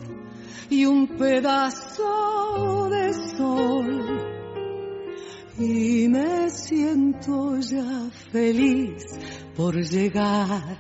y 0.70 0.86
un 0.86 1.08
pedazo 1.08 2.90
de 2.90 3.14
sol. 3.14 4.07
Y 5.60 6.08
me 6.08 6.52
siento 6.52 7.60
ya 7.60 8.12
feliz 8.32 9.04
por 9.56 9.76
llegar 9.76 10.78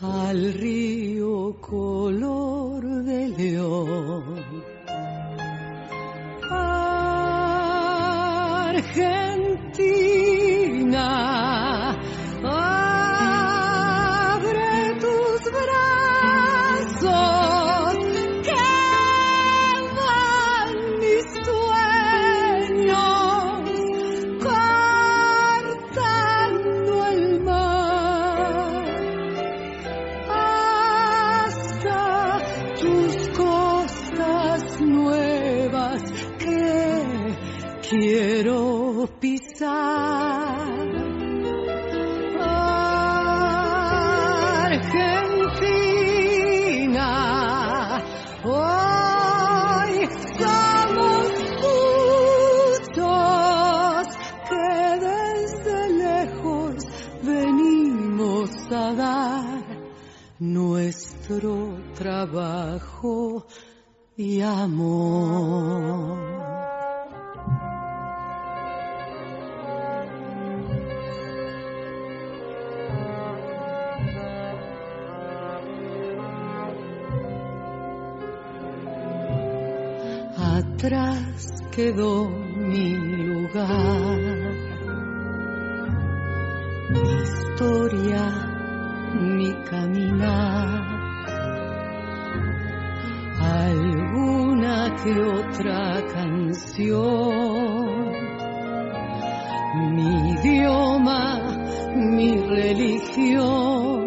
al 0.00 0.54
río 0.54 1.56
color 1.60 3.04
de 3.04 3.28
león. 3.28 4.44
Argentina, 8.88 9.36
nuestro 61.28 61.78
trabajo 61.96 63.46
y 64.16 64.40
amor. 64.40 66.16
Atrás 80.38 81.62
quedó 81.72 82.28
mi 82.28 82.94
lugar, 83.26 84.20
mi 86.90 87.10
historia, 87.22 88.46
mi 89.14 89.52
caminar, 89.64 90.95
alguna 93.46 94.94
que 95.02 95.12
otra 95.20 96.02
canción, 96.14 97.86
mi 99.94 100.32
idioma, 100.32 101.22
mi 101.94 102.36
religión, 102.36 104.06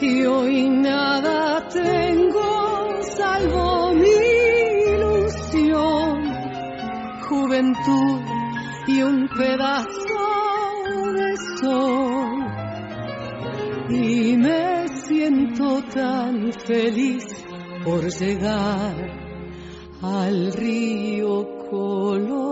y 0.00 0.24
hoy 0.24 0.68
nada 0.68 1.68
tengo 1.68 2.50
salvo 3.02 3.92
mi 3.94 4.18
ilusión, 4.94 6.22
juventud 7.28 8.22
y 8.86 9.02
un 9.02 9.28
pedazo 9.28 10.20
de 11.14 11.36
sol. 11.60 12.46
Y 13.90 14.36
me 14.36 14.88
siento 14.88 15.82
tan 15.92 16.52
feliz 16.52 17.24
por 17.84 18.10
llegar 18.10 18.94
al 20.02 20.52
río 20.52 21.68
color 21.70 22.49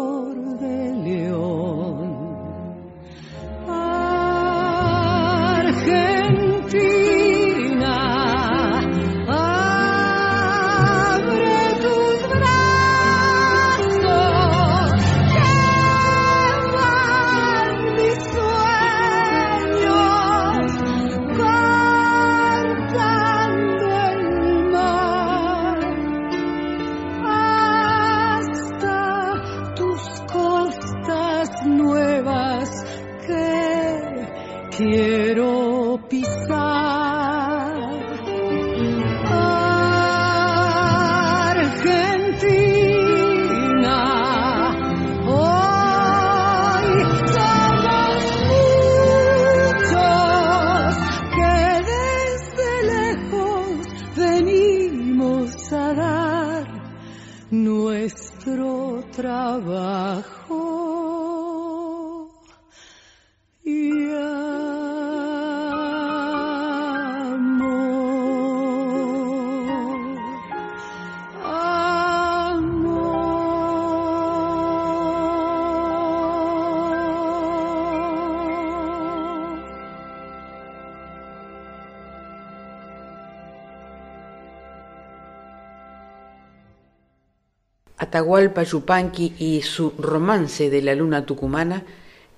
Atahualpa 88.18 88.64
Yupanqui 88.64 89.34
y 89.38 89.62
su 89.62 89.92
romance 89.96 90.70
de 90.70 90.82
la 90.82 90.96
luna 90.96 91.24
tucumana 91.24 91.84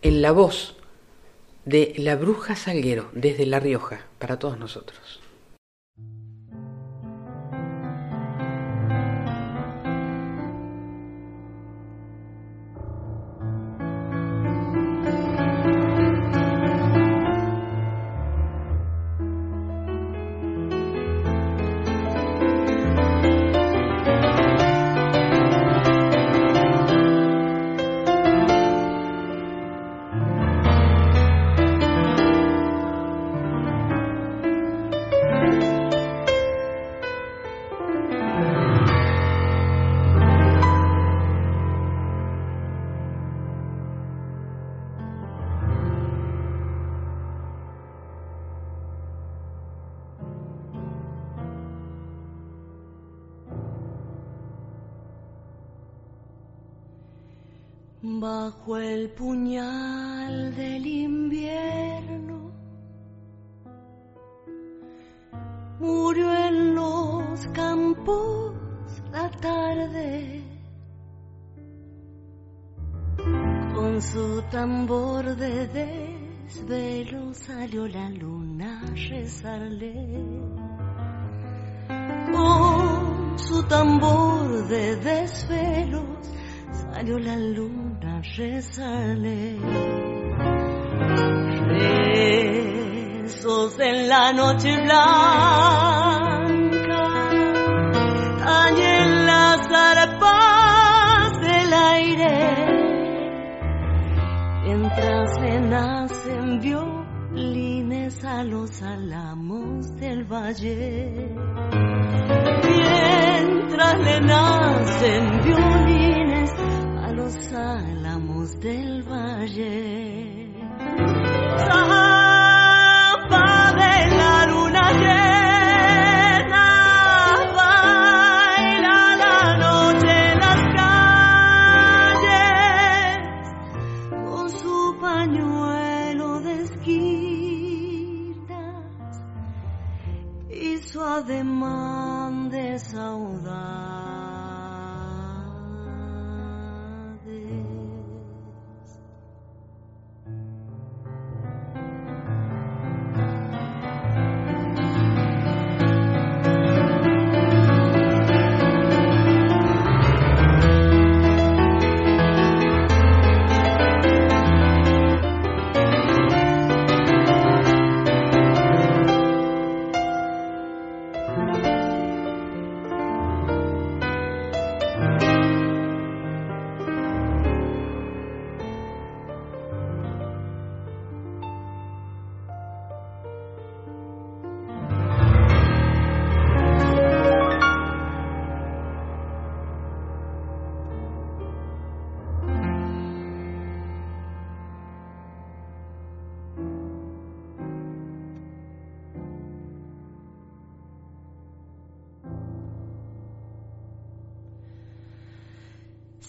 en 0.02 0.20
la 0.20 0.31
voz 0.31 0.77
de 1.65 1.94
la 1.97 2.16
bruja 2.16 2.55
Salguero 2.55 3.09
desde 3.15 3.47
La 3.47 3.61
Rioja 3.61 4.01
para 4.19 4.39
todos 4.39 4.59
nosotros. 4.59 5.20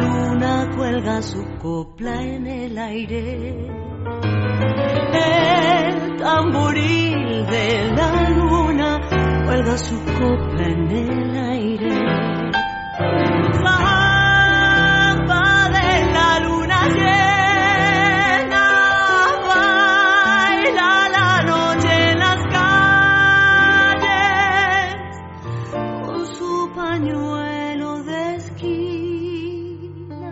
luna 0.00 0.70
cuelga 0.74 1.20
su 1.20 1.44
copla 1.60 2.22
en 2.22 2.46
el 2.46 2.78
aire. 2.78 3.68
El 5.12 6.16
tamboril 6.16 7.46
de 7.46 7.92
la 7.94 8.23
cuelga 9.54 9.78
su 9.78 9.96
copla 10.04 10.66
en 10.66 10.90
el 10.90 11.36
aire. 11.36 11.90
De 15.74 15.92
la 16.12 16.40
luna 16.40 16.80
llena, 16.88 18.66
baila 19.48 20.90
la 21.16 21.42
noche 21.42 21.92
en 22.10 22.18
las 22.18 22.40
calles 23.86 24.12
con 26.04 26.26
su 26.26 26.52
pañuelo 26.74 28.02
de 28.02 28.34
esquina 28.36 30.22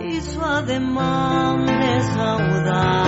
y 0.00 0.20
su 0.20 0.42
ademán 0.42 1.64
de 1.66 2.02
saudades. 2.02 3.02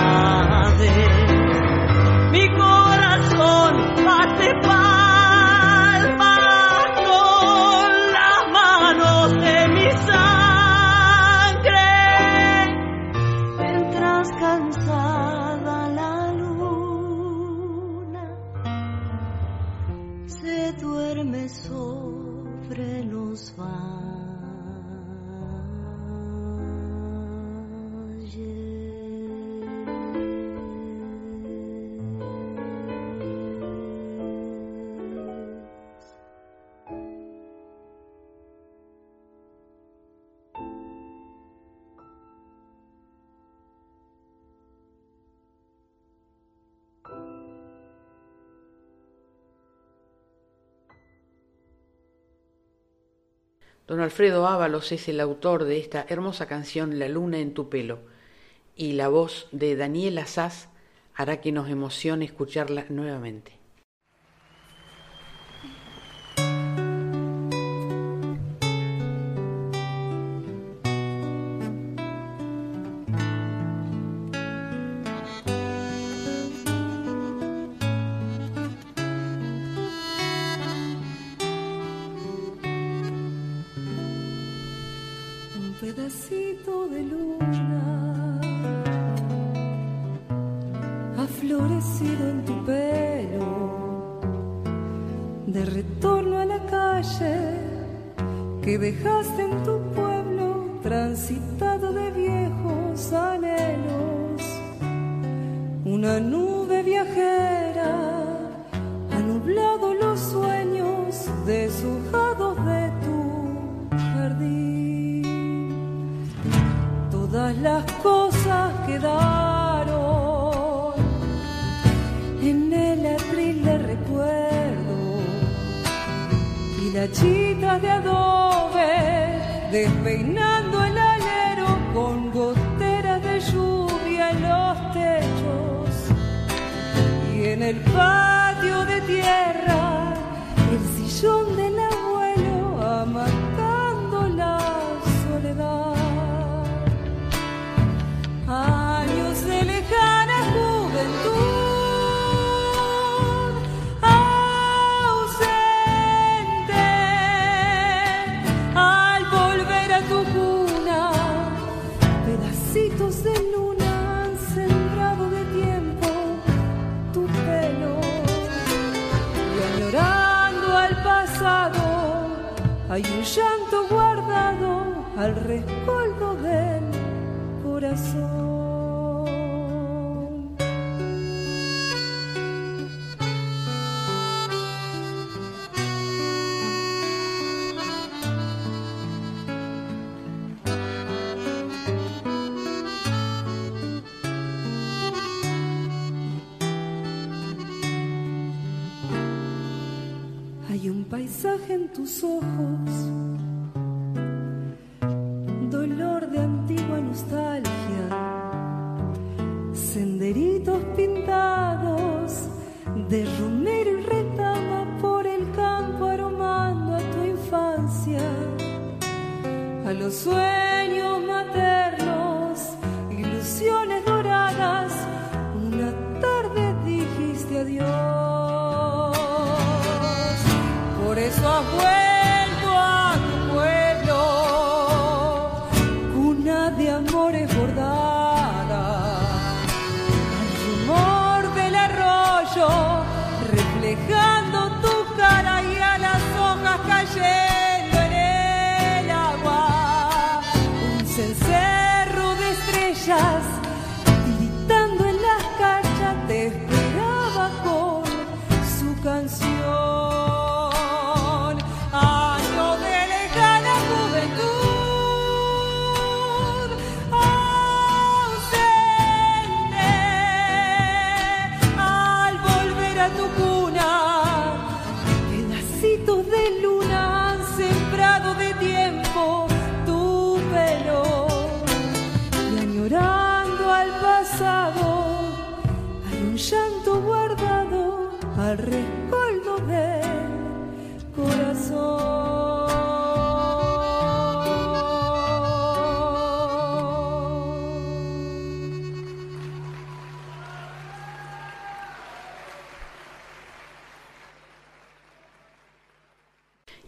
Don 53.87 53.99
Alfredo 53.99 54.47
Ábalos 54.47 54.91
es 54.91 55.07
el 55.09 55.19
autor 55.19 55.63
de 55.65 55.77
esta 55.77 56.05
hermosa 56.09 56.47
canción 56.47 56.97
La 56.97 57.07
luna 57.07 57.37
en 57.37 57.53
tu 57.53 57.69
pelo 57.69 57.99
y 58.75 58.93
la 58.93 59.09
voz 59.09 59.47
de 59.51 59.75
Daniela 59.75 60.25
Sass 60.25 60.69
hará 61.13 61.39
que 61.39 61.51
nos 61.51 61.69
emocione 61.69 62.25
escucharla 62.25 62.85
nuevamente. 62.89 63.64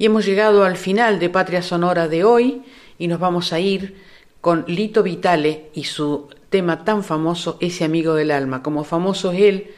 Hemos 0.07 0.25
llegado 0.25 0.63
al 0.63 0.77
final 0.77 1.19
de 1.19 1.29
Patria 1.29 1.61
Sonora 1.61 2.07
de 2.07 2.23
hoy 2.23 2.61
y 2.97 3.07
nos 3.07 3.19
vamos 3.19 3.51
a 3.51 3.59
ir 3.59 3.97
con 4.39 4.63
Lito 4.67 5.03
Vitale 5.03 5.65
y 5.73 5.83
su 5.83 6.29
tema 6.49 6.85
tan 6.85 7.03
famoso, 7.03 7.57
Ese 7.59 7.83
amigo 7.83 8.15
del 8.15 8.31
alma. 8.31 8.63
Como 8.63 8.85
famoso 8.85 9.33
es 9.33 9.41
él, 9.41 9.71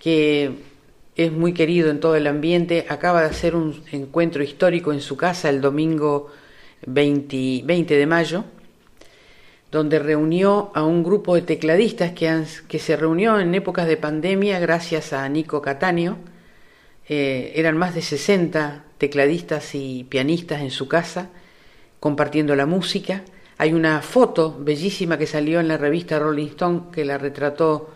que 0.00 0.52
es 1.16 1.32
muy 1.32 1.52
querido 1.52 1.90
en 1.90 1.98
todo 1.98 2.14
el 2.14 2.28
ambiente, 2.28 2.86
acaba 2.88 3.22
de 3.22 3.26
hacer 3.26 3.56
un 3.56 3.82
encuentro 3.90 4.44
histórico 4.44 4.92
en 4.92 5.00
su 5.00 5.16
casa 5.16 5.50
el 5.50 5.60
domingo 5.60 6.30
20, 6.86 7.62
20 7.64 7.96
de 7.96 8.06
mayo, 8.06 8.44
donde 9.72 9.98
reunió 9.98 10.70
a 10.74 10.84
un 10.84 11.02
grupo 11.02 11.34
de 11.34 11.42
tecladistas 11.42 12.12
que 12.12 12.78
se 12.78 12.96
reunió 12.96 13.40
en 13.40 13.52
épocas 13.52 13.88
de 13.88 13.96
pandemia 13.96 14.60
gracias 14.60 15.12
a 15.12 15.28
Nico 15.28 15.60
Catania. 15.60 16.16
Eh, 17.08 17.52
eran 17.56 17.76
más 17.76 17.96
de 17.96 18.02
60 18.02 18.84
tecladistas 19.02 19.74
y 19.74 20.04
pianistas 20.04 20.60
en 20.60 20.70
su 20.70 20.86
casa 20.86 21.30
compartiendo 21.98 22.54
la 22.54 22.66
música. 22.66 23.24
Hay 23.58 23.72
una 23.72 24.00
foto 24.00 24.56
bellísima 24.56 25.18
que 25.18 25.26
salió 25.26 25.58
en 25.58 25.66
la 25.66 25.76
revista 25.76 26.20
Rolling 26.20 26.50
Stone 26.50 26.82
que 26.92 27.04
la 27.04 27.18
retrató 27.18 27.90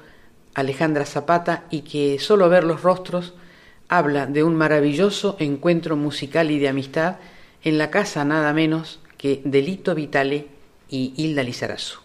Alejandra 0.54 1.06
Zapata 1.06 1.66
y 1.70 1.82
que 1.82 2.18
solo 2.18 2.48
ver 2.48 2.64
los 2.64 2.82
rostros 2.82 3.34
habla 3.86 4.26
de 4.26 4.42
un 4.42 4.56
maravilloso 4.56 5.36
encuentro 5.38 5.94
musical 5.94 6.50
y 6.50 6.58
de 6.58 6.70
amistad 6.70 7.18
en 7.62 7.78
la 7.78 7.88
casa 7.88 8.24
nada 8.24 8.52
menos 8.52 8.98
que 9.16 9.42
de 9.44 9.62
Lito 9.62 9.94
Vitale 9.94 10.48
y 10.88 11.14
Hilda 11.16 11.44
Lizarazu. 11.44 12.00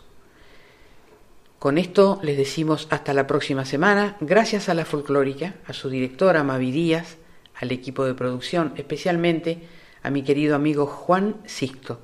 Con 1.58 1.80
esto 1.80 2.20
les 2.22 2.38
decimos 2.38 2.86
hasta 2.92 3.16
la 3.16 3.26
próxima 3.26 3.66
semana, 3.66 4.16
gracias 4.20 4.70
a 4.70 4.76
la 4.76 4.86
folclórica, 4.86 5.56
a 5.66 5.74
su 5.74 5.90
directora 5.90 6.44
Mavi 6.44 6.70
Díaz, 6.70 7.18
al 7.62 7.72
equipo 7.72 8.06
de 8.06 8.16
producción, 8.16 8.74
especialmente 8.76 9.60
a 10.04 10.10
mi 10.10 10.24
querido 10.24 10.56
amigo 10.56 10.88
Juan 10.88 11.36
Sixto, 11.46 12.00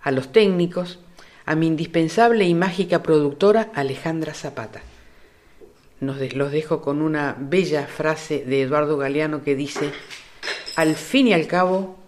a 0.00 0.10
los 0.12 0.32
técnicos, 0.32 1.00
a 1.44 1.56
mi 1.56 1.66
indispensable 1.66 2.44
y 2.44 2.54
mágica 2.54 3.02
productora 3.02 3.70
Alejandra 3.74 4.34
Zapata. 4.34 4.82
Nos 6.00 6.34
los 6.34 6.52
dejo 6.52 6.80
con 6.80 7.02
una 7.02 7.36
bella 7.38 7.86
frase 7.86 8.44
de 8.44 8.62
Eduardo 8.62 8.96
Galeano 8.96 9.42
que 9.42 9.56
dice, 9.56 9.90
al 10.76 10.94
fin 10.94 11.26
y 11.26 11.32
al 11.34 11.46
cabo, 11.46 11.98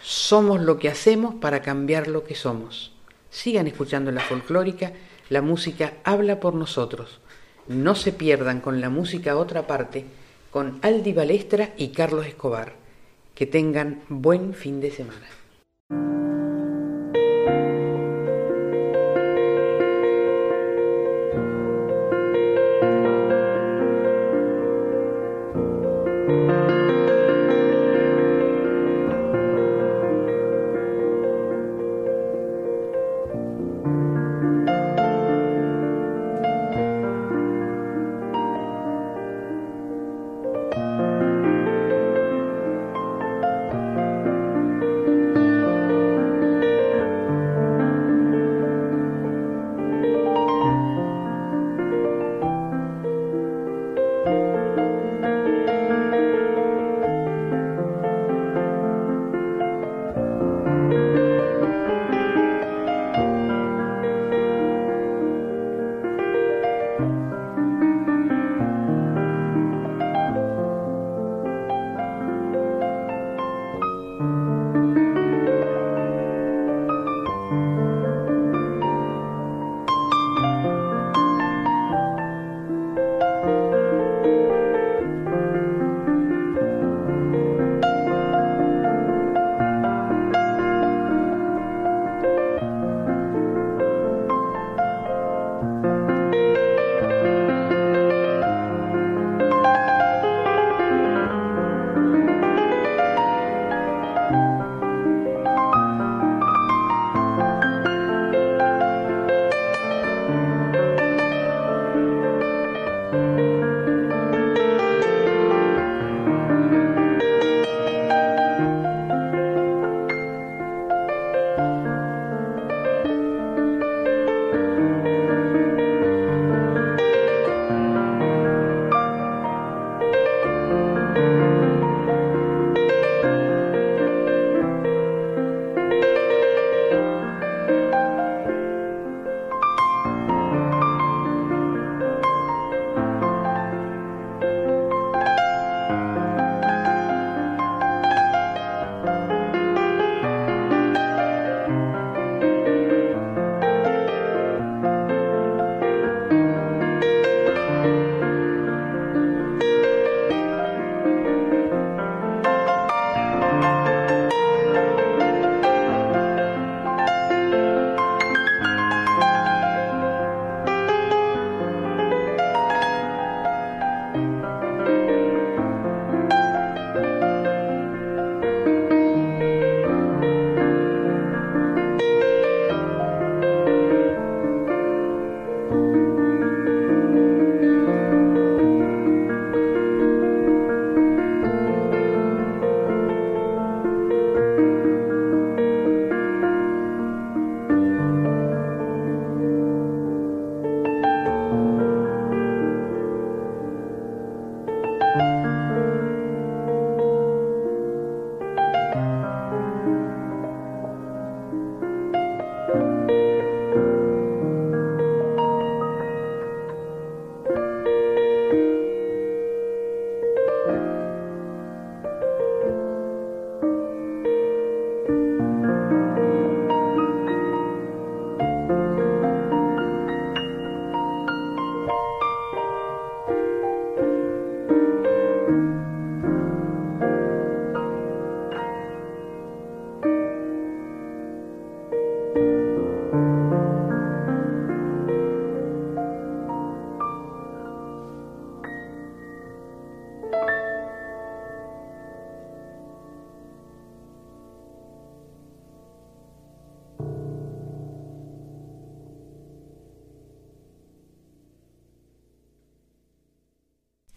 somos 0.00 0.60
lo 0.60 0.78
que 0.78 0.88
hacemos 0.88 1.34
para 1.36 1.62
cambiar 1.62 2.06
lo 2.06 2.22
que 2.24 2.34
somos. 2.34 2.92
Sigan 3.30 3.66
escuchando 3.66 4.12
la 4.12 4.20
folclórica, 4.20 4.92
la 5.30 5.40
música 5.40 5.94
habla 6.04 6.38
por 6.38 6.54
nosotros. 6.54 7.20
No 7.66 7.94
se 7.94 8.12
pierdan 8.12 8.60
con 8.60 8.80
la 8.80 8.90
música 8.90 9.36
otra 9.36 9.66
parte, 9.66 10.04
con 10.52 10.78
Aldi 10.82 11.14
Balestra 11.14 11.70
y 11.78 11.88
Carlos 11.88 12.26
Escobar. 12.26 12.74
Que 13.34 13.46
tengan 13.46 14.02
buen 14.08 14.52
fin 14.52 14.80
de 14.80 14.90
semana. 14.90 15.26